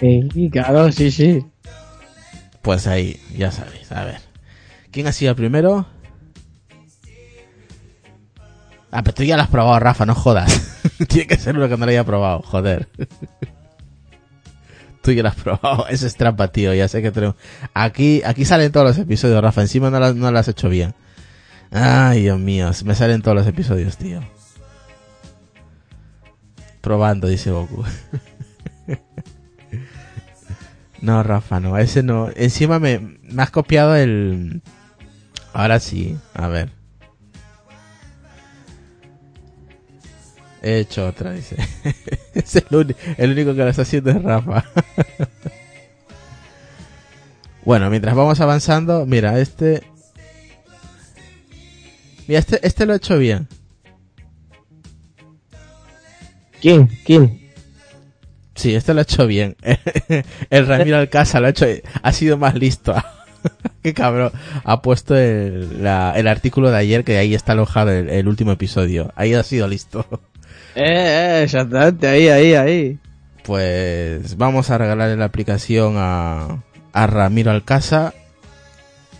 Sí, 0.00 0.48
claro, 0.52 0.92
sí, 0.92 1.10
sí. 1.10 1.44
Pues 2.62 2.86
ahí, 2.86 3.20
ya 3.36 3.50
sabéis. 3.50 3.90
A 3.90 4.04
ver. 4.04 4.20
¿Quién 4.92 5.08
ha 5.08 5.12
sido 5.12 5.30
el 5.30 5.36
primero? 5.36 5.88
Ah, 8.90 9.02
pero 9.02 9.14
tú 9.14 9.22
ya 9.22 9.36
lo 9.36 9.42
has 9.42 9.48
probado, 9.48 9.78
Rafa, 9.78 10.06
no 10.06 10.14
jodas. 10.14 10.80
Tiene 11.08 11.26
que 11.26 11.36
ser 11.36 11.56
uno 11.56 11.68
que 11.68 11.76
no 11.76 11.84
lo 11.84 11.90
haya 11.90 12.04
probado, 12.04 12.40
joder. 12.42 12.88
tú 15.02 15.12
ya 15.12 15.22
lo 15.22 15.28
has 15.28 15.34
probado. 15.34 15.86
Eso 15.88 16.06
es 16.06 16.16
trampa, 16.16 16.48
tío. 16.48 16.72
Ya 16.72 16.88
sé 16.88 17.02
que 17.02 17.10
tenemos... 17.10 17.36
Aquí, 17.74 18.22
aquí 18.24 18.44
salen 18.44 18.72
todos 18.72 18.86
los 18.86 18.98
episodios, 18.98 19.42
Rafa. 19.42 19.60
Encima 19.60 19.90
no 19.90 20.00
lo, 20.00 20.14
no 20.14 20.30
lo 20.30 20.38
has 20.38 20.48
hecho 20.48 20.70
bien. 20.70 20.94
Ay, 21.70 22.22
Dios 22.22 22.38
mío. 22.38 22.70
Me 22.84 22.94
salen 22.94 23.20
todos 23.20 23.36
los 23.36 23.46
episodios, 23.46 23.98
tío. 23.98 24.20
Probando, 26.80 27.28
dice 27.28 27.50
Goku. 27.50 27.84
no, 31.02 31.22
Rafa, 31.22 31.60
no. 31.60 31.76
Ese 31.76 32.02
no. 32.02 32.30
Encima 32.34 32.78
me, 32.78 33.18
me 33.22 33.42
has 33.42 33.50
copiado 33.50 33.94
el... 33.96 34.62
Ahora 35.52 35.78
sí. 35.78 36.16
A 36.32 36.48
ver. 36.48 36.77
He 40.68 40.80
hecho 40.80 41.06
otra, 41.06 41.32
dice. 41.32 41.56
es 42.34 42.56
el, 42.56 42.64
único 43.30 43.54
que 43.54 43.62
lo 43.62 43.68
está 43.68 43.82
haciendo 43.82 44.10
es 44.10 44.22
Rafa. 44.22 44.64
bueno, 47.64 47.88
mientras 47.88 48.14
vamos 48.14 48.38
avanzando, 48.40 49.06
mira, 49.06 49.40
este... 49.40 49.82
Mira, 52.26 52.40
este, 52.40 52.66
este 52.66 52.84
lo 52.84 52.92
he 52.92 52.96
hecho 52.96 53.16
bien. 53.16 53.48
¿Quién? 56.60 56.88
¿Quién? 57.06 57.40
Sí, 58.54 58.74
este 58.74 58.92
lo 58.92 59.00
ha 59.00 59.04
hecho 59.04 59.26
bien. 59.26 59.56
el 60.50 60.66
Ramiro 60.66 60.98
Alcázar 60.98 61.40
lo 61.40 61.46
ha 61.46 61.50
hecho, 61.50 61.64
ha 62.02 62.12
sido 62.12 62.36
más 62.36 62.56
listo. 62.56 62.94
Qué 63.82 63.94
cabrón. 63.94 64.32
Ha 64.64 64.82
puesto 64.82 65.16
el, 65.16 65.82
la- 65.82 66.12
el 66.14 66.28
artículo 66.28 66.70
de 66.70 66.76
ayer 66.76 67.04
que 67.04 67.16
ahí 67.16 67.34
está 67.34 67.52
alojado 67.52 67.90
el, 67.90 68.10
el 68.10 68.28
último 68.28 68.52
episodio. 68.52 69.12
Ahí 69.16 69.32
ha 69.32 69.42
sido 69.42 69.66
listo. 69.66 70.04
Eh, 70.80 71.40
eh, 71.40 71.42
exactamente, 71.42 72.06
ahí, 72.06 72.28
ahí, 72.28 72.54
ahí. 72.54 72.98
Pues 73.42 74.36
vamos 74.36 74.70
a 74.70 74.78
regalarle 74.78 75.16
la 75.16 75.24
aplicación 75.24 75.94
a, 75.96 76.62
a 76.92 77.06
Ramiro 77.06 77.50
Alcázar. 77.50 78.14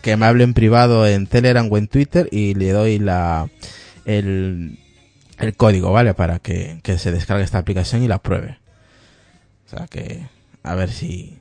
Que 0.02 0.16
me 0.16 0.26
hable 0.26 0.44
en 0.44 0.54
privado 0.54 1.06
en 1.06 1.26
Telegram 1.26 1.68
o 1.70 1.76
en 1.76 1.88
Twitter 1.88 2.28
y 2.30 2.54
le 2.54 2.70
doy 2.70 3.00
la 3.00 3.48
el, 4.04 4.78
el 5.38 5.56
código, 5.56 5.90
¿vale? 5.90 6.14
Para 6.14 6.38
que, 6.38 6.78
que 6.84 6.96
se 6.98 7.10
descargue 7.10 7.42
esta 7.42 7.58
aplicación 7.58 8.04
y 8.04 8.08
la 8.08 8.22
pruebe. 8.22 8.58
O 9.66 9.70
sea 9.76 9.88
que, 9.88 10.28
a 10.62 10.74
ver 10.76 10.90
si... 10.90 11.40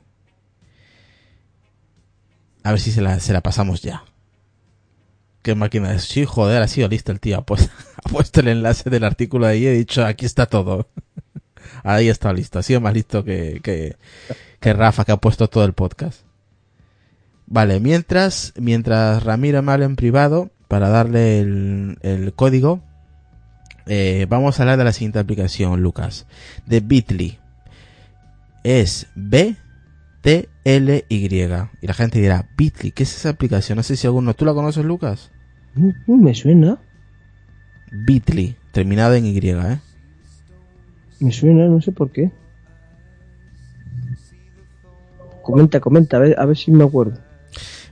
A 2.63 2.71
ver 2.71 2.79
si 2.79 2.91
se 2.91 3.01
la, 3.01 3.19
se 3.19 3.31
la 3.31 3.41
pasamos 3.41 3.83
ya. 3.83 4.03
¿Qué 5.47 5.55
máquina 5.55 5.93
es? 5.93 6.03
Sí, 6.03 6.25
joder, 6.25 6.61
ha 6.61 6.67
sido 6.67 6.89
listo 6.89 7.13
el 7.13 7.21
tío. 7.21 7.37
Ha 7.37 7.45
puesto, 7.45 7.71
ha 8.03 8.09
puesto 8.09 8.41
el 8.41 8.49
enlace 8.49 8.89
del 8.89 9.05
artículo 9.05 9.47
ahí 9.47 9.65
he 9.65 9.71
dicho, 9.71 10.05
aquí 10.05 10.25
está 10.25 10.45
todo. 10.45 10.89
Ahí 11.83 12.09
está 12.09 12.33
listo. 12.33 12.59
Ha 12.59 12.63
sido 12.63 12.81
más 12.81 12.93
listo 12.93 13.23
que, 13.23 13.61
que, 14.59 14.73
Rafa, 14.73 15.05
que 15.05 15.13
ha 15.13 15.17
puesto 15.17 15.47
todo 15.47 15.63
el 15.63 15.71
podcast. 15.71 16.23
Vale, 17.45 17.79
mientras, 17.79 18.53
mientras 18.57 19.23
Ramiro 19.23 19.61
me 19.63 19.73
en 19.75 19.95
privado 19.95 20.49
para 20.67 20.89
darle 20.89 21.39
el, 21.39 21.97
el 22.01 22.33
código, 22.33 22.81
eh, 23.85 24.25
vamos 24.27 24.59
a 24.59 24.63
hablar 24.63 24.77
de 24.77 24.83
la 24.83 24.91
siguiente 24.91 25.19
aplicación, 25.19 25.81
Lucas. 25.81 26.25
De 26.65 26.81
Bitly. 26.81 27.39
Es 28.65 29.07
B 29.15 29.55
T 30.21 30.49
L 30.65 31.05
Y. 31.07 31.35
Y 31.35 31.47
la 31.87 31.93
gente 31.93 32.19
dirá, 32.19 32.49
Bitly, 32.57 32.91
¿qué 32.91 33.03
es 33.03 33.15
esa 33.15 33.29
aplicación? 33.29 33.77
No 33.77 33.83
sé 33.83 33.95
si 33.95 34.07
alguno, 34.07 34.33
¿tú 34.33 34.43
la 34.43 34.53
conoces, 34.53 34.83
Lucas? 34.83 35.31
Me 36.07 36.33
suena. 36.33 36.79
Bitly, 37.91 38.55
terminado 38.71 39.15
en 39.15 39.25
Y, 39.25 39.37
¿eh? 39.37 39.79
Me 41.19 41.31
suena, 41.31 41.67
no 41.67 41.81
sé 41.81 41.91
por 41.91 42.11
qué. 42.11 42.31
Comenta, 45.41 45.79
comenta, 45.79 46.17
a 46.17 46.19
ver, 46.19 46.39
a 46.39 46.45
ver 46.45 46.57
si 46.57 46.71
me 46.71 46.83
acuerdo. 46.83 47.19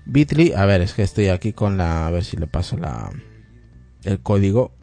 Bitly, 0.06 0.54
a 0.54 0.66
ver, 0.66 0.82
es 0.82 0.94
que 0.94 1.04
estoy 1.04 1.30
aquí 1.30 1.54
con 1.54 1.78
la, 1.78 2.06
a 2.06 2.12
ver 2.12 2.24
si 2.24 2.38
le 2.38 2.48
paso 2.48 2.78
la, 2.78 3.12
el 4.04 4.20
código. 4.20 4.74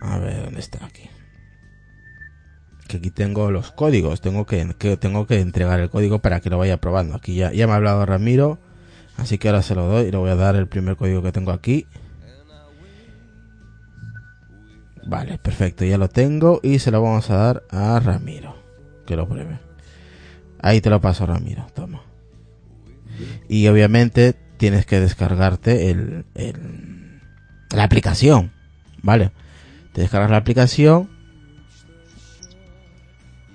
A 0.00 0.18
ver, 0.18 0.44
¿dónde 0.44 0.60
está 0.60 0.84
aquí? 0.84 1.08
Que 2.86 2.98
aquí 2.98 3.10
tengo 3.10 3.50
los 3.50 3.72
códigos, 3.72 4.20
tengo 4.20 4.44
que, 4.44 4.74
que 4.78 4.96
tengo 4.96 5.26
que 5.26 5.40
entregar 5.40 5.80
el 5.80 5.90
código 5.90 6.20
para 6.20 6.40
que 6.40 6.50
lo 6.50 6.58
vaya 6.58 6.76
probando. 6.80 7.16
Aquí 7.16 7.34
ya, 7.34 7.50
ya 7.52 7.66
me 7.66 7.72
ha 7.72 7.76
hablado 7.76 8.04
Ramiro, 8.04 8.60
así 9.16 9.38
que 9.38 9.48
ahora 9.48 9.62
se 9.62 9.74
lo 9.74 9.86
doy 9.86 10.06
y 10.06 10.10
le 10.10 10.16
voy 10.16 10.30
a 10.30 10.36
dar 10.36 10.56
el 10.56 10.66
primer 10.66 10.96
código 10.96 11.22
que 11.22 11.32
tengo 11.32 11.50
aquí. 11.52 11.86
Vale, 15.06 15.38
perfecto, 15.38 15.84
ya 15.84 15.98
lo 15.98 16.08
tengo 16.08 16.60
y 16.62 16.78
se 16.78 16.90
lo 16.90 17.02
vamos 17.02 17.28
a 17.30 17.36
dar 17.36 17.62
a 17.70 18.00
Ramiro, 18.00 18.56
que 19.06 19.16
lo 19.16 19.28
pruebe. 19.28 19.58
Ahí 20.60 20.80
te 20.80 20.88
lo 20.88 21.00
paso, 21.00 21.26
Ramiro, 21.26 21.66
toma. 21.74 22.00
Y 23.48 23.68
obviamente 23.68 24.34
tienes 24.56 24.86
que 24.86 25.00
descargarte 25.00 25.90
el, 25.90 26.24
el- 26.34 27.20
la 27.70 27.84
aplicación, 27.84 28.50
¿vale? 29.02 29.30
Te 29.92 30.00
descargas 30.00 30.30
la 30.30 30.38
aplicación 30.38 31.10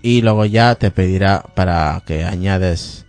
y 0.03 0.21
luego 0.21 0.45
ya 0.45 0.75
te 0.75 0.91
pedirá 0.91 1.43
para 1.55 2.01
que 2.05 2.23
añades 2.25 3.05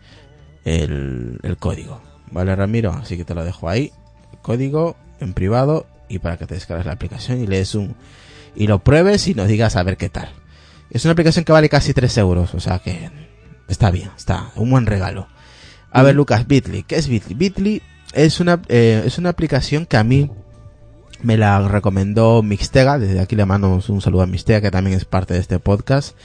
el, 0.65 1.39
el 1.43 1.57
código, 1.59 2.01
¿vale, 2.31 2.55
Ramiro? 2.55 2.93
Así 2.93 3.17
que 3.17 3.25
te 3.25 3.35
lo 3.35 3.45
dejo 3.45 3.69
ahí, 3.69 3.93
el 4.33 4.39
código 4.39 4.97
en 5.21 5.35
privado 5.35 5.87
y 6.09 6.19
para 6.19 6.37
que 6.37 6.47
te 6.47 6.55
descargues 6.55 6.87
la 6.87 6.93
aplicación 6.93 7.41
y 7.41 7.47
lees 7.47 7.75
un 7.75 7.95
y 8.55 8.67
lo 8.67 8.81
pruebes 8.81 9.29
y 9.29 9.35
nos 9.35 9.49
digas 9.49 9.77
a 9.77 9.83
ver 9.83 9.97
qué 9.97 10.09
tal. 10.09 10.29
Es 10.91 11.05
una 11.05 11.13
aplicación 11.13 11.45
que 11.45 11.53
vale 11.53 11.69
casi 11.69 11.95
3 11.95 12.19
euros, 12.19 12.55
o 12.55 12.61
sea 12.61 12.81
que 12.81 13.11
está 13.69 13.91
bien, 13.91 14.11
está 14.17 14.51
un 14.57 14.71
buen 14.71 14.87
regalo. 14.87 15.29
A 15.93 16.03
ver, 16.03 16.15
Lucas, 16.15 16.47
Bitly, 16.47 16.83
¿qué 16.83 16.97
es 16.97 17.09
Bitly? 17.09 17.35
Bitly 17.35 17.83
es 18.13 18.41
una, 18.41 18.61
eh, 18.69 19.03
es 19.05 19.19
una 19.19 19.31
aplicación 19.31 19.87
que 19.87 19.97
a 19.97 20.05
mí 20.05 20.31
me 21.23 21.37
la 21.37 21.69
recomendó 21.69 22.43
Mixtega, 22.43 22.99
desde 22.99 23.21
aquí 23.21 23.37
le 23.37 23.45
mando 23.45 23.81
un 23.87 24.01
saludo 24.01 24.23
a 24.23 24.27
Mixtega, 24.27 24.61
que 24.61 24.71
también 24.71 24.97
es 24.97 25.05
parte 25.05 25.35
de 25.35 25.41
este 25.41 25.59
podcast. 25.59 26.17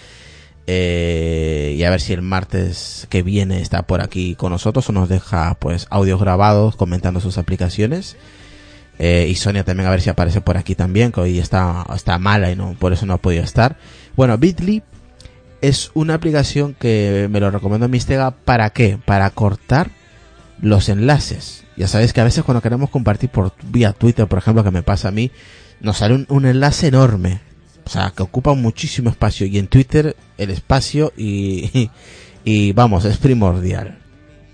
Eh, 0.67 1.75
y 1.77 1.83
a 1.83 1.89
ver 1.91 2.01
si 2.01 2.13
el 2.13 2.23
martes 2.23 3.05
que 3.09 3.21
viene 3.21 3.61
está 3.61 3.83
por 3.83 4.01
aquí 4.01 4.35
con 4.35 4.51
nosotros 4.51 4.89
o 4.89 4.93
nos 4.93 5.09
deja 5.09 5.55
pues 5.59 5.85
audios 5.91 6.19
grabados 6.19 6.75
comentando 6.75 7.19
sus 7.19 7.37
aplicaciones. 7.37 8.17
Eh, 8.97 9.27
y 9.29 9.35
Sonia 9.35 9.63
también 9.63 9.87
a 9.87 9.91
ver 9.91 10.01
si 10.01 10.09
aparece 10.09 10.41
por 10.41 10.57
aquí 10.57 10.73
también, 10.73 11.11
que 11.11 11.19
hoy 11.19 11.39
está, 11.39 11.85
está 11.93 12.17
mala 12.17 12.49
y 12.51 12.55
no, 12.55 12.75
por 12.79 12.93
eso 12.93 13.05
no 13.05 13.13
ha 13.13 13.17
podido 13.17 13.43
estar. 13.43 13.77
Bueno, 14.15 14.37
Bitly 14.37 14.83
es 15.61 15.91
una 15.93 16.13
aplicación 16.13 16.75
que 16.79 17.27
me 17.29 17.39
lo 17.39 17.51
recomiendo 17.51 17.87
Mistega, 17.87 18.31
¿para 18.31 18.69
qué? 18.69 18.97
Para 19.03 19.29
cortar 19.31 19.91
los 20.61 20.89
enlaces. 20.89 21.63
Ya 21.75 21.87
sabéis 21.87 22.13
que 22.13 22.21
a 22.21 22.23
veces 22.25 22.43
cuando 22.43 22.61
queremos 22.61 22.89
compartir 22.89 23.29
por 23.29 23.53
vía 23.63 23.91
Twitter, 23.91 24.27
por 24.27 24.39
ejemplo, 24.39 24.63
que 24.63 24.71
me 24.71 24.83
pasa 24.83 25.09
a 25.09 25.11
mí, 25.11 25.31
nos 25.81 25.97
sale 25.97 26.15
un, 26.15 26.25
un 26.29 26.45
enlace 26.45 26.87
enorme. 26.87 27.41
O 27.85 27.89
sea, 27.89 28.11
que 28.15 28.23
ocupa 28.23 28.53
muchísimo 28.53 29.09
espacio. 29.09 29.45
Y 29.45 29.57
en 29.57 29.67
Twitter 29.67 30.15
el 30.37 30.49
espacio 30.49 31.13
y, 31.15 31.89
y, 32.43 32.71
vamos, 32.73 33.05
es 33.05 33.17
primordial. 33.17 33.99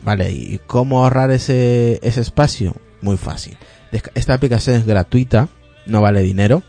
Vale, 0.03 0.31
¿y 0.31 0.59
cómo 0.65 1.03
ahorrar 1.03 1.31
ese, 1.31 1.99
ese 2.03 2.21
espacio? 2.21 2.75
Muy 3.01 3.17
fácil. 3.17 3.57
Esta 3.91 4.33
aplicación 4.33 4.77
es 4.77 4.85
gratuita, 4.85 5.49
no 5.85 6.01
vale 6.01 6.21
dinero. 6.21 6.63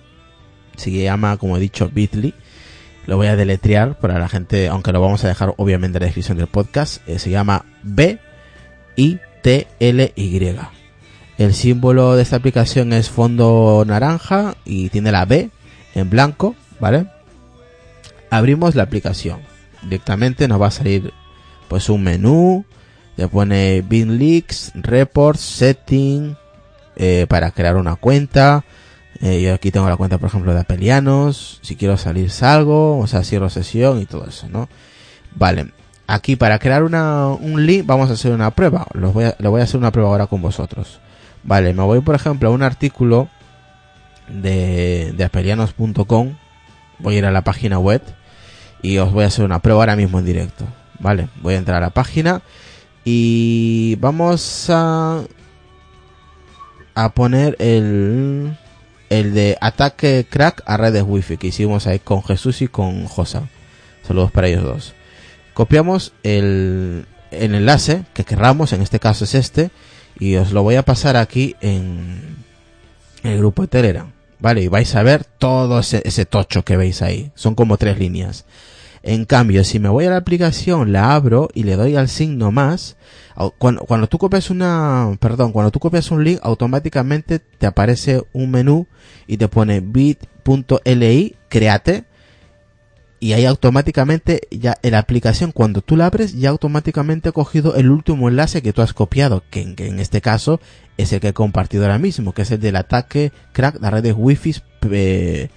Se 0.77 0.91
llama, 0.91 1.37
como 1.37 1.57
he 1.57 1.61
dicho, 1.61 1.91
Bitly. 1.93 2.35
Lo 3.07 3.17
voy 3.17 3.27
a 3.27 3.37
deletrear 3.37 3.99
para 3.99 4.19
la 4.19 4.29
gente, 4.29 4.69
aunque 4.69 4.93
lo 4.93 5.01
vamos 5.01 5.25
a 5.25 5.29
dejar 5.29 5.55
obviamente 5.57 5.99
en 5.99 6.03
la 6.03 6.07
descripción 6.07 6.39
del 6.39 6.47
podcast. 6.47 7.07
Eh, 7.09 7.19
se 7.19 7.31
llama 7.31 7.65
B 7.83 8.19
I 8.97 9.19
T 9.43 9.67
L 9.81 10.13
Y. 10.15 10.57
El 11.39 11.55
símbolo 11.55 12.15
de 12.15 12.23
esta 12.23 12.37
aplicación 12.37 12.93
es 12.93 13.11
fondo 13.11 13.85
naranja 13.87 14.55
y 14.65 14.89
tiene 14.91 15.11
la 15.11 15.25
B 15.25 15.51
en 15.95 16.11
blanco, 16.11 16.55
¿vale? 16.81 17.07
Abrimos 18.31 18.75
la 18.75 18.85
aplicación. 18.85 19.41
Directamente 19.83 20.49
nos 20.49 20.61
va 20.61 20.69
a 20.69 20.71
salir 20.71 21.13
pues 21.69 21.89
un 21.89 22.03
menú, 22.03 22.65
le 23.17 23.29
pone 23.29 23.83
bin 23.83 24.19
leaks, 24.19 24.73
reports, 24.75 25.41
setting, 25.41 26.37
eh, 26.97 27.27
para 27.29 27.51
crear 27.51 27.77
una 27.77 27.97
cuenta. 27.97 28.65
Eh, 29.21 29.43
yo 29.43 29.55
aquí 29.55 29.71
tengo 29.71 29.89
la 29.89 29.97
cuenta, 29.97 30.19
por 30.19 30.29
ejemplo, 30.29 30.55
de 30.55 30.61
Apelianos. 30.61 31.61
Si 31.63 31.77
quiero 31.77 31.97
salir, 31.97 32.31
salgo. 32.31 32.99
O 32.99 33.07
sea, 33.07 33.23
cierro 33.23 33.51
sesión 33.51 34.01
y 34.01 34.07
todo 34.07 34.27
eso, 34.27 34.49
¿no? 34.49 34.69
Vale. 35.35 35.73
Aquí 36.07 36.37
para 36.37 36.59
crear 36.59 36.83
una, 36.83 37.29
un 37.29 37.65
link 37.65 37.87
vamos 37.87 38.11
a 38.11 38.15
hacer 38.15 38.33
una 38.33 38.51
prueba. 38.51 38.87
Los 38.93 39.15
voy 39.15 39.25
a, 39.25 39.37
le 39.39 39.49
voy 39.49 39.61
a 39.61 39.65
hacer 39.65 39.79
una 39.79 39.93
prueba 39.93 40.11
ahora 40.11 40.27
con 40.27 40.43
vosotros. 40.43 41.01
Vale, 41.45 41.73
me 41.73 41.83
voy, 41.83 42.01
por 42.01 42.15
ejemplo, 42.15 42.49
a 42.49 42.53
un 42.53 42.63
artículo 42.63 43.29
de, 44.29 45.13
de 45.17 45.25
apelianos.com. 45.25 46.35
Voy 46.99 47.15
a 47.15 47.19
ir 47.19 47.27
a 47.27 47.31
la 47.31 47.43
página 47.43 47.79
web 47.79 48.03
y 48.83 48.99
os 48.99 49.13
voy 49.13 49.25
a 49.25 49.29
hacer 49.29 49.45
una 49.45 49.61
prueba 49.61 49.83
ahora 49.83 49.97
mismo 49.97 50.19
en 50.19 50.25
directo. 50.25 50.67
Vale, 50.99 51.29
voy 51.41 51.55
a 51.55 51.59
entrar 51.59 51.79
a 51.79 51.87
la 51.87 51.91
página 51.91 52.43
y 53.05 53.97
vamos 53.97 54.67
a 54.71 55.23
a 56.95 57.15
poner 57.15 57.57
el 57.59 58.57
el 59.13 59.35
de 59.35 59.59
ataque 59.61 60.27
crack 60.29 60.63
a 60.65 60.77
redes 60.77 61.05
wifi 61.07 61.37
que 61.37 61.49
hicimos 61.49 61.87
ahí 61.87 61.99
con 61.99 62.23
Jesús 62.23 62.63
y 62.63 62.69
con 62.69 63.07
Josa. 63.07 63.49
Saludos 64.07 64.31
para 64.31 64.49
ellos 64.49 64.65
dos. 64.65 64.95
Copiamos 65.53 66.15
el, 66.23 67.05
el 67.31 67.55
enlace 67.55 68.05
que 68.15 68.25
querramos, 68.25 68.73
en 68.73 68.81
este 68.81 69.01
caso 69.01 69.25
es 69.25 69.35
este, 69.35 69.71
y 70.19 70.37
os 70.37 70.53
lo 70.53 70.63
voy 70.63 70.77
a 70.77 70.83
pasar 70.83 71.19
aquí 71.19 71.57
en 71.61 72.42
el 73.23 73.39
grupo 73.39 73.63
de 73.63 73.69
Telegram. 73.69 74.13
Vale, 74.39 74.63
y 74.63 74.69
vais 74.69 74.95
a 74.97 75.03
ver 75.03 75.25
todo 75.25 75.81
ese, 75.81 76.03
ese 76.05 76.27
tocho 76.27 76.65
que 76.65 76.77
veis 76.77 77.01
ahí. 77.03 77.31
Son 77.35 77.55
como 77.55 77.77
tres 77.77 77.99
líneas. 77.99 78.45
En 79.03 79.25
cambio, 79.25 79.65
si 79.65 79.79
me 79.81 79.89
voy 79.89 80.05
a 80.05 80.11
la 80.11 80.17
aplicación, 80.17 80.93
la 80.93 81.15
abro 81.15 81.49
y 81.55 81.65
le 81.65 81.77
doy 81.77 81.97
al 81.97 82.09
signo 82.09 82.53
más, 82.53 82.97
cuando, 83.59 83.83
cuando 83.83 84.07
tú 84.07 84.19
copias 84.19 84.51
una, 84.51 85.17
perdón, 85.21 85.53
cuando 85.53 85.71
tú 85.71 85.81
copias 85.81 86.11
un 86.11 86.23
link, 86.23 86.39
automáticamente 86.43 87.41
te 87.41 87.67
aparece 87.67 88.23
un 88.33 88.51
menú 88.51 88.87
y 89.27 89.39
te 89.39 89.49
pone 89.49 89.81
bit.li, 89.81 91.37
créate, 91.49 92.05
y 93.19 93.35
ahí 93.35 93.45
automáticamente 93.45 94.49
ya 94.51 94.79
en 94.83 94.93
la 94.93 94.99
aplicación 94.99 95.53
cuando 95.53 95.81
tú 95.81 95.97
la 95.97 96.07
abres 96.07 96.37
ya 96.37 96.51
automáticamente 96.51 97.29
ha 97.29 97.33
cogido 97.33 97.77
el 97.77 97.89
último 97.89 98.29
enlace 98.29 98.63
que 98.63 98.73
tú 98.73 98.83
has 98.83 98.95
copiado 98.95 99.45
que 99.49 99.63
en 99.63 100.01
este 100.01 100.21
caso 100.21 100.61
es 100.97 101.13
el 101.13 101.21
que 101.21 101.29
he 101.29 101.33
compartido 101.33 101.85
ahora 101.85 101.99
mismo 101.99 102.33
que 102.33 102.43
es 102.43 102.51
el 102.51 102.61
del 102.61 102.77
ataque 102.77 103.33
crack 103.53 103.79
de 103.79 103.91
redes 103.91 104.15
wifi 104.17 104.55
eh, 104.91 105.49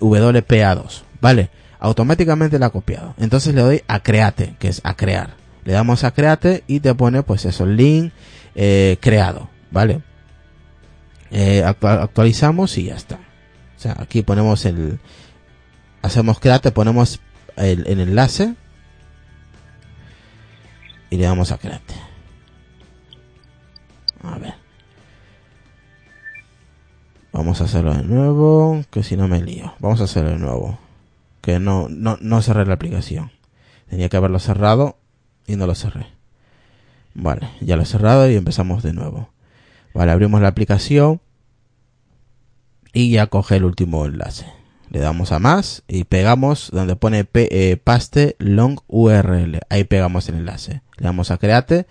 WPA2 0.00 1.02
vale 1.20 1.50
automáticamente 1.80 2.58
la 2.58 2.66
ha 2.66 2.70
copiado. 2.70 3.14
Entonces 3.18 3.54
le 3.54 3.60
doy 3.62 3.82
a 3.86 4.00
create 4.00 4.56
que 4.58 4.66
es 4.68 4.80
a 4.84 4.94
crear. 4.96 5.34
Le 5.64 5.72
damos 5.72 6.02
a 6.04 6.10
create 6.12 6.64
y 6.66 6.80
te 6.80 6.92
pone 6.94 7.22
pues 7.22 7.44
eso 7.44 7.66
link 7.66 8.12
eh, 8.54 8.96
creado 9.00 9.48
vale 9.70 10.00
Eh, 11.30 11.62
actua- 11.64 12.02
actualizamos 12.02 12.76
y 12.78 12.84
ya 12.84 12.96
está. 12.96 13.16
O 13.16 13.80
sea 13.80 13.94
aquí 13.98 14.22
ponemos 14.22 14.64
el 14.64 14.98
hacemos 16.02 16.40
create, 16.40 16.70
ponemos 16.72 17.20
el, 17.56 17.86
el 17.86 18.00
enlace 18.00 18.54
y 21.10 21.16
le 21.16 21.24
damos 21.24 21.52
a 21.52 21.58
create. 21.58 21.94
A 24.22 24.38
ver. 24.38 24.54
Vamos 27.32 27.60
a 27.60 27.64
hacerlo 27.64 27.94
de 27.94 28.04
nuevo, 28.04 28.82
que 28.90 29.02
si 29.02 29.16
no 29.16 29.28
me 29.28 29.42
lío. 29.42 29.74
Vamos 29.78 30.00
a 30.00 30.04
hacerlo 30.04 30.30
de 30.30 30.38
nuevo. 30.38 30.78
Que 31.40 31.58
no, 31.58 31.88
no, 31.88 32.18
no 32.20 32.42
cerré 32.42 32.66
la 32.66 32.74
aplicación. 32.74 33.30
Tenía 33.88 34.08
que 34.08 34.16
haberlo 34.16 34.38
cerrado 34.38 34.98
y 35.46 35.56
no 35.56 35.66
lo 35.66 35.74
cerré. 35.74 36.06
Vale, 37.14 37.48
ya 37.60 37.76
lo 37.76 37.82
he 37.82 37.86
cerrado 37.86 38.30
y 38.30 38.36
empezamos 38.36 38.82
de 38.82 38.92
nuevo. 38.92 39.30
Vale, 39.94 40.12
abrimos 40.12 40.40
la 40.40 40.48
aplicación 40.48 41.20
y 42.92 43.10
ya 43.10 43.26
coge 43.26 43.56
el 43.56 43.64
último 43.64 44.04
enlace 44.06 44.46
le 44.90 45.00
damos 45.00 45.32
a 45.32 45.38
más 45.38 45.82
y 45.86 46.04
pegamos 46.04 46.70
donde 46.72 46.96
pone 46.96 47.26
eh, 47.34 47.76
paste 47.82 48.36
long 48.38 48.78
URL. 48.86 49.60
Ahí 49.68 49.84
pegamos 49.84 50.28
el 50.28 50.36
enlace. 50.36 50.82
Le 50.96 51.04
damos 51.04 51.30
a 51.30 51.38
create 51.38 51.86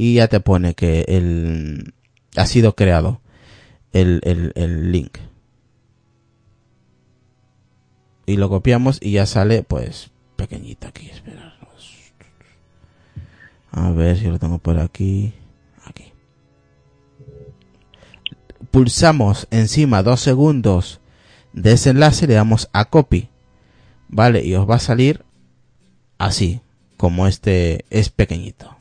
y 0.00 0.14
ya 0.14 0.28
te 0.28 0.38
pone 0.38 0.74
que 0.74 1.00
el 1.08 1.92
ha 2.36 2.46
sido 2.46 2.76
creado 2.76 3.20
el, 3.92 4.20
el, 4.22 4.52
el 4.54 4.92
link. 4.92 5.18
Y 8.24 8.36
lo 8.36 8.48
copiamos 8.48 9.00
y 9.02 9.12
ya 9.12 9.26
sale 9.26 9.64
pues 9.64 10.12
pequeñito 10.36 10.86
aquí. 10.86 11.08
Espera. 11.08 11.58
A 13.72 13.90
ver 13.90 14.16
si 14.16 14.26
lo 14.26 14.38
tengo 14.38 14.58
por 14.58 14.78
aquí. 14.78 15.34
Aquí. 15.84 16.12
Pulsamos 18.70 19.48
encima 19.50 20.04
dos 20.04 20.20
segundos 20.20 21.00
de 21.52 21.72
ese 21.72 21.90
enlace 21.90 22.28
le 22.28 22.34
damos 22.34 22.68
a 22.72 22.84
copy 22.84 23.30
vale 24.08 24.44
y 24.44 24.54
os 24.54 24.68
va 24.68 24.76
a 24.76 24.80
salir 24.80 25.24
así 26.18 26.60
como 26.96 27.26
este 27.26 27.84
es 27.90 28.10
pequeñito 28.10 28.77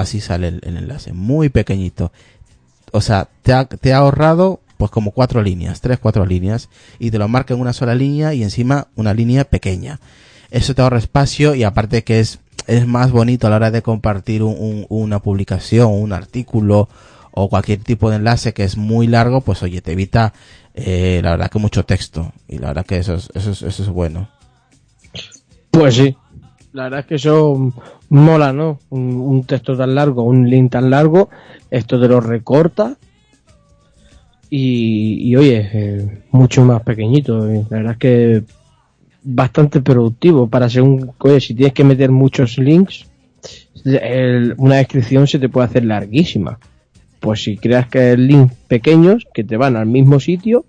así 0.00 0.20
sale 0.20 0.48
el, 0.48 0.60
enlace 0.64 1.12
muy 1.12 1.48
pequeñito. 1.48 2.12
O 2.92 3.00
sea 3.00 3.28
te 3.42 3.52
ha, 3.52 3.96
ahorrado 3.96 4.60
pues 4.76 4.90
como 4.90 5.12
cuatro 5.12 5.42
líneas 5.42 5.80
tres 5.80 5.98
cuatro 5.98 6.26
líneas 6.26 6.68
y 6.98 7.10
te 7.10 7.18
lo 7.18 7.28
marca 7.28 7.54
en 7.54 7.60
una 7.60 7.72
sola 7.72 7.94
línea 7.94 8.34
y 8.34 8.42
encima 8.42 8.88
una 8.96 9.14
línea 9.14 9.44
pequeña. 9.44 10.00
Eso 10.50 10.74
te 10.74 10.82
ahorra 10.82 10.98
espacio 10.98 11.54
y 11.54 11.64
aparte 11.64 12.04
que 12.04 12.20
es 12.20 12.40
es 12.66 12.86
más 12.86 13.10
bonito 13.10 13.46
a 13.46 13.50
la 13.50 13.56
hora 13.56 13.70
de 13.70 13.82
compartir 13.82 14.42
un- 14.42 14.56
un- 14.58 14.86
una 14.88 15.18
publicación 15.20 15.92
un 15.92 16.12
artículo 16.12 16.88
o 17.32 17.48
cualquier 17.48 17.80
tipo 17.80 18.10
de 18.10 18.16
enlace 18.16 18.54
que 18.54 18.64
es 18.64 18.76
muy 18.76 19.06
largo 19.06 19.40
pues 19.42 19.62
oye 19.62 19.82
te 19.82 19.92
evita 19.92 20.32
eh, 20.74 21.20
la 21.22 21.30
verdad 21.30 21.50
que 21.50 21.58
mucho 21.58 21.84
texto. 21.84 22.32
Y 22.48 22.58
la 22.58 22.68
verdad 22.68 22.86
que 22.86 22.98
eso 22.98 23.14
es, 23.14 23.30
eso 23.34 23.52
es, 23.52 23.62
eso 23.62 23.82
es 23.82 23.88
bueno. 23.88 24.28
Pues 25.70 25.94
sí. 25.94 26.16
La 26.74 26.84
verdad 26.84 27.00
es 27.00 27.06
que 27.06 27.14
eso 27.14 27.72
mola, 28.08 28.52
¿no? 28.52 28.80
Un, 28.90 29.14
un 29.14 29.44
texto 29.44 29.76
tan 29.76 29.94
largo, 29.94 30.24
un 30.24 30.50
link 30.50 30.72
tan 30.72 30.90
largo, 30.90 31.30
esto 31.70 32.00
te 32.00 32.08
lo 32.08 32.20
recorta 32.20 32.96
y, 34.50 35.28
y, 35.30 35.36
oye, 35.36 35.70
eh, 35.72 36.22
mucho 36.32 36.64
más 36.64 36.82
pequeñito. 36.82 37.48
eh. 37.48 37.64
La 37.70 37.76
verdad 37.76 37.92
es 37.92 37.98
que 37.98 38.42
bastante 39.22 39.80
productivo 39.82 40.48
para 40.48 40.68
ser 40.68 40.82
un... 40.82 41.12
Oye, 41.18 41.40
si 41.40 41.54
tienes 41.54 41.74
que 41.74 41.84
meter 41.84 42.10
muchos 42.10 42.58
links, 42.58 43.06
el- 43.84 44.54
una 44.58 44.76
descripción 44.76 45.28
se 45.28 45.38
te 45.38 45.48
puede 45.48 45.68
hacer 45.68 45.84
larguísima. 45.84 46.58
Pues 47.20 47.44
si 47.44 47.56
creas 47.56 47.86
que 47.88 48.00
hay 48.00 48.16
links 48.16 48.52
pequeños 48.66 49.28
que 49.32 49.44
te 49.44 49.56
van 49.56 49.76
al 49.76 49.86
mismo 49.86 50.18
sitio, 50.18 50.64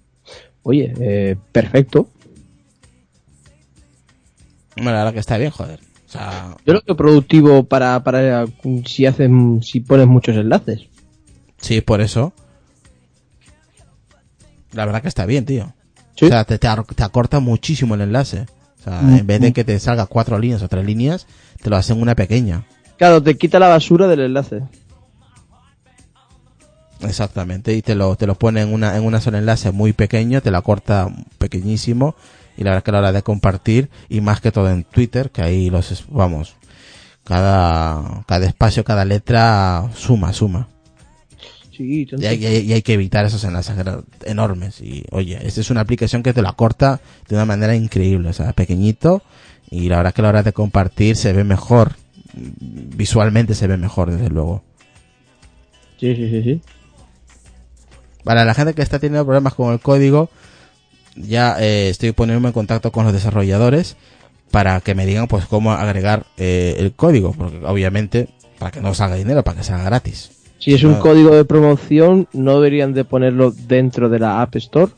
oye, 0.61 0.93
eh, 0.99 1.35
perfecto. 1.51 2.09
Bueno, 4.75 4.91
verdad 4.91 5.13
que 5.13 5.19
está 5.19 5.37
bien 5.39 5.49
joder 5.49 5.79
sea 6.15 6.55
Yo 6.65 6.73
lo 6.73 6.81
veo 6.85 6.95
productivo 6.95 7.63
para, 7.63 8.03
para 8.03 8.45
si 8.85 9.05
haces, 9.05 9.29
si 9.61 9.79
pones 9.81 10.07
muchos 10.07 10.35
enlaces. 10.35 10.81
sí 11.57 11.81
por 11.81 12.01
eso 12.01 12.33
la 14.73 14.85
verdad 14.85 15.01
que 15.01 15.07
está 15.07 15.25
bien 15.25 15.45
tío 15.45 15.73
Sí. 16.17 16.25
o 16.25 16.29
sea 16.29 16.45
te, 16.45 16.57
te, 16.57 16.67
acorta 17.03 17.39
muchísimo 17.41 17.95
el 17.95 18.01
enlace 18.01 18.45
o 18.79 18.83
sea 18.83 19.01
Mm, 19.01 19.15
en 19.17 19.27
vez 19.27 19.41
de 19.41 19.49
mm. 19.49 19.53
que 19.53 19.63
te 19.65 19.79
salga 19.79 20.05
cuatro 20.05 20.39
líneas 20.39 20.61
o 20.61 20.69
tres 20.69 20.85
líneas 20.85 21.27
te 21.61 21.69
lo 21.69 21.75
hacen 21.75 22.01
una 22.01 22.15
pequeña 22.15 22.65
Claro, 22.97 23.21
te 23.21 23.35
quita 23.37 23.59
la 23.59 23.67
basura 23.67 24.07
del 24.07 24.21
enlace. 24.21 24.61
Exactamente, 27.01 27.73
y 27.73 27.81
te 27.81 27.93
lo, 27.93 28.15
te 28.15 28.25
lo 28.25 28.35
pone 28.35 28.61
en 28.61 28.73
una, 28.73 28.95
en 28.95 29.03
una 29.03 29.19
sola 29.21 29.37
enlace 29.37 29.71
muy 29.71 29.93
pequeño, 29.93 30.41
te 30.41 30.49
la 30.49 30.61
corta 30.61 31.09
pequeñísimo, 31.37 32.15
y 32.57 32.63
la 32.63 32.71
verdad 32.71 32.83
que 32.83 32.91
a 32.91 32.93
la 32.93 32.99
hora 32.99 33.11
de 33.11 33.23
compartir, 33.23 33.89
y 34.09 34.21
más 34.21 34.41
que 34.41 34.51
todo 34.51 34.69
en 34.69 34.83
Twitter, 34.83 35.29
que 35.31 35.41
ahí 35.41 35.69
los, 35.69 36.05
vamos, 36.09 36.55
cada, 37.23 38.23
cada 38.27 38.45
espacio, 38.45 38.83
cada 38.83 39.05
letra 39.05 39.89
suma, 39.95 40.31
suma. 40.33 40.67
Sí, 41.75 42.07
Y 42.17 42.25
hay, 42.25 42.37
y 42.41 42.45
hay- 42.45 42.57
y 42.67 42.73
hay 42.73 42.81
que 42.81 42.93
evitar 42.93 43.25
esos 43.25 43.43
enlaces 43.43 43.75
enormes. 44.23 44.79
Y 44.79 45.03
oye, 45.11 45.37
esta 45.45 45.59
es 45.59 45.69
una 45.69 45.81
aplicación 45.81 46.23
que 46.23 46.31
te 46.33 46.41
la 46.41 46.53
corta 46.53 47.01
de 47.27 47.35
una 47.35 47.43
manera 47.45 47.75
increíble, 47.75 48.29
o 48.29 48.33
sea, 48.33 48.53
pequeñito, 48.53 49.21
y 49.69 49.89
la 49.89 49.97
verdad 49.97 50.13
que 50.13 50.21
a 50.21 50.23
la 50.23 50.29
hora 50.29 50.43
de 50.43 50.53
compartir 50.53 51.17
se 51.17 51.33
ve 51.33 51.43
mejor, 51.43 51.95
visualmente 52.33 53.55
se 53.55 53.67
ve 53.67 53.75
mejor, 53.75 54.11
desde 54.11 54.29
luego. 54.29 54.63
sí, 55.99 56.15
sí, 56.15 56.29
sí, 56.29 56.43
sí. 56.43 56.61
Para 58.23 58.45
la 58.45 58.53
gente 58.53 58.73
que 58.73 58.81
está 58.81 58.97
teniendo 58.99 59.25
problemas 59.25 59.53
con 59.53 59.73
el 59.73 59.79
código, 59.79 60.29
ya 61.15 61.57
eh, 61.59 61.89
estoy 61.89 62.11
poniéndome 62.11 62.49
en 62.49 62.53
contacto 62.53 62.91
con 62.91 63.05
los 63.05 63.13
desarrolladores 63.13 63.95
para 64.51 64.79
que 64.81 64.95
me 64.95 65.05
digan 65.05 65.27
pues 65.27 65.45
cómo 65.45 65.71
agregar 65.71 66.25
eh, 66.37 66.75
el 66.79 66.93
código, 66.93 67.33
porque 67.33 67.59
obviamente 67.65 68.29
para 68.59 68.71
que 68.71 68.81
no 68.81 68.93
salga 68.93 69.15
dinero, 69.15 69.43
para 69.43 69.57
que 69.57 69.63
sea 69.63 69.77
gratis. 69.83 70.31
Si 70.59 70.73
es 70.73 70.83
un 70.83 70.95
código 70.95 71.35
de 71.35 71.45
promoción, 71.45 72.27
no 72.33 72.55
deberían 72.55 72.93
de 72.93 73.03
ponerlo 73.03 73.51
dentro 73.51 74.09
de 74.09 74.19
la 74.19 74.41
App 74.41 74.55
Store, 74.55 74.91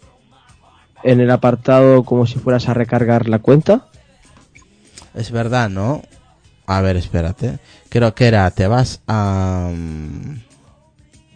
en 1.03 1.19
el 1.19 1.31
apartado 1.31 2.03
como 2.03 2.25
si 2.25 2.39
fueras 2.39 2.69
a 2.69 2.73
recargar 2.73 3.27
la 3.27 3.39
cuenta. 3.39 3.87
Es 5.15 5.31
verdad, 5.31 5.69
¿no? 5.69 6.03
A 6.67 6.81
ver, 6.81 6.95
espérate. 6.95 7.59
Creo 7.89 8.13
que 8.13 8.27
era, 8.27 8.49
te 8.51 8.67
vas 8.67 9.01
a... 9.07 9.71
mm, 9.73 10.35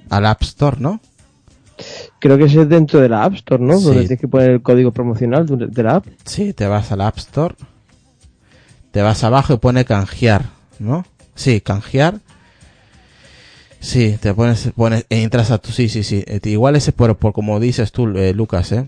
al 0.09 0.25
App 0.25 0.41
Store, 0.43 0.77
¿no? 0.79 0.99
Creo 2.21 2.37
que 2.37 2.43
ese 2.43 2.61
es 2.61 2.69
dentro 2.69 2.99
de 3.01 3.09
la 3.09 3.23
App 3.23 3.33
Store, 3.33 3.63
¿no? 3.63 3.79
Sí. 3.79 3.85
Donde 3.85 4.01
tienes 4.01 4.19
que 4.19 4.27
poner 4.27 4.51
el 4.51 4.61
código 4.61 4.91
promocional 4.91 5.47
de 5.47 5.83
la 5.83 5.95
app. 5.95 6.05
Sí, 6.23 6.53
te 6.53 6.67
vas 6.67 6.91
al 6.91 7.01
App 7.01 7.17
Store. 7.17 7.55
Te 8.91 9.01
vas 9.01 9.23
abajo 9.23 9.55
y 9.55 9.57
pone 9.57 9.85
canjear, 9.85 10.45
¿no? 10.77 11.03
Sí, 11.33 11.61
canjear. 11.61 12.19
Sí, 13.79 14.19
te 14.21 14.35
pones, 14.35 14.69
pones, 14.75 15.07
entras 15.09 15.49
a 15.49 15.57
tu, 15.57 15.71
sí, 15.71 15.89
sí, 15.89 16.03
sí. 16.03 16.23
Eh, 16.27 16.39
Igual 16.43 16.75
ese 16.75 16.91
por, 16.91 17.17
por 17.17 17.33
como 17.33 17.59
dices 17.59 17.91
tú, 17.91 18.07
eh, 18.15 18.35
Lucas, 18.35 18.71
¿eh? 18.71 18.87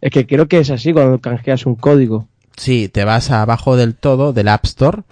Es 0.00 0.10
que 0.10 0.26
creo 0.26 0.48
que 0.48 0.58
es 0.58 0.70
así 0.70 0.92
cuando 0.92 1.20
canjeas 1.20 1.64
un 1.64 1.76
código. 1.76 2.26
Sí, 2.56 2.88
te 2.88 3.04
vas 3.04 3.30
abajo 3.30 3.76
del 3.76 3.94
todo 3.94 4.32
del 4.32 4.48
App 4.48 4.64
Store 4.64 5.02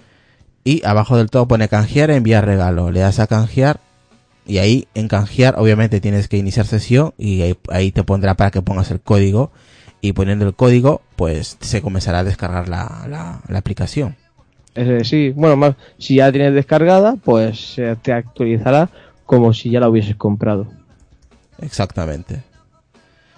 y 0.64 0.84
abajo 0.84 1.16
del 1.16 1.30
todo 1.30 1.46
pone 1.46 1.68
canjear 1.68 2.10
e 2.10 2.16
enviar 2.16 2.44
regalo. 2.44 2.90
Le 2.90 2.98
das 3.00 3.20
a 3.20 3.28
canjear 3.28 3.78
y 4.46 4.58
ahí 4.58 4.88
en 4.94 5.08
canjear 5.08 5.54
obviamente 5.58 6.00
tienes 6.00 6.28
que 6.28 6.36
iniciar 6.36 6.66
sesión 6.66 7.14
y 7.18 7.42
ahí, 7.42 7.56
ahí 7.70 7.92
te 7.92 8.04
pondrá 8.04 8.34
para 8.34 8.50
que 8.50 8.62
pongas 8.62 8.90
el 8.90 9.00
código 9.00 9.52
y 10.00 10.12
poniendo 10.12 10.46
el 10.46 10.54
código 10.54 11.02
pues 11.16 11.56
se 11.60 11.80
comenzará 11.82 12.20
a 12.20 12.24
descargar 12.24 12.68
la, 12.68 13.06
la, 13.08 13.40
la 13.48 13.58
aplicación. 13.58 14.16
Es 14.74 15.08
sí, 15.08 15.30
bueno, 15.30 15.56
más, 15.56 15.76
si 15.98 16.16
ya 16.16 16.26
la 16.26 16.32
tienes 16.32 16.54
descargada, 16.54 17.16
pues 17.22 17.74
se 17.74 17.94
te 17.96 18.12
actualizará 18.12 18.90
como 19.24 19.54
si 19.54 19.70
ya 19.70 19.80
la 19.80 19.88
hubieses 19.88 20.16
comprado. 20.16 20.66
Exactamente. 21.60 22.42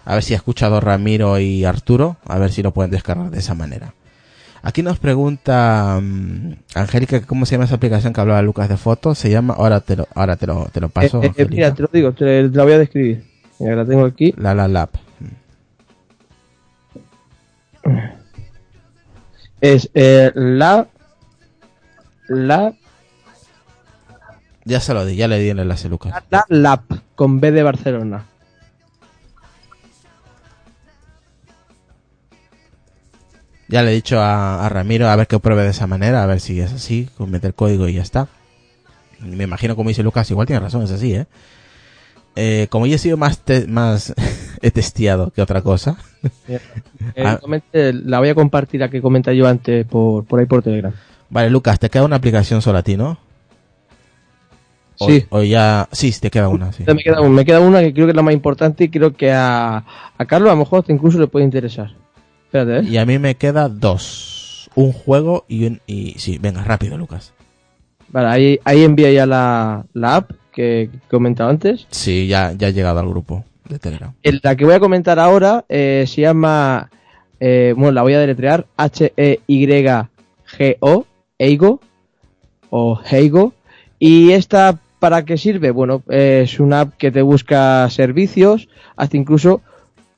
A 0.04 0.14
ver 0.14 0.22
si 0.22 0.34
ha 0.34 0.36
escuchado 0.36 0.80
Ramiro 0.80 1.38
y 1.38 1.64
Arturo, 1.64 2.16
a 2.26 2.38
ver 2.38 2.50
si 2.50 2.62
lo 2.62 2.72
pueden 2.72 2.90
descargar 2.90 3.30
de 3.30 3.38
esa 3.38 3.54
manera. 3.54 3.92
Aquí 4.66 4.82
nos 4.82 4.98
pregunta 4.98 6.00
mm, 6.02 6.54
Angélica 6.74 7.20
cómo 7.20 7.46
se 7.46 7.52
llama 7.52 7.66
esa 7.66 7.76
aplicación 7.76 8.12
que 8.12 8.20
hablaba 8.20 8.42
Lucas 8.42 8.68
de 8.68 8.76
fotos. 8.76 9.16
Se 9.16 9.30
llama, 9.30 9.54
ahora 9.54 9.78
te 9.80 9.94
lo, 9.94 10.08
ahora 10.12 10.34
te 10.34 10.48
lo, 10.48 10.66
te 10.72 10.80
lo 10.80 10.88
paso. 10.88 11.22
Eh, 11.22 11.26
eh, 11.26 11.28
Angélica. 11.28 11.54
mira, 11.54 11.74
te 11.74 11.82
lo 11.82 11.88
digo, 11.92 12.12
te, 12.12 12.42
la 12.48 12.64
voy 12.64 12.72
a 12.72 12.78
describir. 12.78 13.22
Mira, 13.60 13.76
la 13.76 13.84
tengo 13.84 14.04
aquí. 14.04 14.34
La 14.36 14.56
La 14.56 14.66
Lab. 14.66 14.88
Es 19.60 19.88
eh, 19.94 20.32
la 20.34 20.88
la 22.26 22.74
Ya 24.64 24.80
se 24.80 24.94
lo 24.94 25.06
di, 25.06 25.14
ya 25.14 25.28
le 25.28 25.38
di 25.38 25.48
el 25.48 25.60
enlace 25.60 25.88
Lucas. 25.88 26.12
la 26.28 26.44
Lab 26.48 26.80
con 27.14 27.38
B 27.38 27.52
de 27.52 27.62
Barcelona. 27.62 28.24
Ya 33.68 33.82
le 33.82 33.90
he 33.90 33.94
dicho 33.94 34.20
a, 34.20 34.64
a 34.64 34.68
Ramiro 34.68 35.08
a 35.08 35.16
ver 35.16 35.26
que 35.26 35.38
pruebe 35.40 35.62
de 35.64 35.70
esa 35.70 35.86
manera, 35.86 36.22
a 36.22 36.26
ver 36.26 36.40
si 36.40 36.60
es 36.60 36.72
así, 36.72 37.08
con 37.16 37.30
meter 37.30 37.52
código 37.54 37.88
y 37.88 37.94
ya 37.94 38.02
está. 38.02 38.28
Me 39.20 39.44
imagino 39.44 39.74
como 39.76 39.88
dice 39.88 40.02
Lucas, 40.02 40.30
igual 40.30 40.46
tiene 40.46 40.60
razón, 40.60 40.82
es 40.82 40.90
así, 40.92 41.14
¿eh? 41.14 41.26
Eh, 42.36 42.66
como 42.70 42.86
yo 42.86 42.94
he 42.96 42.98
sido 42.98 43.16
más, 43.16 43.38
te- 43.38 43.66
más 43.66 44.14
he 44.62 44.70
testeado 44.70 45.30
que 45.30 45.42
otra 45.42 45.62
cosa. 45.62 45.96
Eh, 46.48 46.60
Ah. 47.24 47.38
la 47.72 48.18
voy 48.18 48.28
a 48.30 48.34
compartir 48.34 48.82
a 48.82 48.88
que 48.90 49.00
comenta 49.00 49.32
yo 49.32 49.46
antes 49.46 49.86
por, 49.86 50.24
por 50.24 50.40
ahí 50.40 50.46
por 50.46 50.62
Telegram. 50.62 50.92
Vale, 51.30 51.50
Lucas, 51.50 51.78
te 51.78 51.88
queda 51.88 52.04
una 52.04 52.16
aplicación 52.16 52.62
solo 52.62 52.78
a 52.78 52.82
ti, 52.82 52.96
¿no? 52.96 53.18
O, 54.98 55.06
Sí. 55.08 55.24
O 55.30 55.42
ya, 55.42 55.88
sí, 55.92 56.12
te 56.20 56.30
queda 56.30 56.48
una, 56.48 56.72
sí. 56.72 56.84
Me 56.86 57.02
queda, 57.02 57.20
me 57.22 57.44
queda 57.44 57.60
una 57.60 57.80
que 57.80 57.92
creo 57.92 58.06
que 58.06 58.10
es 58.10 58.16
la 58.16 58.22
más 58.22 58.34
importante 58.34 58.84
y 58.84 58.88
creo 58.88 59.14
que 59.14 59.30
a, 59.32 59.84
a 60.18 60.24
Carlos 60.26 60.48
a 60.50 60.54
lo 60.54 60.58
mejor 60.60 60.84
incluso 60.88 61.18
le 61.18 61.26
puede 61.26 61.44
interesar. 61.44 61.92
Espérate, 62.61 62.86
¿eh? 62.86 62.90
Y 62.90 62.96
a 62.98 63.07
mí 63.07 63.18
me 63.18 63.34
queda 63.36 63.68
dos. 63.68 64.68
Un 64.74 64.92
juego 64.92 65.44
y 65.48 65.66
un, 65.66 65.80
y 65.86 66.14
sí, 66.18 66.38
venga, 66.38 66.62
rápido, 66.64 66.98
Lucas. 66.98 67.32
Vale, 68.09 68.28
ahí, 68.28 68.61
ahí 68.64 68.84
envía 68.84 69.11
ya 69.11 69.26
la, 69.26 69.84
la 69.94 70.16
app 70.16 70.30
que, 70.52 70.90
comentado 71.11 71.50
antes. 71.50 71.86
Sí, 71.90 72.26
ya, 72.26 72.52
ya 72.52 72.68
he 72.68 72.72
llegado 72.72 73.00
al 73.00 73.09
grupo 73.09 73.44
de 73.68 73.78
Telegram. 73.78 74.12
El- 74.22 74.40
La 74.42 74.57
que 74.57 74.64
voy 74.64 74.74
a 74.74 74.80
comentar 74.80 75.18
ahora 75.18 75.64
eh, 75.68 76.04
se 76.07 76.22
llama, 76.22 76.90
eh, 77.40 77.74
bueno, 77.76 77.92
la 77.92 78.02
voy 78.02 78.14
a 78.14 78.20
deletrear, 78.20 78.66
H-E-Y-G-O, 78.76 80.07
Eigo, 81.38 81.80
o 82.70 83.00
Heigo. 83.11 83.52
Y 83.98 84.32
esta, 84.32 84.78
¿para 84.98 85.24
qué 85.24 85.36
sirve? 85.38 85.70
Bueno, 85.70 86.02
eh, 86.11 86.42
es 86.44 86.61
una 86.61 86.80
app 86.82 86.94
que 86.96 87.11
te 87.11 87.22
busca 87.22 87.88
servicios, 87.90 88.68
hasta 88.96 89.16
incluso 89.16 89.62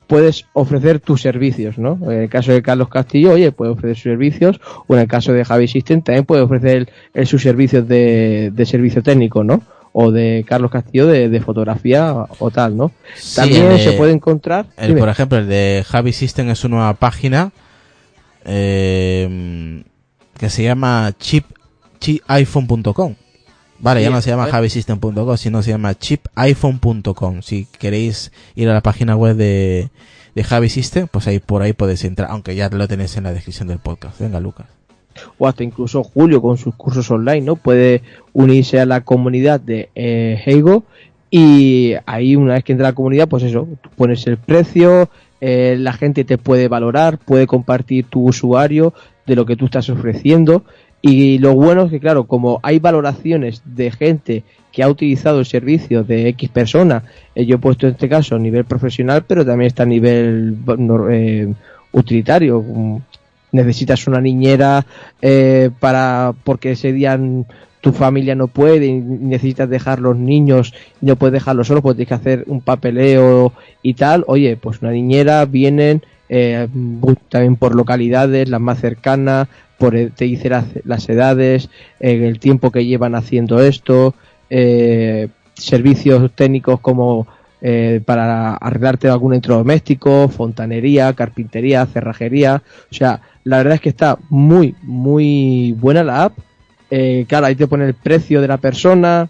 puedes 0.09 0.45
ofrecer 0.53 0.99
tus 0.99 1.21
servicios, 1.21 1.77
¿no? 1.77 1.97
En 2.11 2.23
el 2.23 2.29
caso 2.29 2.51
de 2.51 2.61
Carlos 2.63 2.89
Castillo, 2.89 3.31
oye, 3.33 3.51
puede 3.51 3.71
ofrecer 3.71 3.95
sus 3.95 4.03
servicios, 4.03 4.59
o 4.87 4.95
en 4.95 5.01
el 5.01 5.07
caso 5.07 5.31
de 5.31 5.45
Javi 5.45 5.67
System 5.67 6.01
también 6.01 6.25
puede 6.25 6.41
ofrecer 6.41 6.77
el- 6.77 6.89
el- 7.13 7.27
sus 7.27 7.43
servicios 7.43 7.87
de, 7.87 8.49
de 8.51 8.65
servicio 8.65 9.03
técnico, 9.03 9.43
¿no? 9.43 9.61
O 9.93 10.11
de 10.11 10.43
Carlos 10.47 10.71
Castillo 10.71 11.05
de, 11.07 11.29
de 11.29 11.41
fotografía 11.41 12.13
o 12.39 12.49
tal, 12.51 12.75
¿no? 12.75 12.91
Sí, 13.15 13.35
También 13.35 13.71
el 13.71 13.79
se 13.79 13.91
puede 13.93 14.11
encontrar. 14.13 14.65
el, 14.77 14.95
por 14.97 15.09
ejemplo, 15.09 15.37
el 15.37 15.47
de 15.47 15.83
Javi 15.87 16.11
System 16.11 16.49
es 16.49 16.63
una 16.63 16.75
nueva 16.77 16.93
página 16.95 17.51
eh, 18.45 19.83
que 20.37 20.49
se 20.49 20.63
llama 20.63 21.11
chip, 21.19 21.45
chipiphone.com. 21.99 23.15
Vale, 23.79 24.01
ya 24.01 24.09
no 24.09 24.21
se 24.21 24.29
llama 24.29 24.47
javisystem.com, 24.47 25.37
sino 25.37 25.63
se 25.63 25.71
llama 25.71 25.95
chipiphone.com. 25.95 27.41
Si 27.41 27.65
queréis 27.65 28.31
ir 28.55 28.69
a 28.69 28.73
la 28.73 28.81
página 28.81 29.15
web 29.15 29.37
de, 29.37 29.89
de 30.35 30.43
Javi 30.43 30.69
System, 30.69 31.07
pues 31.09 31.27
ahí 31.27 31.39
por 31.39 31.61
ahí 31.61 31.73
podéis 31.73 32.03
entrar, 32.03 32.29
aunque 32.31 32.55
ya 32.55 32.69
lo 32.69 32.87
tenéis 32.87 33.15
en 33.17 33.23
la 33.23 33.33
descripción 33.33 33.67
del 33.69 33.79
podcast. 33.79 34.19
Venga, 34.19 34.39
Lucas. 34.39 34.67
o 35.37 35.47
hasta 35.47 35.63
incluso 35.63 36.03
Julio 36.03 36.41
con 36.41 36.57
sus 36.57 36.75
cursos 36.75 37.09
online, 37.09 37.41
¿no? 37.41 37.55
Puede 37.55 38.01
unirse 38.33 38.79
a 38.79 38.85
la 38.85 39.01
comunidad 39.01 39.61
de 39.61 39.89
eh, 39.95 40.41
Heigo 40.45 40.83
y 41.31 41.93
ahí 42.05 42.35
una 42.35 42.55
vez 42.55 42.63
que 42.63 42.73
entra 42.73 42.87
a 42.87 42.91
la 42.91 42.95
comunidad, 42.95 43.27
pues 43.29 43.43
eso, 43.43 43.67
tú 43.81 43.89
pones 43.95 44.25
el 44.27 44.37
precio, 44.37 45.09
eh, 45.41 45.77
la 45.79 45.93
gente 45.93 46.25
te 46.25 46.37
puede 46.37 46.67
valorar, 46.67 47.17
puede 47.17 47.47
compartir 47.47 48.05
tu 48.05 48.27
usuario 48.27 48.93
de 49.25 49.35
lo 49.35 49.45
que 49.45 49.55
tú 49.55 49.65
estás 49.65 49.89
ofreciendo 49.89 50.63
y 51.01 51.37
lo 51.39 51.53
bueno 51.55 51.83
es 51.85 51.91
que 51.91 51.99
claro, 51.99 52.25
como 52.25 52.59
hay 52.63 52.79
valoraciones 52.79 53.61
de 53.65 53.91
gente 53.91 54.43
que 54.71 54.83
ha 54.83 54.89
utilizado 54.89 55.39
el 55.39 55.45
servicio 55.45 56.03
de 56.03 56.27
X 56.29 56.49
persona, 56.49 57.03
eh, 57.35 57.45
yo 57.45 57.55
he 57.55 57.59
puesto 57.59 57.87
en 57.87 57.93
este 57.93 58.09
caso 58.09 58.35
a 58.35 58.39
nivel 58.39 58.65
profesional, 58.65 59.23
pero 59.27 59.45
también 59.45 59.67
está 59.67 59.83
a 59.83 59.87
nivel 59.87 60.57
eh, 61.11 61.53
utilitario. 61.91 62.61
mm, 62.61 62.97
Necesitas 63.51 64.05
una 64.05 64.21
niñera 64.21 64.85
eh, 65.23 65.71
para 65.79 66.33
porque 66.43 66.73
ese 66.73 66.93
día 66.93 67.19
tu 67.81 67.93
familia 67.93 68.35
no 68.35 68.47
puede 68.47 68.85
y 68.85 68.93
necesitas 68.93 69.67
dejar 69.67 69.99
los 69.99 70.15
niños 70.17 70.71
no 71.01 71.15
puedes 71.15 71.33
dejarlos 71.33 71.65
solos 71.67 71.81
porque 71.81 72.05
tienes 72.05 72.09
que 72.09 72.13
hacer 72.29 72.43
un 72.45 72.61
papeleo 72.61 73.53
y 73.81 73.95
tal. 73.95 74.23
Oye, 74.27 74.55
pues 74.55 74.83
una 74.83 74.91
niñera 74.91 75.45
vienen 75.45 76.03
eh, 76.27 76.67
bu- 76.71 77.17
también 77.27 77.55
por 77.55 77.73
localidades, 77.73 78.47
las 78.49 78.61
más 78.61 78.79
cercanas, 78.81 79.47
por 79.79 79.93
te 79.93 80.25
dice 80.25 80.49
las, 80.49 81.09
edades, 81.09 81.69
el 81.99 82.37
tiempo 82.39 82.69
que 82.69 82.85
llevan 82.85 83.15
haciendo 83.15 83.61
esto, 83.61 84.13
eh, 84.49 85.29
servicios 85.53 86.31
técnicos 86.35 86.81
como 86.81 87.27
eh, 87.61 88.01
para 88.05 88.55
arreglarte 88.55 89.07
algún 89.07 89.33
electrodoméstico, 89.33 90.27
fontanería, 90.27 91.13
carpintería, 91.13 91.85
cerrajería. 91.85 92.61
O 92.91 92.93
sea, 92.93 93.21
la 93.45 93.57
verdad 93.57 93.75
es 93.75 93.81
que 93.81 93.89
está 93.89 94.19
muy, 94.29 94.75
muy 94.81 95.73
buena 95.79 96.03
la 96.03 96.25
app. 96.25 96.37
Eh, 96.91 97.25
claro, 97.27 97.45
ahí 97.45 97.55
te 97.55 97.67
pone 97.67 97.85
el 97.85 97.93
precio 97.93 98.41
de 98.41 98.47
la 98.47 98.57
persona, 98.57 99.29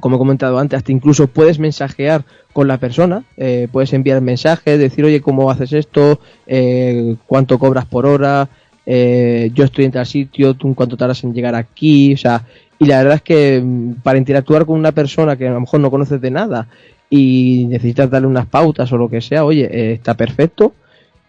como 0.00 0.16
he 0.16 0.18
comentado 0.18 0.58
antes, 0.58 0.78
hasta 0.78 0.90
incluso 0.90 1.28
puedes 1.28 1.60
mensajear 1.60 2.24
con 2.52 2.68
la 2.68 2.78
persona, 2.78 3.24
eh, 3.36 3.68
puedes 3.70 3.92
enviar 3.92 4.20
mensajes, 4.20 4.78
decir, 4.78 5.04
oye, 5.04 5.20
¿cómo 5.20 5.50
haces 5.50 5.72
esto? 5.72 6.20
Eh, 6.46 7.16
¿Cuánto 7.26 7.58
cobras 7.58 7.86
por 7.86 8.04
hora? 8.06 8.48
Eh, 8.84 9.50
yo 9.54 9.64
estoy 9.64 9.84
en 9.84 9.92
tal 9.92 10.06
sitio, 10.06 10.54
tú 10.54 10.74
cuánto 10.74 10.96
tardas 10.96 11.22
en 11.24 11.34
llegar 11.34 11.54
aquí, 11.54 12.14
o 12.14 12.16
sea, 12.16 12.44
y 12.78 12.86
la 12.86 12.98
verdad 12.98 13.14
es 13.16 13.22
que 13.22 13.62
mm, 13.62 13.94
para 14.02 14.18
interactuar 14.18 14.66
con 14.66 14.78
una 14.78 14.92
persona 14.92 15.36
que 15.36 15.48
a 15.48 15.52
lo 15.52 15.60
mejor 15.60 15.80
no 15.80 15.90
conoces 15.90 16.20
de 16.20 16.30
nada 16.30 16.68
y 17.08 17.66
necesitas 17.68 18.10
darle 18.10 18.26
unas 18.26 18.46
pautas 18.46 18.90
o 18.92 18.96
lo 18.96 19.08
que 19.08 19.20
sea, 19.20 19.44
oye, 19.44 19.68
eh, 19.70 19.92
está 19.92 20.14
perfecto. 20.14 20.74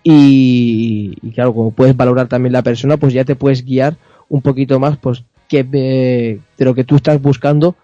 Y, 0.03 1.15
y 1.21 1.31
claro, 1.31 1.53
como 1.53 1.71
puedes 1.71 1.95
valorar 1.95 2.27
también 2.27 2.53
la 2.53 2.61
persona, 2.61 2.97
pues 2.97 3.13
ya 3.13 3.23
te 3.23 3.35
puedes 3.35 3.63
guiar 3.63 3.95
un 4.29 4.41
poquito 4.41 4.79
más, 4.79 4.97
pues, 4.97 5.23
que, 5.47 5.65
eh, 5.71 6.39
de 6.57 6.65
lo 6.65 6.73
que 6.73 6.83
tú 6.83 6.95
estás 6.95 7.21
buscando, 7.21 7.75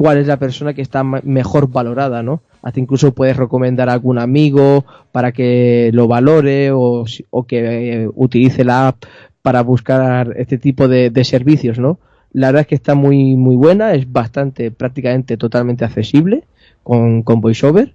cuál 0.00 0.16
es 0.16 0.26
la 0.26 0.38
persona 0.38 0.72
que 0.72 0.80
está 0.80 1.04
mejor 1.04 1.70
valorada, 1.70 2.22
¿no? 2.22 2.40
Hasta 2.62 2.80
incluso 2.80 3.12
puedes 3.12 3.36
recomendar 3.36 3.90
a 3.90 3.92
algún 3.92 4.18
amigo 4.18 4.86
para 5.12 5.30
que 5.30 5.90
lo 5.92 6.08
valore 6.08 6.70
o, 6.72 7.04
que 7.46 8.04
eh, 8.04 8.08
utilice 8.14 8.64
la 8.64 8.88
app 8.88 9.04
para 9.42 9.62
buscar 9.62 10.32
este 10.38 10.56
tipo 10.56 10.88
de, 10.88 11.12
servicios, 11.22 11.78
¿no? 11.78 11.98
La 12.32 12.46
verdad 12.46 12.62
es 12.62 12.68
que 12.68 12.76
está 12.76 12.94
muy, 12.94 13.36
muy 13.36 13.56
buena, 13.56 13.92
es 13.92 14.10
bastante, 14.10 14.70
prácticamente 14.70 15.36
totalmente 15.36 15.84
accesible 15.84 16.44
con, 16.82 17.22
con 17.22 17.42
VoiceOver 17.42 17.92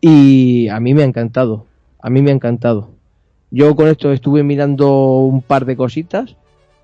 y 0.00 0.68
a 0.68 0.78
mí 0.78 0.94
me 0.94 1.02
ha 1.02 1.06
encantado, 1.06 1.66
a 2.00 2.08
mí 2.08 2.22
me 2.22 2.30
ha 2.30 2.34
encantado. 2.34 2.90
Yo 3.50 3.74
con 3.74 3.88
esto 3.88 4.12
estuve 4.12 4.44
mirando 4.44 5.22
un 5.22 5.42
par 5.42 5.64
de 5.64 5.76
cositas, 5.76 6.36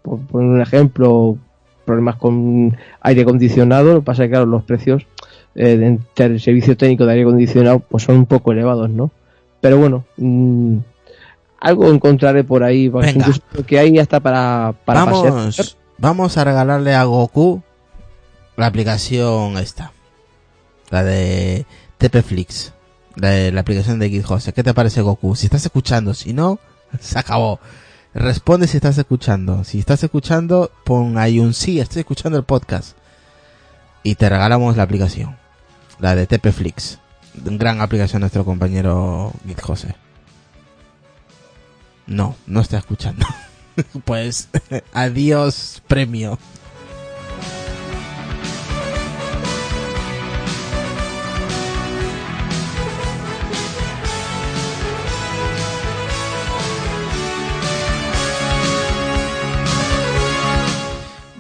por 0.02 0.18
poner 0.18 0.48
un 0.48 0.60
ejemplo, 0.60 1.38
problemas 1.84 2.16
con 2.16 2.76
aire 3.00 3.22
acondicionado, 3.22 3.94
lo 3.94 4.00
que 4.00 4.06
pasa 4.06 4.24
es 4.24 4.28
que 4.28 4.32
claro, 4.32 4.46
los 4.46 4.62
precios 4.64 5.06
eh, 5.54 5.76
de- 5.76 5.98
del 6.28 6.40
servicio 6.40 6.76
técnico 6.76 7.06
de 7.06 7.12
aire 7.12 7.22
acondicionado 7.24 7.78
pues 7.80 8.02
son 8.04 8.16
un 8.16 8.26
poco 8.26 8.52
elevados, 8.52 8.90
¿no? 8.90 9.10
Pero 9.60 9.78
bueno, 9.78 10.04
mm, 10.16 10.76
algo 11.60 11.90
encontraré 11.90 12.44
por 12.44 12.62
ahí, 12.64 12.90
pues, 12.90 13.14
que 13.66 13.78
hay 13.78 13.98
hasta 13.98 14.20
para, 14.20 14.74
para 14.84 15.04
pasear. 15.06 15.32
vamos, 15.32 15.76
vamos 15.98 16.36
a 16.36 16.44
regalarle 16.44 16.94
a 16.94 17.04
Goku 17.04 17.62
la 18.56 18.66
aplicación 18.66 19.56
esta. 19.58 19.92
La 20.90 21.02
de 21.02 21.64
TPFlix. 21.98 22.72
La, 23.16 23.30
de- 23.30 23.52
la 23.52 23.60
aplicación 23.62 23.98
de 23.98 24.22
Jose. 24.22 24.52
¿Qué 24.52 24.62
te 24.62 24.74
parece 24.74 25.00
Goku? 25.00 25.34
Si 25.36 25.46
estás 25.46 25.64
escuchando, 25.64 26.12
si 26.14 26.32
no, 26.34 26.58
se 27.00 27.18
acabó. 27.18 27.58
Responde 28.14 28.68
si 28.68 28.76
estás 28.76 28.96
escuchando. 28.96 29.64
Si 29.64 29.80
estás 29.80 30.04
escuchando, 30.04 30.70
pon 30.84 31.18
ahí 31.18 31.40
un 31.40 31.52
sí, 31.52 31.80
estoy 31.80 32.00
escuchando 32.00 32.38
el 32.38 32.44
podcast. 32.44 32.96
Y 34.04 34.14
te 34.14 34.28
regalamos 34.28 34.76
la 34.76 34.84
aplicación. 34.84 35.36
La 35.98 36.14
de 36.14 36.26
TPFlix. 36.26 37.00
Gran 37.34 37.80
aplicación 37.80 38.20
nuestro 38.20 38.44
compañero 38.44 39.32
Git 39.46 39.60
Jose. 39.60 39.96
No, 42.06 42.36
no 42.46 42.60
está 42.60 42.78
escuchando. 42.78 43.26
pues 44.04 44.48
adiós 44.92 45.82
premio. 45.88 46.38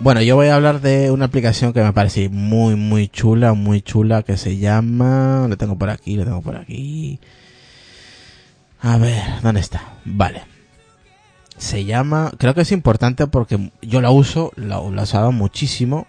Bueno, 0.04 0.20
yo 0.20 0.36
voy 0.36 0.48
a 0.48 0.56
hablar 0.56 0.82
de 0.82 1.10
una 1.10 1.24
aplicación 1.24 1.72
que 1.72 1.82
me 1.82 1.94
parece 1.94 2.28
muy, 2.28 2.76
muy 2.76 3.08
chula, 3.08 3.54
muy 3.54 3.80
chula, 3.80 4.22
que 4.22 4.36
se 4.36 4.58
llama... 4.58 5.46
Lo 5.48 5.56
tengo 5.56 5.78
por 5.78 5.88
aquí, 5.88 6.14
lo 6.16 6.24
tengo 6.24 6.42
por 6.42 6.56
aquí. 6.56 7.18
A 8.82 8.98
ver, 8.98 9.22
¿dónde 9.40 9.62
está? 9.62 9.94
Vale. 10.04 10.42
Se 11.56 11.86
llama... 11.86 12.32
Creo 12.36 12.54
que 12.54 12.60
es 12.60 12.72
importante 12.72 13.26
porque 13.28 13.70
yo 13.80 14.02
la 14.02 14.10
uso, 14.10 14.52
la, 14.56 14.78
la 14.78 15.04
usado 15.04 15.32
muchísimo. 15.32 16.06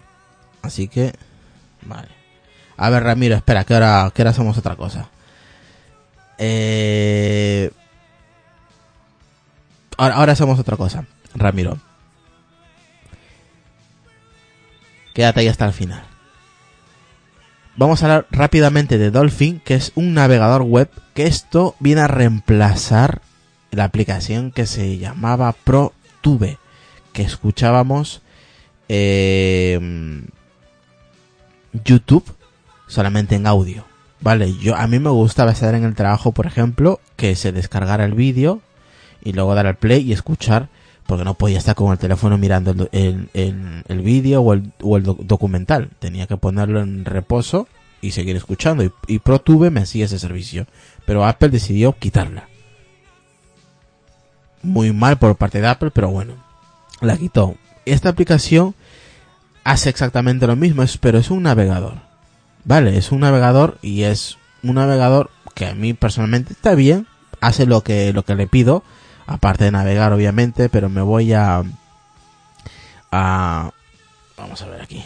Así 0.60 0.88
que... 0.88 1.14
Vale. 1.80 2.08
A 2.76 2.90
ver, 2.90 3.02
Ramiro, 3.02 3.34
espera, 3.34 3.64
que 3.64 3.72
ahora, 3.72 4.12
que 4.14 4.20
ahora 4.20 4.32
hacemos 4.32 4.58
otra 4.58 4.76
cosa. 4.76 5.08
Eh... 6.36 7.70
Ahora, 9.96 10.16
ahora 10.16 10.32
hacemos 10.34 10.58
otra 10.58 10.76
cosa, 10.76 11.06
Ramiro. 11.34 11.78
Quédate 15.16 15.40
ahí 15.40 15.48
hasta 15.48 15.64
el 15.64 15.72
final. 15.72 16.02
Vamos 17.74 18.02
a 18.02 18.04
hablar 18.04 18.26
rápidamente 18.30 18.98
de 18.98 19.10
Dolphin, 19.10 19.62
que 19.64 19.74
es 19.74 19.92
un 19.94 20.12
navegador 20.12 20.60
web 20.60 20.90
que 21.14 21.26
esto 21.26 21.74
viene 21.80 22.02
a 22.02 22.06
reemplazar 22.06 23.22
la 23.70 23.84
aplicación 23.84 24.50
que 24.50 24.66
se 24.66 24.98
llamaba 24.98 25.52
ProTube, 25.52 26.58
que 27.14 27.22
escuchábamos 27.22 28.20
eh, 28.90 30.22
YouTube 31.82 32.30
solamente 32.86 33.36
en 33.36 33.46
audio. 33.46 33.86
Vale, 34.20 34.52
yo 34.58 34.76
a 34.76 34.86
mí 34.86 34.98
me 34.98 35.08
gustaba 35.08 35.52
estar 35.52 35.74
en 35.74 35.84
el 35.84 35.94
trabajo, 35.94 36.32
por 36.32 36.46
ejemplo, 36.46 37.00
que 37.16 37.36
se 37.36 37.52
descargara 37.52 38.04
el 38.04 38.12
vídeo 38.12 38.60
y 39.22 39.32
luego 39.32 39.54
dar 39.54 39.66
al 39.66 39.76
play 39.76 40.02
y 40.02 40.12
escuchar 40.12 40.68
porque 41.06 41.24
no 41.24 41.34
podía 41.34 41.58
estar 41.58 41.74
con 41.74 41.92
el 41.92 41.98
teléfono 41.98 42.38
mirando 42.38 42.72
el, 42.72 42.88
el, 42.92 43.28
el, 43.34 43.84
el 43.86 44.00
vídeo 44.02 44.40
o 44.42 44.52
el, 44.52 44.72
o 44.82 44.96
el 44.96 45.04
doc- 45.04 45.20
documental. 45.20 45.90
Tenía 45.98 46.26
que 46.26 46.36
ponerlo 46.36 46.80
en 46.80 47.04
reposo 47.04 47.68
y 48.00 48.10
seguir 48.10 48.36
escuchando. 48.36 48.82
Y, 48.84 48.92
y 49.06 49.18
ProTube 49.18 49.70
me 49.70 49.80
hacía 49.80 50.04
ese 50.04 50.18
servicio. 50.18 50.66
Pero 51.04 51.24
Apple 51.24 51.48
decidió 51.48 51.92
quitarla. 51.92 52.48
Muy 54.62 54.92
mal 54.92 55.18
por 55.18 55.36
parte 55.36 55.60
de 55.60 55.68
Apple, 55.68 55.90
pero 55.92 56.10
bueno, 56.10 56.34
la 57.00 57.16
quitó. 57.16 57.54
Esta 57.84 58.08
aplicación 58.08 58.74
hace 59.62 59.90
exactamente 59.90 60.46
lo 60.46 60.56
mismo, 60.56 60.82
pero 61.00 61.18
es 61.18 61.30
un 61.30 61.44
navegador. 61.44 61.94
Vale, 62.64 62.96
es 62.96 63.12
un 63.12 63.20
navegador 63.20 63.78
y 63.80 64.02
es 64.02 64.38
un 64.64 64.74
navegador 64.74 65.30
que 65.54 65.66
a 65.66 65.74
mí 65.74 65.94
personalmente 65.94 66.52
está 66.52 66.74
bien, 66.74 67.06
hace 67.40 67.64
lo 67.66 67.82
que, 67.82 68.12
lo 68.12 68.24
que 68.24 68.34
le 68.34 68.48
pido, 68.48 68.82
aparte 69.26 69.64
de 69.64 69.70
navegar 69.70 70.12
obviamente, 70.12 70.68
pero 70.68 70.88
me 70.88 71.02
voy 71.02 71.32
a... 71.32 71.62
a 73.12 73.70
vamos 74.36 74.62
a 74.62 74.66
ver 74.66 74.82
aquí. 74.82 75.02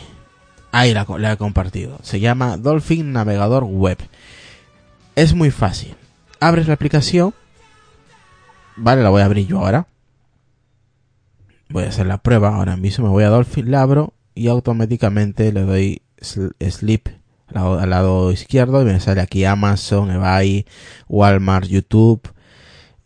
Ahí 0.72 0.94
la, 0.94 1.04
he 1.32 1.36
compartido. 1.36 1.98
Se 2.02 2.20
llama 2.20 2.56
Dolphin 2.56 3.12
Navegador 3.12 3.64
Web. 3.64 3.98
Es 5.16 5.34
muy 5.34 5.50
fácil. 5.50 5.96
Abres 6.38 6.68
la 6.68 6.74
aplicación. 6.74 7.34
Vale, 8.76 9.02
la 9.02 9.10
voy 9.10 9.22
a 9.22 9.24
abrir 9.24 9.46
yo 9.46 9.58
ahora. 9.58 9.86
Voy 11.68 11.84
a 11.84 11.88
hacer 11.88 12.06
la 12.06 12.18
prueba 12.18 12.54
ahora 12.54 12.76
mismo. 12.76 13.06
Me 13.06 13.10
voy 13.10 13.24
a 13.24 13.28
Dolphin, 13.28 13.70
la 13.70 13.82
abro 13.82 14.14
y 14.34 14.48
automáticamente 14.48 15.52
le 15.52 15.62
doy 15.62 16.02
sl- 16.20 16.54
sleep 16.70 17.08
al 17.48 17.54
lado, 17.54 17.78
al 17.80 17.90
lado 17.90 18.32
izquierdo 18.32 18.80
y 18.80 18.84
me 18.84 19.00
sale 19.00 19.20
aquí 19.20 19.44
Amazon, 19.44 20.10
eBay, 20.10 20.66
Walmart, 21.08 21.66
YouTube, 21.66 22.22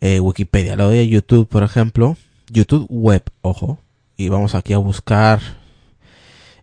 eh, 0.05 0.19
Wikipedia. 0.19 0.75
Le 0.75 0.83
doy 0.83 0.99
a 0.99 1.03
YouTube, 1.03 1.47
por 1.47 1.63
ejemplo. 1.63 2.15
YouTube 2.51 2.85
Web, 2.89 3.23
ojo. 3.41 3.79
Y 4.17 4.29
vamos 4.29 4.53
aquí 4.53 4.73
a 4.73 4.77
buscar 4.77 5.39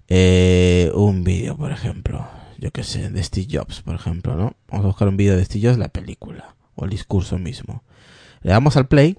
eh, 0.07 0.93
un 0.95 1.24
vídeo, 1.24 1.57
por 1.57 1.72
ejemplo. 1.72 2.24
Yo 2.59 2.70
que 2.70 2.84
sé, 2.84 3.11
de 3.11 3.20
Steve 3.20 3.49
Jobs, 3.51 3.82
por 3.82 3.97
ejemplo, 3.97 4.36
¿no? 4.36 4.55
Vamos 4.68 4.84
a 4.84 4.86
buscar 4.86 5.09
un 5.09 5.16
vídeo 5.16 5.36
de 5.36 5.45
Steve 5.45 5.66
Jobs, 5.66 5.78
la 5.78 5.88
película. 5.88 6.55
O 6.76 6.84
el 6.84 6.90
discurso 6.90 7.36
mismo. 7.36 7.82
Le 8.43 8.53
damos 8.53 8.76
al 8.76 8.86
play. 8.86 9.18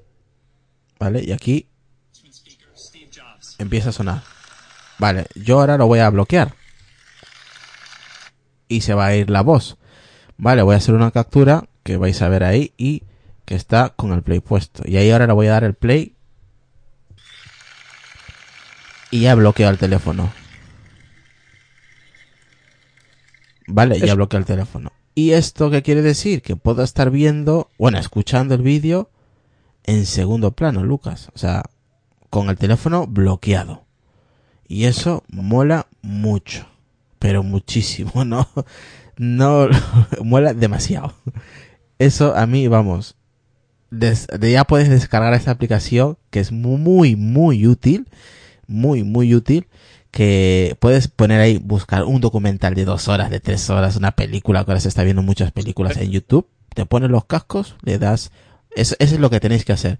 ¿Vale? 0.99 1.21
Y 1.21 1.33
aquí 1.33 1.67
empieza 3.59 3.89
a 3.89 3.91
sonar. 3.91 4.23
Vale, 4.99 5.25
yo 5.35 5.59
ahora 5.59 5.77
lo 5.77 5.87
voy 5.87 5.99
a 5.99 6.09
bloquear. 6.09 6.55
Y 8.69 8.81
se 8.81 8.93
va 8.93 9.07
a 9.07 9.15
ir 9.17 9.29
la 9.29 9.41
voz. 9.41 9.77
Vale, 10.37 10.61
voy 10.61 10.75
a 10.75 10.77
hacer 10.77 10.95
una 10.95 11.11
captura 11.11 11.65
que 11.83 11.97
vais 11.97 12.21
a 12.21 12.29
ver 12.29 12.45
ahí 12.45 12.71
y 12.77 13.03
que 13.45 13.55
está 13.55 13.89
con 13.89 14.13
el 14.13 14.23
play 14.23 14.39
puesto. 14.39 14.83
Y 14.85 14.97
ahí 14.97 15.11
ahora 15.11 15.27
le 15.27 15.33
voy 15.33 15.47
a 15.47 15.51
dar 15.51 15.63
el 15.63 15.73
play. 15.73 16.15
Y 19.11 19.21
ya 19.21 19.35
bloqueo 19.35 19.69
el 19.69 19.77
teléfono. 19.77 20.31
Vale, 23.67 23.99
ya 23.99 24.15
bloqueo 24.15 24.39
el 24.39 24.45
teléfono. 24.45 24.91
¿Y 25.15 25.31
esto 25.31 25.69
qué 25.69 25.83
quiere 25.83 26.01
decir? 26.01 26.41
Que 26.41 26.55
puedo 26.55 26.83
estar 26.83 27.11
viendo, 27.11 27.69
bueno, 27.77 27.99
escuchando 27.99 28.55
el 28.55 28.63
vídeo 28.63 29.11
en 29.83 30.05
segundo 30.05 30.51
plano, 30.51 30.83
Lucas. 30.83 31.29
O 31.35 31.37
sea, 31.37 31.63
con 32.29 32.49
el 32.49 32.57
teléfono 32.57 33.05
bloqueado. 33.05 33.83
Y 34.67 34.85
eso 34.85 35.23
mola 35.27 35.87
mucho. 36.01 36.67
Pero 37.19 37.43
muchísimo, 37.43 38.25
¿no? 38.25 38.47
No, 39.17 39.67
mola 40.23 40.53
demasiado. 40.53 41.13
Eso 41.99 42.35
a 42.35 42.47
mí, 42.47 42.67
vamos. 42.67 43.15
Des- 43.99 44.27
de 44.27 44.51
ya 44.51 44.63
puedes 44.65 44.89
descargar 44.89 45.33
esta 45.33 45.51
aplicación 45.51 46.17
que 46.29 46.39
es 46.39 46.51
mu- 46.51 46.77
muy, 46.77 47.15
muy 47.15 47.67
útil. 47.67 48.07
Muy, 48.67 49.03
muy 49.03 49.35
útil. 49.35 49.67
que 50.11 50.77
puedes 50.79 51.07
poner 51.07 51.41
ahí, 51.41 51.57
buscar 51.57 52.03
un 52.03 52.21
documental 52.21 52.75
de 52.75 52.85
dos 52.85 53.07
horas, 53.07 53.31
de 53.31 53.39
tres 53.39 53.67
horas, 53.71 53.95
una 53.95 54.11
película, 54.11 54.63
que 54.63 54.69
ahora 54.69 54.79
se 54.79 54.87
está 54.89 55.03
viendo 55.03 55.23
muchas 55.23 55.51
películas 55.51 55.97
en 55.97 56.11
YouTube, 56.11 56.47
te 56.75 56.85
pones 56.85 57.09
los 57.09 57.25
cascos, 57.25 57.75
le 57.81 57.97
das, 57.97 58.31
eso, 58.75 58.95
eso 58.99 59.15
es 59.15 59.19
lo 59.19 59.31
que 59.31 59.39
tenéis 59.39 59.65
que 59.65 59.73
hacer. 59.73 59.97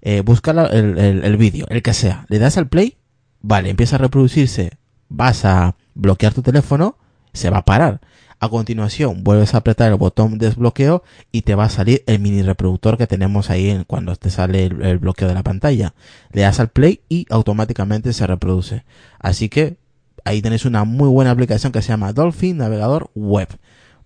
Eh, 0.00 0.22
buscar 0.22 0.56
el, 0.74 0.98
el, 0.98 1.24
el 1.24 1.36
vídeo, 1.36 1.66
el 1.68 1.80
que 1.80 1.94
sea, 1.94 2.26
le 2.28 2.40
das 2.40 2.58
al 2.58 2.66
play, 2.68 2.96
vale, 3.40 3.70
empieza 3.70 3.94
a 3.94 3.98
reproducirse, 4.00 4.72
vas 5.08 5.44
a 5.44 5.76
bloquear 5.94 6.34
tu 6.34 6.42
teléfono, 6.42 6.98
se 7.32 7.48
va 7.48 7.58
a 7.58 7.64
parar. 7.64 8.00
A 8.42 8.48
continuación, 8.48 9.22
vuelves 9.22 9.54
a 9.54 9.58
apretar 9.58 9.92
el 9.92 9.98
botón 9.98 10.36
desbloqueo 10.36 11.04
y 11.30 11.42
te 11.42 11.54
va 11.54 11.66
a 11.66 11.68
salir 11.68 12.02
el 12.08 12.18
mini 12.18 12.42
reproductor 12.42 12.98
que 12.98 13.06
tenemos 13.06 13.50
ahí 13.50 13.84
cuando 13.86 14.16
te 14.16 14.30
sale 14.30 14.66
el, 14.66 14.82
el 14.82 14.98
bloqueo 14.98 15.28
de 15.28 15.34
la 15.34 15.44
pantalla. 15.44 15.94
Le 16.32 16.42
das 16.42 16.58
al 16.58 16.66
play 16.66 17.02
y 17.08 17.24
automáticamente 17.30 18.12
se 18.12 18.26
reproduce. 18.26 18.84
Así 19.20 19.48
que 19.48 19.76
ahí 20.24 20.42
tenéis 20.42 20.64
una 20.64 20.82
muy 20.82 21.08
buena 21.08 21.30
aplicación 21.30 21.70
que 21.70 21.82
se 21.82 21.90
llama 21.90 22.12
Dolphin 22.12 22.56
Navegador 22.56 23.12
Web. 23.14 23.46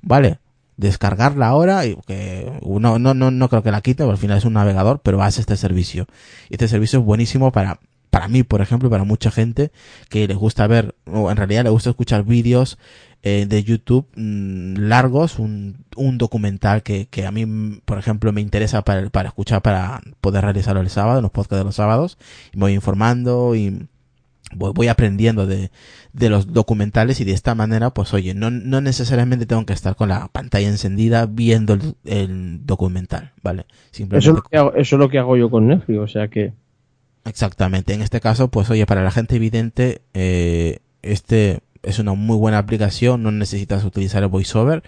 ¿Vale? 0.02 0.38
Descargarla 0.76 1.48
ahora 1.48 1.86
y 1.86 1.96
que 2.06 2.60
no, 2.62 2.98
no, 2.98 3.14
no, 3.14 3.30
no 3.30 3.48
creo 3.48 3.62
que 3.62 3.70
la 3.70 3.80
quite, 3.80 4.04
porque 4.04 4.16
al 4.16 4.18
final 4.18 4.36
es 4.36 4.44
un 4.44 4.52
navegador, 4.52 5.00
pero 5.02 5.22
hace 5.22 5.40
este 5.40 5.56
servicio. 5.56 6.08
Y 6.50 6.56
este 6.56 6.68
servicio 6.68 6.98
es 6.98 7.06
buenísimo 7.06 7.52
para, 7.52 7.80
para 8.10 8.28
mí, 8.28 8.42
por 8.42 8.60
ejemplo, 8.60 8.90
para 8.90 9.04
mucha 9.04 9.30
gente 9.30 9.70
que 10.08 10.26
les 10.26 10.36
gusta 10.36 10.66
ver, 10.66 10.94
o 11.06 11.30
en 11.30 11.36
realidad 11.36 11.64
les 11.64 11.72
gusta 11.72 11.90
escuchar 11.90 12.24
vídeos 12.24 12.78
eh, 13.22 13.46
de 13.48 13.64
YouTube 13.64 14.06
mm, 14.14 14.76
largos, 14.76 15.38
un, 15.38 15.84
un 15.96 16.16
documental 16.16 16.82
que, 16.82 17.06
que 17.06 17.26
a 17.26 17.32
mí, 17.32 17.44
mm, 17.44 17.80
por 17.84 17.98
ejemplo, 17.98 18.32
me 18.32 18.40
interesa 18.40 18.82
para, 18.82 19.10
para 19.10 19.30
escuchar, 19.30 19.62
para 19.62 20.00
poder 20.20 20.44
realizarlo 20.44 20.80
el 20.80 20.90
sábado, 20.90 21.18
en 21.18 21.22
los 21.22 21.32
podcasts 21.32 21.58
de 21.58 21.64
los 21.64 21.74
sábados, 21.74 22.18
y 22.52 22.56
me 22.58 22.66
voy 22.66 22.74
informando 22.74 23.54
y 23.56 23.88
voy, 24.54 24.72
voy 24.74 24.88
aprendiendo 24.88 25.46
de, 25.46 25.70
de 26.12 26.30
los 26.30 26.52
documentales 26.52 27.20
y 27.20 27.24
de 27.24 27.32
esta 27.32 27.54
manera, 27.54 27.90
pues 27.90 28.14
oye, 28.14 28.34
no, 28.34 28.50
no 28.50 28.80
necesariamente 28.80 29.46
tengo 29.46 29.66
que 29.66 29.72
estar 29.72 29.96
con 29.96 30.08
la 30.08 30.28
pantalla 30.28 30.68
encendida 30.68 31.26
viendo 31.26 31.74
el, 31.74 31.94
el 32.04 32.64
documental, 32.64 33.32
¿vale? 33.42 33.66
Simplemente 33.90 34.24
Eso 34.24 34.30
es, 34.30 34.36
lo 34.36 34.42
que 34.42 34.56
hago, 34.56 34.74
eso 34.74 34.96
es 34.96 35.00
lo 35.00 35.08
que 35.08 35.18
hago 35.18 35.36
yo 35.36 35.50
con 35.50 35.66
Netflix, 35.66 35.98
o 35.98 36.08
sea 36.08 36.28
que... 36.28 36.52
Exactamente. 37.26 37.92
En 37.92 38.02
este 38.02 38.20
caso, 38.20 38.48
pues 38.48 38.70
oye, 38.70 38.86
para 38.86 39.02
la 39.02 39.10
gente 39.10 39.36
evidente, 39.36 40.00
eh, 40.14 40.78
este 41.02 41.60
es 41.82 41.98
una 41.98 42.14
muy 42.14 42.36
buena 42.36 42.58
aplicación, 42.58 43.22
no 43.22 43.30
necesitas 43.30 43.84
utilizar 43.84 44.22
el 44.22 44.28
voiceover, 44.28 44.82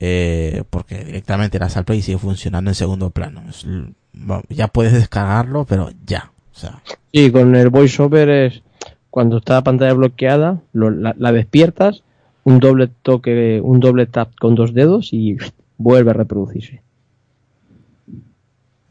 eh, 0.00 0.62
porque 0.70 1.04
directamente 1.04 1.58
la 1.58 1.66
al 1.66 1.94
y 1.94 2.02
sigue 2.02 2.18
funcionando 2.18 2.70
en 2.70 2.74
segundo 2.74 3.10
plano. 3.10 3.42
Ya 4.48 4.68
puedes 4.68 4.92
descargarlo, 4.92 5.64
pero 5.64 5.90
ya. 6.06 6.32
Sí, 7.12 7.30
con 7.30 7.54
el 7.56 7.70
voiceover 7.70 8.28
es 8.28 8.62
cuando 9.10 9.38
está 9.38 9.54
la 9.54 9.62
pantalla 9.64 9.92
bloqueada, 9.92 10.60
lo- 10.72 10.90
la, 10.90 11.14
la 11.18 11.32
despiertas, 11.32 12.02
un 12.44 12.58
doble 12.60 12.88
toque, 13.02 13.60
un 13.62 13.80
doble 13.80 14.06
tap 14.06 14.30
con 14.40 14.54
dos 14.54 14.74
dedos 14.74 15.12
y 15.12 15.36
vuelve 15.78 16.10
a 16.10 16.14
reproducirse. 16.14 16.82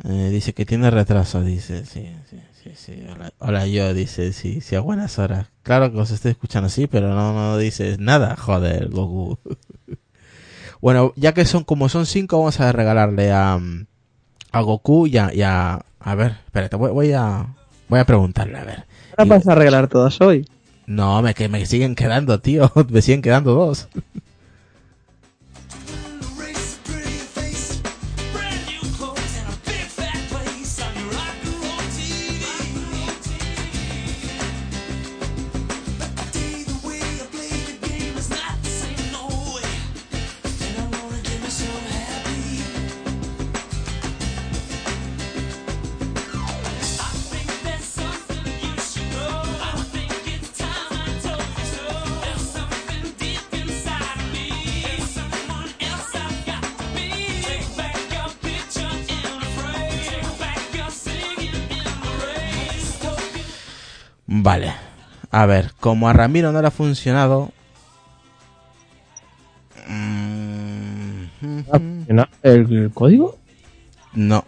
Eh, 0.04 0.30
dice 0.32 0.54
que 0.54 0.66
tiene 0.66 0.90
retraso, 0.92 1.42
dice, 1.42 1.86
sí, 1.86 2.08
sí, 2.30 2.38
sí, 2.64 2.72
sí. 2.76 3.04
Hola, 3.12 3.32
hola, 3.40 3.68
yo, 3.68 3.94
dice, 3.94 4.34
sí, 4.34 4.62
sí, 4.62 4.76
a 4.76 4.82
buenas 4.82 5.18
horas. 5.20 5.48
Claro 5.64 5.92
que 5.92 6.00
os 6.00 6.12
estoy 6.12 6.32
escuchando 6.32 6.68
así, 6.68 6.88
pero 6.88 7.10
no, 7.14 7.34
no 7.34 7.58
dices 7.58 8.00
nada, 8.00 8.36
joder, 8.36 8.90
Goku. 8.90 9.38
bueno, 10.82 11.14
ya 11.16 11.34
que 11.34 11.46
son 11.46 11.64
como 11.64 11.90
son 11.90 12.06
cinco, 12.06 12.38
vamos 12.40 12.60
a 12.60 12.72
regalarle 12.72 13.32
a, 13.32 13.60
a 14.52 14.62
Goku 14.62 15.08
y 15.08 15.18
a, 15.18 15.34
y 15.34 15.42
a, 15.42 15.86
a 16.00 16.16
ver, 16.16 16.38
espérate, 16.46 16.76
voy, 16.76 16.92
voy 16.92 17.14
a, 17.14 17.48
voy 17.88 18.00
a 18.00 18.06
preguntarle, 18.06 18.58
a 18.58 18.64
ver. 18.66 18.86
Ahora 19.18 19.26
Y- 19.26 19.30
vas 19.30 19.48
a 19.48 19.56
regalar 19.56 19.88
todas 19.88 20.20
hoy. 20.22 20.46
No, 20.86 21.22
me, 21.22 21.34
que 21.34 21.48
me 21.48 21.66
siguen 21.66 21.96
quedando, 21.96 22.40
tío, 22.42 22.70
me 22.90 23.02
siguen 23.02 23.22
quedando 23.22 23.54
dos. 23.54 23.88
A 65.44 65.46
ver, 65.46 65.74
como 65.78 66.08
a 66.08 66.14
Ramiro 66.14 66.54
no 66.54 66.62
le 66.62 66.70
ha 66.70 66.72
funcionado. 66.72 67.52
¿El, 72.44 72.74
el 72.74 72.92
código? 72.94 73.38
No. 74.14 74.46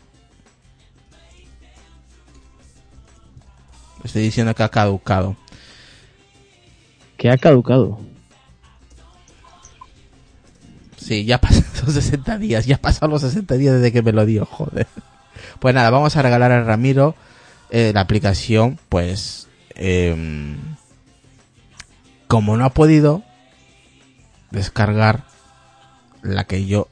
Estoy 4.06 4.22
diciendo 4.22 4.56
que 4.56 4.64
ha 4.64 4.70
caducado. 4.70 5.36
Que 7.18 7.30
ha 7.30 7.38
caducado. 7.38 8.00
Sí, 10.96 11.26
ya 11.26 11.42
pasaron 11.42 11.74
los 11.88 11.94
60 11.94 12.38
días. 12.38 12.66
Ya 12.68 12.78
pasaron 12.78 13.12
los 13.12 13.22
60 13.22 13.54
días 13.56 13.76
desde 13.76 13.92
que 13.92 14.02
me 14.02 14.14
lo 14.14 14.26
dio, 14.26 14.46
joder. 14.46 14.88
Pues 15.60 15.76
nada, 15.76 15.90
vamos 15.90 16.16
a 16.16 16.22
regalar 16.22 16.54
a 16.54 16.64
Ramiro 16.64 17.16
eh, 17.70 17.92
la 17.94 18.00
aplicación, 18.00 18.80
pues... 18.88 19.50
em, 19.76 20.75
como 22.28 22.58
no 22.58 22.66
ha 22.66 22.70
podido 22.70 23.24
descargar 24.52 25.24
la 26.22 26.46
que 26.46 26.66
yo 26.66 26.88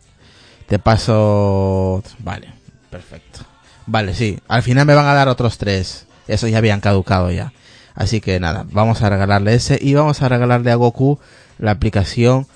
te 0.68 0.80
paso... 0.80 2.04
Vale, 2.20 2.50
perfecto. 2.90 3.42
Vale, 3.86 4.14
sí. 4.14 4.40
Al 4.48 4.64
final 4.64 4.86
me 4.86 4.96
van 4.96 5.06
a 5.06 5.14
dar 5.14 5.28
otros 5.28 5.58
tres. 5.58 6.08
Esos 6.28 6.50
ya 6.50 6.60
habían 6.60 6.82
caducado 6.82 7.32
ya. 7.32 7.54
Así 7.96 8.22
que 8.22 8.40
nada, 8.40 8.66
vamos 8.72 9.02
a 9.02 9.10
regalarle 9.10 9.54
ese 9.54 9.78
y 9.80 9.94
vamos 9.94 10.22
a 10.22 10.30
regalarle 10.30 10.72
a 10.72 10.76
Goku 10.76 11.20
la 11.60 11.72
aplicación. 11.72 12.48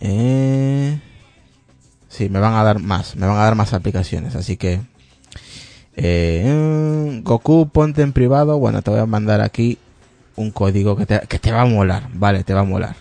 Eh... 0.00 1.00
Sí, 2.08 2.28
me 2.28 2.40
van 2.40 2.54
a 2.54 2.64
dar 2.64 2.80
más, 2.80 3.14
me 3.14 3.26
van 3.26 3.36
a 3.36 3.44
dar 3.44 3.54
más 3.54 3.72
aplicaciones, 3.72 4.34
así 4.34 4.56
que... 4.56 4.80
Eh, 5.96 7.20
Goku, 7.22 7.68
ponte 7.68 8.02
en 8.02 8.12
privado. 8.12 8.58
Bueno, 8.58 8.82
te 8.82 8.90
voy 8.90 9.00
a 9.00 9.06
mandar 9.06 9.40
aquí 9.40 9.78
un 10.40 10.50
código 10.50 10.96
que 10.96 11.06
te, 11.06 11.20
que 11.28 11.38
te 11.38 11.52
va 11.52 11.62
a 11.62 11.66
molar, 11.66 12.08
vale, 12.14 12.44
te 12.44 12.54
va 12.54 12.60
a 12.60 12.64
molar. 12.64 12.96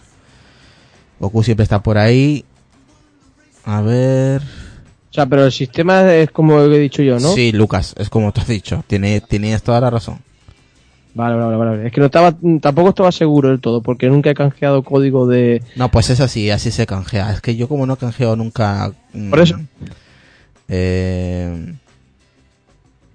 Goku 1.19 1.43
siempre 1.43 1.63
está 1.63 1.81
por 1.81 1.97
ahí. 1.97 2.45
A 3.65 3.81
ver... 3.81 4.41
O 4.41 5.13
sea, 5.13 5.25
pero 5.25 5.45
el 5.45 5.51
sistema 5.51 6.13
es 6.13 6.29
como 6.31 6.61
he 6.61 6.79
dicho 6.79 7.01
yo, 7.01 7.19
¿no? 7.19 7.33
Sí, 7.33 7.51
Lucas, 7.51 7.95
es 7.97 8.09
como 8.09 8.31
tú 8.31 8.41
has 8.41 8.47
dicho. 8.47 8.83
Tiene, 8.87 9.19
tenías 9.21 9.63
toda 9.63 9.81
la 9.81 9.89
razón. 9.89 10.19
Vale, 11.15 11.35
vale, 11.35 11.57
vale, 11.57 11.71
vale. 11.71 11.87
Es 11.87 11.91
que 11.91 11.99
no 11.99 12.05
estaba, 12.05 12.35
tampoco 12.61 12.89
estaba 12.89 13.11
seguro 13.11 13.49
del 13.49 13.59
todo, 13.59 13.81
porque 13.81 14.07
nunca 14.07 14.29
he 14.29 14.35
canjeado 14.35 14.83
código 14.83 15.27
de... 15.27 15.63
No, 15.75 15.89
pues 15.89 16.09
es 16.11 16.19
así, 16.19 16.51
así 16.51 16.69
se 16.71 16.85
canjea. 16.85 17.31
Es 17.33 17.41
que 17.41 17.55
yo 17.55 17.67
como 17.67 17.85
no 17.87 17.95
canjeo 17.95 18.35
nunca... 18.35 18.91
mm, 19.13 19.29
Por 19.31 19.39
eso. 19.39 19.59
Eh, 20.67 21.73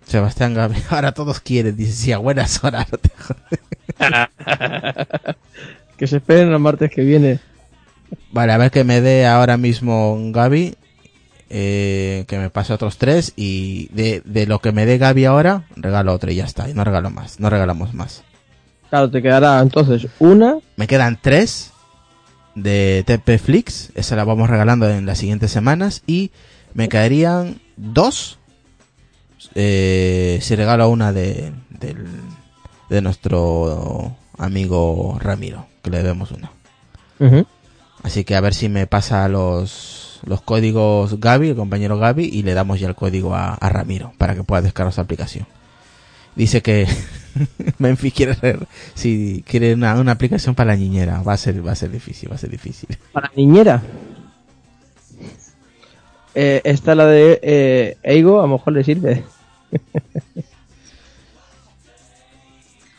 Sebastián 0.06 0.54
Gabriel, 0.54 0.84
ahora 0.90 1.12
todos 1.12 1.40
quieren, 1.40 1.76
dice, 1.76 1.92
sí, 1.92 2.12
a 2.12 2.18
buenas 2.18 2.62
horas. 2.64 2.86
no 2.90 2.98
te. 2.98 3.10
Que 5.96 6.08
se 6.08 6.16
esperen 6.16 6.50
el 6.50 6.58
martes 6.58 6.90
que 6.90 7.02
viene. 7.02 7.38
Vale, 8.32 8.52
a 8.52 8.58
ver 8.58 8.72
que 8.72 8.82
me 8.82 9.00
dé 9.00 9.26
ahora 9.26 9.56
mismo 9.56 10.18
Gaby, 10.32 10.74
eh, 11.50 12.24
que 12.26 12.38
me 12.38 12.50
pase 12.50 12.72
otros 12.72 12.98
tres 12.98 13.32
y 13.36 13.88
de, 13.92 14.20
de 14.24 14.46
lo 14.46 14.58
que 14.58 14.72
me 14.72 14.86
dé 14.86 14.98
Gaby 14.98 15.24
ahora, 15.24 15.66
regalo 15.76 16.12
otro 16.12 16.32
y 16.32 16.36
ya 16.36 16.44
está, 16.44 16.68
y 16.68 16.74
no 16.74 16.82
regalo 16.82 17.10
más, 17.10 17.38
no 17.38 17.48
regalamos 17.48 17.94
más. 17.94 18.24
Claro, 18.90 19.08
te 19.10 19.22
quedará 19.22 19.60
entonces 19.60 20.08
una... 20.18 20.56
Me 20.76 20.88
quedan 20.88 21.18
tres 21.20 21.70
de 22.54 23.04
TP 23.06 23.38
Flix, 23.38 23.90
esa 23.94 24.16
la 24.16 24.24
vamos 24.24 24.50
regalando 24.50 24.88
en 24.88 25.06
las 25.06 25.18
siguientes 25.18 25.50
semanas 25.50 26.02
y 26.06 26.30
me 26.74 26.88
quedarían 26.88 27.60
dos 27.76 28.38
eh, 29.54 30.38
si 30.42 30.56
regalo 30.56 30.88
una 30.88 31.12
de, 31.12 31.52
del- 31.70 32.06
de 32.90 33.00
nuestro 33.02 34.14
amigo 34.38 35.18
Ramiro, 35.20 35.66
que 35.82 35.90
le 35.90 35.98
debemos 36.02 36.30
una. 36.32 36.50
Así 38.02 38.24
que 38.24 38.36
a 38.36 38.40
ver 38.40 38.52
si 38.54 38.68
me 38.68 38.86
pasa 38.86 39.28
los, 39.28 40.20
los 40.26 40.42
códigos 40.42 41.18
Gaby, 41.20 41.50
el 41.50 41.56
compañero 41.56 41.96
Gaby, 41.98 42.24
y 42.24 42.42
le 42.42 42.52
damos 42.54 42.78
ya 42.80 42.88
el 42.88 42.94
código 42.94 43.34
a, 43.34 43.54
a 43.54 43.68
Ramiro 43.70 44.12
para 44.18 44.34
que 44.34 44.42
pueda 44.44 44.60
descargar 44.62 44.92
su 44.92 45.00
aplicación. 45.00 45.46
Dice 46.36 46.60
que 46.62 46.86
Memphis 47.78 48.12
quiere 48.12 48.36
si 48.94 49.44
quiere 49.46 49.72
una, 49.74 49.94
una 50.00 50.12
aplicación 50.12 50.54
para 50.56 50.72
la 50.72 50.76
niñera, 50.76 51.22
va 51.22 51.32
a 51.34 51.36
ser 51.36 51.66
va 51.66 51.72
a 51.72 51.76
ser 51.76 51.90
difícil, 51.92 52.30
va 52.30 52.34
a 52.34 52.38
ser 52.38 52.50
difícil. 52.50 52.88
Para 53.12 53.30
niñera. 53.36 53.80
Eh, 56.34 56.60
esta 56.64 56.94
la 56.94 57.06
de 57.06 57.38
eh, 57.42 57.96
Eigo, 58.02 58.40
a 58.40 58.42
lo 58.42 58.48
mejor 58.54 58.72
le 58.72 58.84
sirve. 58.84 59.22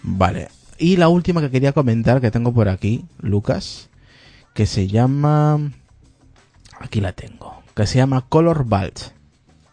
Vale. 0.03 0.49
Y 0.77 0.97
la 0.97 1.07
última 1.07 1.41
que 1.41 1.49
quería 1.49 1.73
comentar 1.73 2.21
que 2.21 2.31
tengo 2.31 2.53
por 2.53 2.69
aquí, 2.69 3.05
Lucas, 3.21 3.89
que 4.53 4.65
se 4.65 4.87
llama 4.87 5.71
aquí 6.79 7.01
la 7.01 7.13
tengo, 7.13 7.63
que 7.75 7.87
se 7.87 7.97
llama 7.97 8.25
Color 8.27 8.65
Vault. 8.65 8.99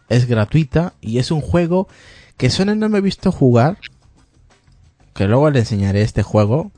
Es 0.09 0.27
gratuita 0.27 0.93
y 1.01 1.19
es 1.19 1.31
un 1.31 1.41
juego 1.41 1.87
que 2.37 2.49
Sony 2.49 2.75
no 2.75 2.89
me 2.89 2.97
he 2.97 3.01
visto 3.01 3.31
jugar, 3.31 3.77
que 5.13 5.27
luego 5.27 5.49
le 5.49 5.59
enseñaré 5.59 6.01
este 6.01 6.23
juego, 6.23 6.71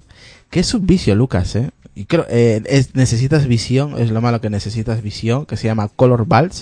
que 0.50 0.60
es 0.60 0.74
un 0.74 0.86
vicio, 0.86 1.16
Lucas, 1.16 1.56
¿eh? 1.56 1.72
Y 1.96 2.06
creo, 2.06 2.26
eh, 2.30 2.62
es, 2.66 2.94
necesitas 2.94 3.48
visión, 3.48 3.98
es 3.98 4.12
lo 4.12 4.20
malo 4.22 4.42
que 4.42 4.50
necesitas 4.50 5.02
visión, 5.02 5.46
que 5.46 5.56
se 5.56 5.68
llama 5.68 5.88
Color 5.88 6.26
Vault, 6.26 6.54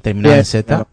terminado 0.00 0.36
en 0.36 0.44
Z. 0.44 0.64
claro. 0.64 0.88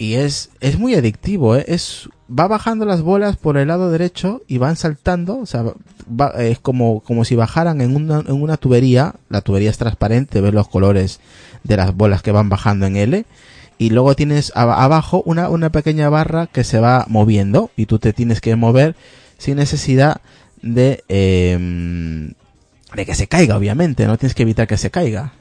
Y 0.00 0.14
es, 0.14 0.48
es 0.60 0.78
muy 0.78 0.94
adictivo, 0.94 1.56
¿eh? 1.56 1.64
Es, 1.68 2.08
va 2.30 2.48
bajando 2.48 2.86
las 2.86 3.02
bolas 3.02 3.36
por 3.36 3.58
el 3.58 3.68
lado 3.68 3.90
derecho 3.90 4.40
y 4.48 4.56
van 4.56 4.76
saltando, 4.76 5.36
o 5.38 5.44
sea, 5.44 5.62
va- 6.08 6.32
es 6.42 6.58
como, 6.58 7.00
como 7.00 7.26
si 7.26 7.36
bajaran 7.36 7.82
en 7.82 7.94
una, 7.94 8.20
en 8.20 8.40
una 8.40 8.56
tubería, 8.56 9.16
la 9.28 9.42
tubería 9.42 9.68
es 9.68 9.76
transparente, 9.76 10.40
ves 10.40 10.54
los 10.54 10.68
colores 10.68 11.20
de 11.64 11.76
las 11.76 11.94
bolas 11.94 12.22
que 12.22 12.32
van 12.32 12.48
bajando 12.48 12.86
en 12.86 12.96
L, 12.96 13.26
y 13.76 13.90
luego 13.90 14.16
tienes 14.16 14.54
ab- 14.54 14.74
abajo 14.74 15.22
una, 15.26 15.50
una 15.50 15.70
pequeña 15.70 16.08
barra 16.08 16.46
que 16.46 16.64
se 16.64 16.80
va 16.80 17.04
moviendo, 17.06 17.70
y 17.76 17.84
tú 17.84 17.98
te 17.98 18.14
tienes 18.14 18.40
que 18.40 18.56
mover 18.56 18.96
sin 19.36 19.56
necesidad 19.56 20.22
de, 20.62 21.04
em, 21.08 22.32
de 22.96 23.04
que 23.04 23.14
se 23.14 23.26
caiga, 23.26 23.54
obviamente, 23.58 24.06
no 24.06 24.16
tienes 24.16 24.34
que 24.34 24.44
evitar 24.44 24.66
que 24.66 24.78
se 24.78 24.90
caiga 24.90 25.34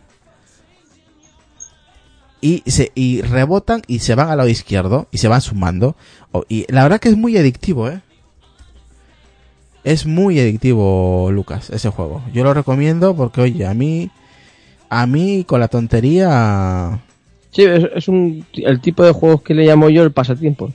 y 2.42 2.64
se 2.68 2.92
y 2.96 3.22
rebotan 3.22 3.82
y 3.88 4.00
se 4.00 4.16
van 4.16 4.30
al 4.30 4.38
lado 4.38 4.50
izquierdo 4.50 5.08
y 5.12 5.18
se 5.18 5.28
van 5.28 5.42
sumando. 5.42 5.96
Y 6.48 6.66
la 6.72 6.84
verdad 6.84 7.00
que 7.00 7.10
es 7.10 7.18
muy 7.18 7.38
adictivo 7.38 7.90
eh 7.90 8.02
es 9.84 10.06
muy 10.06 10.40
adictivo 10.40 11.30
Lucas 11.32 11.70
ese 11.70 11.90
juego. 11.90 12.22
Yo 12.34 12.44
lo 12.44 12.54
recomiendo 12.54 13.16
porque 13.16 13.42
oye 13.42 13.66
a 13.66 13.74
mí 13.74 14.12
a 14.90 15.06
mí 15.06 15.44
con 15.46 15.60
la 15.60 15.68
tontería 15.68 17.00
Sí, 17.52 17.64
es, 17.64 17.86
es 17.96 18.08
un, 18.08 18.46
el 18.54 18.80
tipo 18.80 19.04
de 19.04 19.12
juegos 19.12 19.42
que 19.42 19.56
le 19.56 19.66
llamo 19.66 19.90
yo 19.90 20.04
el 20.04 20.12
pasatiempo. 20.12 20.72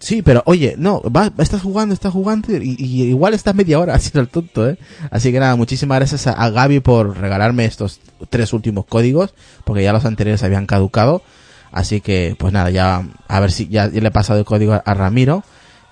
Sí, 0.00 0.22
pero 0.22 0.42
oye, 0.46 0.74
no, 0.78 1.02
vas, 1.02 1.30
estás 1.38 1.60
jugando, 1.60 1.92
estás 1.92 2.12
jugando 2.12 2.48
y, 2.56 2.76
igual 3.02 3.34
estás 3.34 3.54
media 3.54 3.78
hora 3.78 3.94
haciendo 3.96 4.20
el 4.20 4.28
tonto, 4.28 4.68
¿eh? 4.68 4.78
Así 5.10 5.30
que 5.30 5.38
nada, 5.38 5.54
muchísimas 5.56 5.98
gracias 5.98 6.26
a, 6.26 6.50
Gaby 6.50 6.80
por 6.80 7.18
regalarme 7.18 7.66
estos 7.66 8.00
tres 8.30 8.52
últimos 8.54 8.86
códigos, 8.86 9.34
porque 9.64 9.82
ya 9.82 9.92
los 9.92 10.06
anteriores 10.06 10.42
habían 10.42 10.66
caducado. 10.66 11.22
Así 11.70 12.00
que, 12.00 12.34
pues 12.38 12.52
nada, 12.52 12.70
ya, 12.70 13.06
a 13.28 13.40
ver 13.40 13.52
si 13.52 13.68
ya, 13.68 13.86
le 13.86 14.08
he 14.08 14.10
pasado 14.10 14.40
el 14.40 14.44
código 14.44 14.72
a, 14.72 14.78
a 14.78 14.94
Ramiro, 14.94 15.44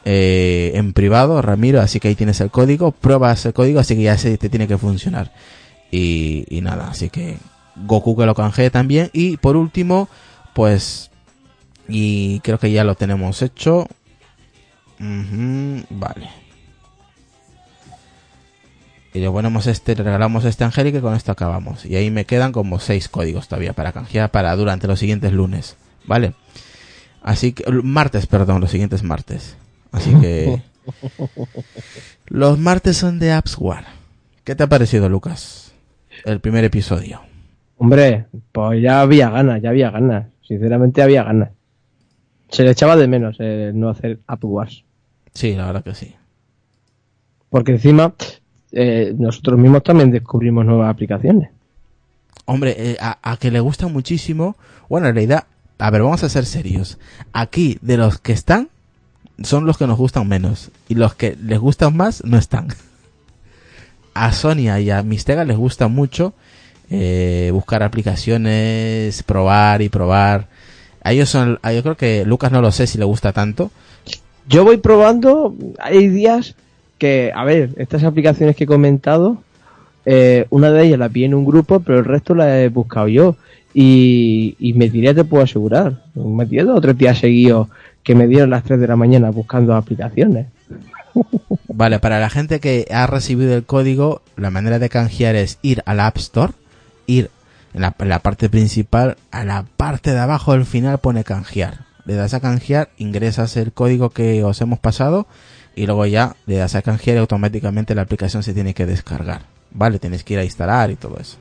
eh, 0.05 0.73
en 0.75 0.95
privado, 0.95 1.43
Ramiro, 1.43 1.81
así 1.81 2.01
que 2.01 2.09
ahí 2.09 2.15
tienes 2.15 2.41
el 2.41 2.51
código, 2.51 2.93
pruebas 2.93 3.45
el 3.45 3.53
código, 3.53 3.79
así 3.79 3.95
que 3.95 4.03
ya 4.03 4.17
se 4.17 4.39
te 4.39 4.49
tiene 4.49 4.67
que 4.67 4.79
funcionar. 4.79 5.33
Y, 5.91 6.47
y 6.49 6.63
nada, 6.63 6.89
así 6.89 7.11
que 7.11 7.37
Goku 7.87 8.17
que 8.17 8.27
lo 8.27 8.35
canjee 8.35 8.71
también. 8.71 9.11
Y 9.13 9.37
por 9.37 9.57
último, 9.57 10.09
pues, 10.55 11.11
y 11.89 12.41
creo 12.41 12.59
que 12.59 12.71
ya 12.71 12.85
lo 12.85 12.95
tenemos 12.95 13.43
hecho. 13.43 13.87
Vale. 14.99 16.29
Y 19.15 19.21
le 19.21 19.31
ponemos 19.31 19.67
este, 19.67 19.97
le 19.97 20.03
regalamos 20.03 20.45
este 20.45 20.65
Angélica 20.65 20.99
y 20.99 21.01
con 21.01 21.15
esto 21.15 21.33
acabamos. 21.33 21.85
Y 21.87 21.97
ahí 21.97 22.11
me 22.11 22.25
quedan 22.25 22.53
como 22.53 22.79
seis 22.79 23.09
códigos 23.09 23.49
todavía 23.49 23.73
para 23.73 23.93
canjear 23.93 24.31
para 24.31 24.55
durante 24.55 24.87
los 24.87 24.99
siguientes 24.99 25.33
lunes. 25.33 25.77
¿Vale? 26.07 26.35
Así 27.23 27.53
que, 27.53 27.65
martes, 27.83 28.27
perdón, 28.27 28.61
los 28.61 28.71
siguientes 28.71 29.03
martes. 29.03 29.57
Así 29.93 30.15
que... 30.21 30.63
los 32.27 32.59
martes 32.59 32.97
son 32.97 33.19
de 33.19 33.33
AppsWare. 33.33 33.87
¿Qué 34.45 34.55
te 34.55 34.63
ha 34.63 34.69
parecido, 34.69 35.09
Lucas? 35.09 35.73
El 36.25 36.41
primer 36.41 36.65
episodio. 36.65 37.21
Hombre, 37.77 38.27
pues 38.53 38.83
ya 38.83 39.01
había 39.01 39.31
ganas, 39.31 39.63
ya 39.63 39.71
había 39.71 39.91
ganas. 39.91 40.27
Sinceramente 40.43 41.03
había 41.03 41.25
ganas. 41.25 41.51
Se 42.49 42.65
le 42.65 42.71
echaba 42.71 42.97
de 42.97 43.07
menos 43.09 43.39
el 43.41 43.79
no 43.79 43.91
hacer 43.91 44.21
App 44.27 44.45
Wars. 44.45 44.85
Sí, 45.39 45.55
la 45.55 45.67
verdad 45.67 45.85
que 45.85 45.95
sí. 45.95 46.17
Porque 47.49 47.71
encima 47.71 48.13
eh, 48.73 49.15
nosotros 49.17 49.57
mismos 49.57 49.85
también 49.85 50.11
descubrimos 50.11 50.67
nuevas 50.67 50.91
aplicaciones. 50.91 51.51
Hombre, 52.45 52.75
eh, 52.77 52.97
a, 53.01 53.19
a 53.23 53.37
que 53.37 53.53
le 53.53 53.61
gusta 53.61 53.87
muchísimo. 53.87 54.57
Bueno, 54.89 55.07
en 55.07 55.15
realidad, 55.15 55.45
a 55.79 55.91
ver, 55.91 56.03
vamos 56.03 56.25
a 56.25 56.29
ser 56.29 56.45
serios. 56.45 56.99
Aquí, 57.33 57.79
de 57.83 57.97
los 57.99 58.19
que 58.19 58.33
están, 58.33 58.69
son 59.45 59.65
los 59.65 59.79
que 59.79 59.87
nos 59.87 59.97
gustan 59.97 60.27
menos. 60.27 60.73
Y 60.89 60.97
los 60.97 61.15
que 61.15 61.37
les 61.41 61.61
gustan 61.61 61.97
más, 61.97 62.25
no 62.25 62.37
están. 62.37 62.67
A 64.15 64.33
Sonia 64.33 64.81
y 64.81 64.91
a 64.91 65.05
Mistega 65.05 65.45
les 65.45 65.57
gusta 65.57 65.87
mucho 65.87 66.35
eh, 66.91 67.51
buscar 67.53 67.85
aplicaciones, 67.85 69.23
probar 69.23 69.83
y 69.83 69.89
probar. 69.89 70.49
A 71.05 71.13
ellos 71.13 71.29
son, 71.29 71.61
a- 71.63 71.73
yo 71.73 71.85
creo 71.85 71.97
que 71.97 72.25
Lucas 72.25 72.51
no 72.51 72.61
lo 72.61 72.73
sé 72.73 72.89
si 72.89 72.99
le 72.99 73.05
gusta 73.05 73.33
tanto. 73.33 73.71
Yo 74.49 74.65
voy 74.65 74.79
probando, 74.79 75.55
hay 75.79 76.09
días 76.09 76.55
que, 76.99 77.33
a 77.35 77.45
ver, 77.45 77.71
estas 77.77 78.03
aplicaciones 78.05 78.57
que 78.57 78.65
he 78.65 78.67
comentado, 78.67 79.43
eh, 80.07 80.47
una 80.51 80.71
de 80.71 80.87
ellas 80.87 80.99
la 80.99 81.09
vi 81.09 81.25
en 81.25 81.35
un 81.35 81.45
grupo, 81.45 81.81
pero 81.81 81.99
el 81.99 82.05
resto 82.05 82.35
la 82.35 82.61
he 82.61 82.69
buscado 82.69 83.09
yo. 83.09 83.37
Y, 83.75 84.57
y 84.59 84.73
me 84.73 84.89
tiré, 84.89 85.15
te 85.15 85.25
puedo 85.25 85.45
asegurar, 85.45 86.03
me 86.15 86.47
tiré 86.47 86.65
dos 86.65 86.79
o 86.79 86.81
tres 86.81 86.97
días 86.97 87.19
seguidos 87.19 87.69
que 88.03 88.15
me 88.15 88.27
dieron 88.27 88.49
las 88.49 88.65
3 88.65 88.81
de 88.81 88.89
la 88.89 88.97
mañana 88.97 89.31
buscando 89.31 89.75
aplicaciones. 89.77 90.47
Vale, 91.69 91.99
para 91.99 92.19
la 92.21 92.31
gente 92.31 92.59
que 92.59 92.87
ha 92.91 93.07
recibido 93.07 93.55
el 93.55 93.65
código, 93.65 94.23
la 94.37 94.51
manera 94.51 94.79
de 94.79 94.89
canjear 94.89 95.37
es 95.37 95.59
ir 95.61 95.83
a 95.85 95.95
la 95.95 96.07
App 96.07 96.17
Store, 96.17 96.55
ir 97.07 97.31
en 97.75 97.83
la, 97.83 97.95
en 97.99 98.09
la 98.09 98.21
parte 98.21 98.49
principal, 98.49 99.19
a 99.31 99.45
la 99.45 99.67
parte 99.77 100.13
de 100.13 100.19
abajo 100.19 100.53
del 100.53 100.65
final 100.65 100.99
pone 100.99 101.23
canjear. 101.23 101.88
Le 102.09 102.15
das 102.15 102.33
a 102.33 102.41
canjear, 102.41 102.89
ingresas 102.97 103.55
el 103.59 103.75
código 103.75 104.09
que 104.09 104.43
os 104.43 104.59
hemos 104.63 104.79
pasado 104.79 105.27
y 105.77 105.85
luego 105.85 106.07
ya 106.07 106.37
le 106.47 106.57
das 106.57 106.75
a 106.75 106.81
canjear 106.81 107.19
y 107.19 107.21
automáticamente 107.21 107.95
la 107.95 108.01
aplicación 108.01 108.43
se 108.43 108.55
tiene 108.55 108.73
que 108.73 108.87
descargar. 108.87 109.43
Vale, 109.73 109.99
tienes 109.99 110.25
que 110.25 110.33
ir 110.33 110.41
a 110.41 110.45
instalar 110.45 110.91
y 110.91 110.97
todo 110.97 111.19
eso. 111.21 111.37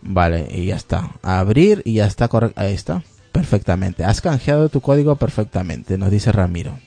Vale, 0.00 0.48
y 0.50 0.64
ya 0.64 0.76
está. 0.76 1.10
Abrir 1.22 1.82
y 1.84 1.96
ya 1.96 2.06
está 2.06 2.28
correcto. 2.28 2.58
Ahí 2.58 2.72
está. 2.72 3.02
Perfectamente. 3.30 4.06
Has 4.06 4.22
canjeado 4.22 4.70
tu 4.70 4.80
código 4.80 5.16
perfectamente, 5.16 5.98
nos 5.98 6.10
dice 6.10 6.32
Ramiro. 6.32 6.78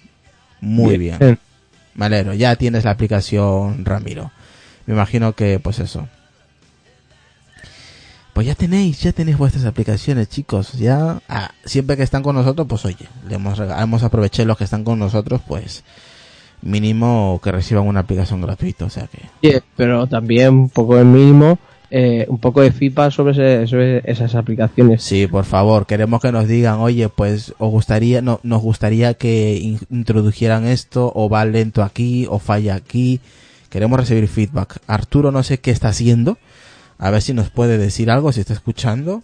Muy 0.59 0.97
bien. 0.97 1.37
Me 1.93 2.05
alegro, 2.07 2.33
ya 2.33 2.55
tienes 2.55 2.83
la 2.83 2.89
aplicación 2.89 3.85
Ramiro. 3.85 4.31
Me 4.87 4.95
imagino 4.95 5.33
que, 5.33 5.59
pues 5.59 5.77
eso. 5.77 6.07
Pues 8.37 8.45
ya 8.45 8.53
tenéis, 8.53 9.01
ya 9.01 9.11
tenéis 9.13 9.35
vuestras 9.35 9.65
aplicaciones, 9.65 10.29
chicos. 10.29 10.73
Ya, 10.73 11.19
ah, 11.27 11.49
siempre 11.65 11.97
que 11.97 12.03
están 12.03 12.21
con 12.21 12.35
nosotros, 12.35 12.67
pues 12.69 12.85
oye, 12.85 13.07
le 13.27 13.33
hemos, 13.33 13.57
hemos 13.57 14.03
aprovechado 14.03 14.45
los 14.45 14.59
que 14.59 14.63
están 14.63 14.83
con 14.83 14.99
nosotros, 14.99 15.41
pues 15.47 15.83
mínimo 16.61 17.41
que 17.43 17.51
reciban 17.51 17.87
una 17.87 18.01
aplicación 18.01 18.39
gratuita, 18.41 18.85
o 18.85 18.89
sea 18.91 19.07
que. 19.07 19.21
Sí, 19.41 19.57
pero 19.75 20.05
también 20.05 20.53
un 20.53 20.69
poco 20.69 20.97
de 20.97 21.03
mínimo, 21.03 21.57
eh, 21.89 22.27
un 22.29 22.37
poco 22.37 22.61
de 22.61 22.71
feedback 22.71 23.09
sobre, 23.11 23.31
ese- 23.31 23.65
sobre 23.65 24.03
esas 24.05 24.35
aplicaciones. 24.35 25.01
Sí, 25.01 25.25
por 25.25 25.43
favor, 25.45 25.87
queremos 25.87 26.21
que 26.21 26.31
nos 26.31 26.47
digan, 26.47 26.75
oye, 26.75 27.09
pues 27.09 27.55
os 27.57 27.71
gustaría, 27.71 28.21
no, 28.21 28.39
nos 28.43 28.61
gustaría 28.61 29.15
que 29.15 29.55
in- 29.59 29.79
introdujeran 29.89 30.67
esto, 30.67 31.11
o 31.15 31.27
va 31.27 31.43
lento 31.43 31.81
aquí, 31.81 32.27
o 32.29 32.37
falla 32.37 32.75
aquí. 32.75 33.19
Queremos 33.71 33.99
recibir 33.99 34.27
feedback. 34.27 34.77
Arturo 34.85 35.31
no 35.31 35.41
sé 35.41 35.57
qué 35.59 35.71
está 35.71 35.87
haciendo. 35.87 36.37
A 36.99 37.11
ver 37.11 37.21
si 37.21 37.33
nos 37.33 37.49
puede 37.49 37.77
decir 37.77 38.09
algo, 38.09 38.31
si 38.31 38.39
está 38.39 38.53
escuchando. 38.53 39.21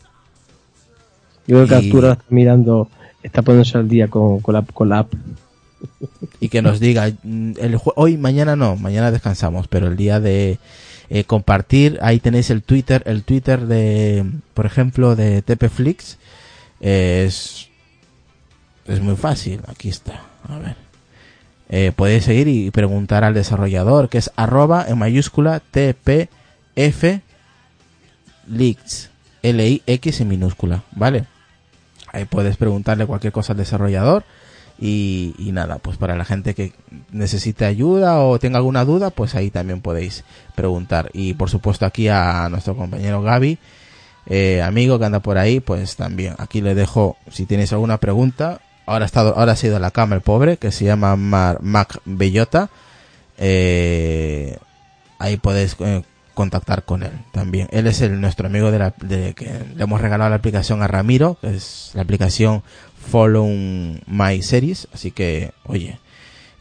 Yo 1.48 1.58
creo 1.58 1.68
que 1.68 1.88
Arturo 1.88 2.12
está 2.12 2.26
mirando, 2.30 2.90
está 3.22 3.42
poniéndose 3.42 3.78
al 3.78 3.90
día 3.90 4.08
con, 4.08 4.40
con, 4.40 4.54
la, 4.54 4.62
con 4.62 4.90
la 4.90 5.00
app. 5.00 5.14
y 6.40 6.50
que 6.50 6.62
nos 6.62 6.80
diga 6.80 7.12
mm, 7.24 7.54
el 7.60 7.78
hoy 7.96 8.18
mañana 8.18 8.56
no 8.56 8.76
mañana 8.76 9.12
descansamos 9.12 9.68
pero 9.68 9.88
el 9.88 9.98
día 9.98 10.20
de 10.20 10.58
eh, 11.10 11.24
compartir 11.26 12.00
ahí 12.02 12.20
tenéis 12.20 12.50
el 12.50 12.64
Twitter 12.64 13.04
el 13.06 13.24
Twitter 13.24 13.68
de 13.68 14.26
por 14.54 14.66
ejemplo 14.66 15.16
de 15.16 15.42
TPFlix 15.42 16.18
eh, 16.82 17.26
es 17.28 17.70
es 18.88 19.02
muy 19.02 19.16
fácil 19.16 19.62
aquí 19.68 19.90
está 19.90 20.22
a 20.48 20.58
ver 20.58 20.76
eh, 21.70 21.92
podéis 21.96 22.26
seguir 22.26 22.48
y 22.48 22.72
preguntar 22.72 23.24
al 23.24 23.34
desarrollador 23.34 24.10
que 24.10 24.18
es 24.18 24.32
arroba 24.36 24.86
en 24.88 24.98
mayúscula 24.98 25.62
TPF 25.72 27.22
Lix 28.48 29.10
L-I-X 29.42 30.22
en 30.22 30.28
minúscula 30.28 30.84
vale 30.92 31.26
ahí 32.12 32.26
puedes 32.26 32.58
preguntarle 32.58 33.06
cualquier 33.06 33.34
cosa 33.34 33.54
al 33.54 33.58
desarrollador 33.58 34.24
Y, 34.80 35.36
y 35.38 35.52
nada, 35.52 35.78
pues 35.78 35.98
para 35.98 36.16
la 36.16 36.26
gente 36.26 36.56
que 36.56 36.74
necesite 37.12 37.66
ayuda 37.66 38.20
o 38.20 38.40
tenga 38.40 38.58
alguna 38.58 38.84
duda, 38.86 39.12
pues 39.12 39.36
ahí 39.36 39.52
también 39.52 39.82
podéis 39.82 40.24
preguntar. 40.56 41.10
Y 41.14 41.36
por 41.36 41.50
supuesto 41.50 41.86
aquí 41.86 42.08
a 42.08 42.50
nuestro 42.50 42.76
compañero 42.76 43.22
Gaby, 43.22 43.60
eh, 44.26 44.62
amigo 44.62 44.98
que 45.00 45.06
anda 45.06 45.20
por 45.20 45.38
ahí, 45.38 45.60
pues 45.60 45.96
también 45.96 46.36
aquí 46.38 46.62
le 46.62 46.76
dejo, 46.76 47.18
si 47.30 47.46
tienes 47.46 47.72
alguna 47.72 47.98
pregunta, 47.98 48.62
ahora 48.86 49.06
ha 49.06 49.06
estado, 49.06 49.36
ahora 49.38 49.54
ha 49.54 49.56
sido 49.56 49.80
la 49.80 49.92
cama 49.92 50.16
el 50.16 50.22
pobre, 50.22 50.58
que 50.58 50.72
se 50.72 50.86
llama 50.86 51.16
Mar, 51.16 51.60
Mac 51.62 52.00
Bellota, 52.06 52.70
eh, 53.38 54.58
ahí 55.20 55.38
podéis 55.38 55.78
contactar 56.34 56.84
con 56.84 57.04
él 57.04 57.12
también. 57.32 57.68
Él 57.72 57.88
es 57.88 58.02
el 58.02 58.20
nuestro 58.20 58.48
amigo 58.48 58.72
de 58.72 58.80
la, 58.80 58.94
de 59.02 59.34
que 59.34 59.52
le 59.76 59.84
hemos 59.84 60.02
regalado 60.02 60.30
la 60.30 60.36
aplicación 60.36 60.82
a 60.82 60.88
Ramiro, 60.88 61.38
que 61.42 61.56
es 61.56 61.92
la 61.94 62.02
aplicación 62.02 62.64
Follow 63.12 63.48
My 63.48 64.42
Series, 64.42 64.88
así 64.94 65.12
que, 65.12 65.52
oye, 65.66 66.00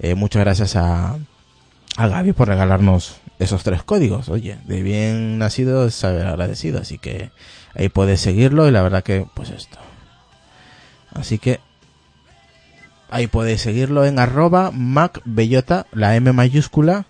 eh, 0.00 0.14
muchas 0.14 0.42
gracias 0.42 0.76
a, 0.76 1.16
a 1.96 2.06
Gaby 2.08 2.32
por 2.32 2.48
regalarnos 2.48 3.16
esos 3.38 3.62
tres 3.62 3.82
códigos. 3.82 4.28
Oye, 4.28 4.58
de 4.66 4.82
bien 4.82 5.38
nacido 5.38 5.86
es 5.86 5.94
saber 5.94 6.26
agradecido, 6.26 6.80
así 6.80 6.98
que 6.98 7.30
ahí 7.74 7.88
puedes 7.88 8.20
seguirlo 8.20 8.68
y 8.68 8.70
la 8.70 8.82
verdad 8.82 9.02
que, 9.02 9.26
pues 9.34 9.50
esto. 9.50 9.78
Así 11.12 11.38
que 11.38 11.60
ahí 13.10 13.26
podéis 13.26 13.60
seguirlo 13.60 14.04
en 14.04 14.18
arroba 14.18 14.70
macbellota, 14.70 15.86
la 15.92 16.16
M 16.16 16.32
mayúscula, 16.32 17.06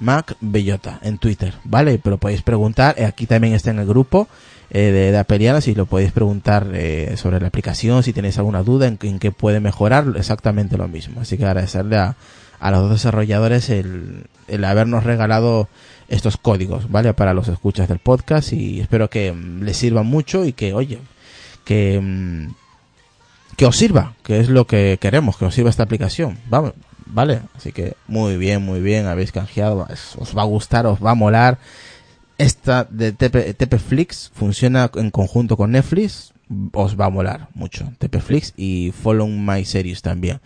macbellota 0.00 0.98
en 1.02 1.18
Twitter, 1.18 1.54
¿vale? 1.64 2.00
Pero 2.02 2.18
podéis 2.18 2.42
preguntar, 2.42 2.96
eh, 2.98 3.04
aquí 3.04 3.26
también 3.26 3.54
está 3.54 3.70
en 3.70 3.78
el 3.78 3.86
grupo 3.86 4.28
eh, 4.70 4.90
de, 4.90 5.12
de 5.12 5.18
Apeliana, 5.18 5.60
si 5.60 5.74
lo 5.74 5.86
podéis 5.86 6.10
preguntar 6.10 6.68
eh, 6.72 7.14
sobre 7.16 7.40
la 7.40 7.48
aplicación, 7.48 8.02
si 8.02 8.12
tenéis 8.12 8.38
alguna 8.38 8.62
duda 8.62 8.86
en, 8.86 8.96
qué 8.96 9.30
puede 9.30 9.60
mejorar, 9.60 10.06
exactamente 10.16 10.76
lo 10.76 10.88
mismo. 10.88 11.20
Así 11.20 11.36
que 11.36 11.44
agradecerle 11.44 11.96
a, 11.98 12.16
a 12.58 12.70
los 12.70 12.90
desarrolladores 12.90 13.68
el, 13.68 14.24
el 14.48 14.64
habernos 14.64 15.04
regalado 15.04 15.68
estos 16.08 16.36
códigos, 16.38 16.90
¿vale? 16.90 17.12
Para 17.14 17.34
los 17.34 17.48
escuchas 17.48 17.88
del 17.88 17.98
podcast 17.98 18.52
y 18.52 18.80
espero 18.80 19.10
que 19.10 19.32
mm, 19.32 19.62
les 19.62 19.76
sirvan 19.76 20.06
mucho 20.06 20.44
y 20.44 20.52
que, 20.52 20.72
oye, 20.72 20.98
que, 21.64 22.00
mm, 22.00 22.54
que 23.56 23.66
os 23.66 23.76
sirva, 23.76 24.14
que 24.24 24.40
es 24.40 24.48
lo 24.48 24.66
que 24.66 24.98
queremos, 25.00 25.36
que 25.36 25.44
os 25.44 25.54
sirva 25.54 25.70
esta 25.70 25.82
aplicación, 25.82 26.38
vamos, 26.48 26.72
¿vale? 27.12 27.40
Así 27.56 27.72
que 27.72 27.94
muy 28.06 28.36
bien, 28.36 28.62
muy 28.62 28.80
bien, 28.80 29.06
habéis 29.06 29.32
canjeado, 29.32 29.86
os 30.18 30.36
va 30.36 30.42
a 30.42 30.46
gustar, 30.46 30.86
os 30.86 31.04
va 31.04 31.12
a 31.12 31.14
molar. 31.14 31.58
Esta 32.38 32.84
de 32.84 33.12
TP, 33.12 33.54
TPFlix 33.54 34.30
funciona 34.32 34.90
en 34.94 35.10
conjunto 35.10 35.56
con 35.56 35.72
Netflix, 35.72 36.32
os 36.72 36.98
va 36.98 37.06
a 37.06 37.10
molar 37.10 37.48
mucho. 37.54 37.92
TPFlix 37.98 38.54
y 38.56 38.92
Follow 38.92 39.28
My 39.28 39.64
Series 39.64 40.02
también. 40.02 40.40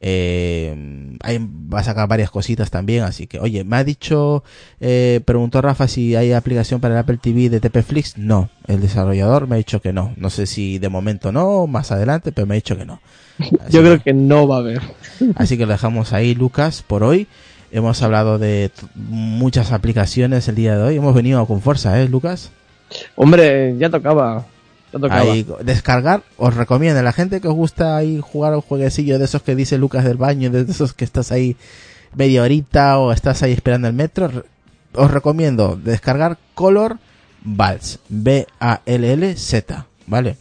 Eh, 0.00 1.16
ahí 1.22 1.38
va 1.40 1.80
a 1.80 1.84
sacar 1.84 2.06
varias 2.06 2.30
cositas 2.30 2.70
también, 2.70 3.02
así 3.02 3.26
que, 3.26 3.40
oye, 3.40 3.64
me 3.64 3.76
ha 3.76 3.84
dicho, 3.84 4.44
eh, 4.80 5.20
preguntó 5.24 5.60
Rafa 5.60 5.88
si 5.88 6.14
hay 6.14 6.32
aplicación 6.32 6.80
para 6.80 6.94
el 6.94 7.00
Apple 7.00 7.18
TV 7.20 7.48
de 7.48 7.60
TPFlix. 7.60 8.16
No, 8.16 8.50
el 8.66 8.80
desarrollador 8.80 9.48
me 9.48 9.56
ha 9.56 9.58
dicho 9.58 9.80
que 9.80 9.92
no. 9.92 10.14
No 10.16 10.30
sé 10.30 10.46
si 10.46 10.78
de 10.78 10.88
momento 10.88 11.32
no, 11.32 11.66
más 11.66 11.90
adelante, 11.90 12.30
pero 12.32 12.46
me 12.46 12.54
ha 12.54 12.56
dicho 12.56 12.76
que 12.76 12.84
no. 12.84 13.00
Yo 13.70 13.80
creo 13.80 14.02
que 14.02 14.12
no 14.12 14.48
va 14.48 14.56
a 14.56 14.60
haber. 14.60 14.82
Así 15.36 15.56
que 15.56 15.66
lo 15.66 15.72
dejamos 15.72 16.12
ahí, 16.12 16.34
Lucas, 16.34 16.82
por 16.86 17.02
hoy. 17.02 17.26
Hemos 17.70 18.02
hablado 18.02 18.38
de 18.38 18.70
muchas 18.94 19.72
aplicaciones 19.72 20.48
el 20.48 20.54
día 20.54 20.76
de 20.76 20.82
hoy. 20.82 20.96
Hemos 20.96 21.14
venido 21.14 21.44
con 21.46 21.60
fuerza, 21.60 22.00
¿eh, 22.00 22.08
Lucas? 22.08 22.50
Hombre, 23.16 23.76
ya 23.78 23.90
tocaba. 23.90 24.46
Ya 24.92 24.98
tocaba. 24.98 25.20
Ahí, 25.20 25.46
descargar, 25.62 26.22
os 26.38 26.54
recomiendo. 26.54 27.02
La 27.02 27.12
gente 27.12 27.40
que 27.40 27.48
os 27.48 27.54
gusta 27.54 27.96
ahí 27.96 28.20
jugar 28.22 28.54
un 28.54 28.62
jueguecillo 28.62 29.18
de 29.18 29.26
esos 29.26 29.42
que 29.42 29.54
dice 29.54 29.76
Lucas 29.76 30.04
del 30.04 30.16
baño, 30.16 30.50
de 30.50 30.62
esos 30.62 30.94
que 30.94 31.04
estás 31.04 31.30
ahí 31.30 31.56
media 32.14 32.42
horita 32.42 32.98
o 32.98 33.12
estás 33.12 33.42
ahí 33.42 33.52
esperando 33.52 33.86
el 33.86 33.94
metro, 33.94 34.44
os 34.94 35.10
recomiendo 35.10 35.76
descargar 35.76 36.38
Color 36.54 36.98
Vals. 37.42 38.00
B-A-L-L-Z. 38.08 39.86
¿Vale? 40.06 40.36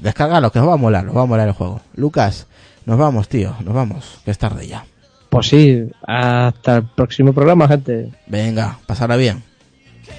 Descargarlo, 0.00 0.50
que 0.50 0.58
os 0.58 0.68
va 0.68 0.74
a 0.74 0.76
molar, 0.76 1.08
os 1.08 1.16
va 1.16 1.22
a 1.22 1.26
molar 1.26 1.48
el 1.48 1.54
juego. 1.54 1.80
Lucas, 1.94 2.46
nos 2.86 2.98
vamos, 2.98 3.28
tío, 3.28 3.54
nos 3.64 3.74
vamos, 3.74 4.20
que 4.24 4.30
es 4.30 4.38
tarde 4.38 4.66
ya. 4.66 4.84
Pues 5.30 5.48
sí, 5.48 5.90
hasta 6.06 6.76
el 6.76 6.84
próximo 6.84 7.32
programa, 7.32 7.66
gente. 7.66 8.12
Venga, 8.26 8.78
pasarla 8.86 9.16
bien. 9.16 9.42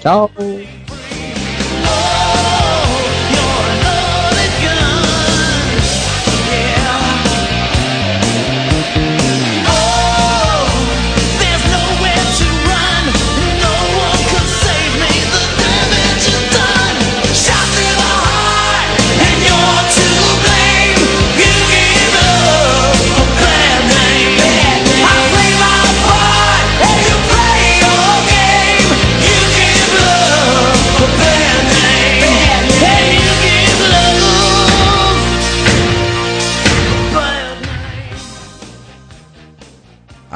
Chao. 0.00 0.30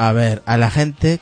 A 0.01 0.13
ver, 0.13 0.41
a 0.47 0.57
la 0.57 0.71
gente 0.71 1.19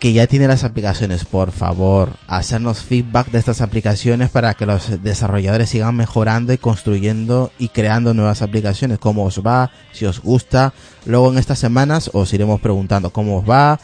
que 0.00 0.12
ya 0.12 0.26
tiene 0.26 0.48
las 0.48 0.64
aplicaciones, 0.64 1.24
por 1.24 1.52
favor, 1.52 2.14
hacernos 2.26 2.80
feedback 2.80 3.30
de 3.30 3.38
estas 3.38 3.60
aplicaciones 3.60 4.30
para 4.30 4.54
que 4.54 4.66
los 4.66 5.00
desarrolladores 5.00 5.70
sigan 5.70 5.94
mejorando 5.94 6.52
y 6.52 6.58
construyendo 6.58 7.52
y 7.56 7.68
creando 7.68 8.12
nuevas 8.12 8.42
aplicaciones. 8.42 8.98
¿Cómo 8.98 9.26
os 9.26 9.40
va? 9.46 9.70
Si 9.92 10.06
os 10.06 10.20
gusta. 10.20 10.74
Luego 11.06 11.30
en 11.30 11.38
estas 11.38 11.60
semanas 11.60 12.10
os 12.12 12.34
iremos 12.34 12.60
preguntando 12.60 13.10
cómo 13.10 13.38
os 13.38 13.48
va, 13.48 13.78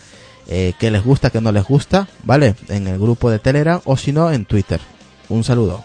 eh, 0.49 0.73
qué 0.81 0.91
les 0.91 1.05
gusta, 1.05 1.31
qué 1.31 1.41
no 1.41 1.53
les 1.53 1.63
gusta, 1.63 2.09
¿vale? 2.25 2.57
En 2.67 2.89
el 2.89 2.99
grupo 2.99 3.31
de 3.31 3.39
Telegram 3.39 3.81
o 3.85 3.97
si 3.97 4.11
no 4.11 4.33
en 4.33 4.45
Twitter. 4.45 4.81
Un 5.29 5.45
saludo. 5.45 5.85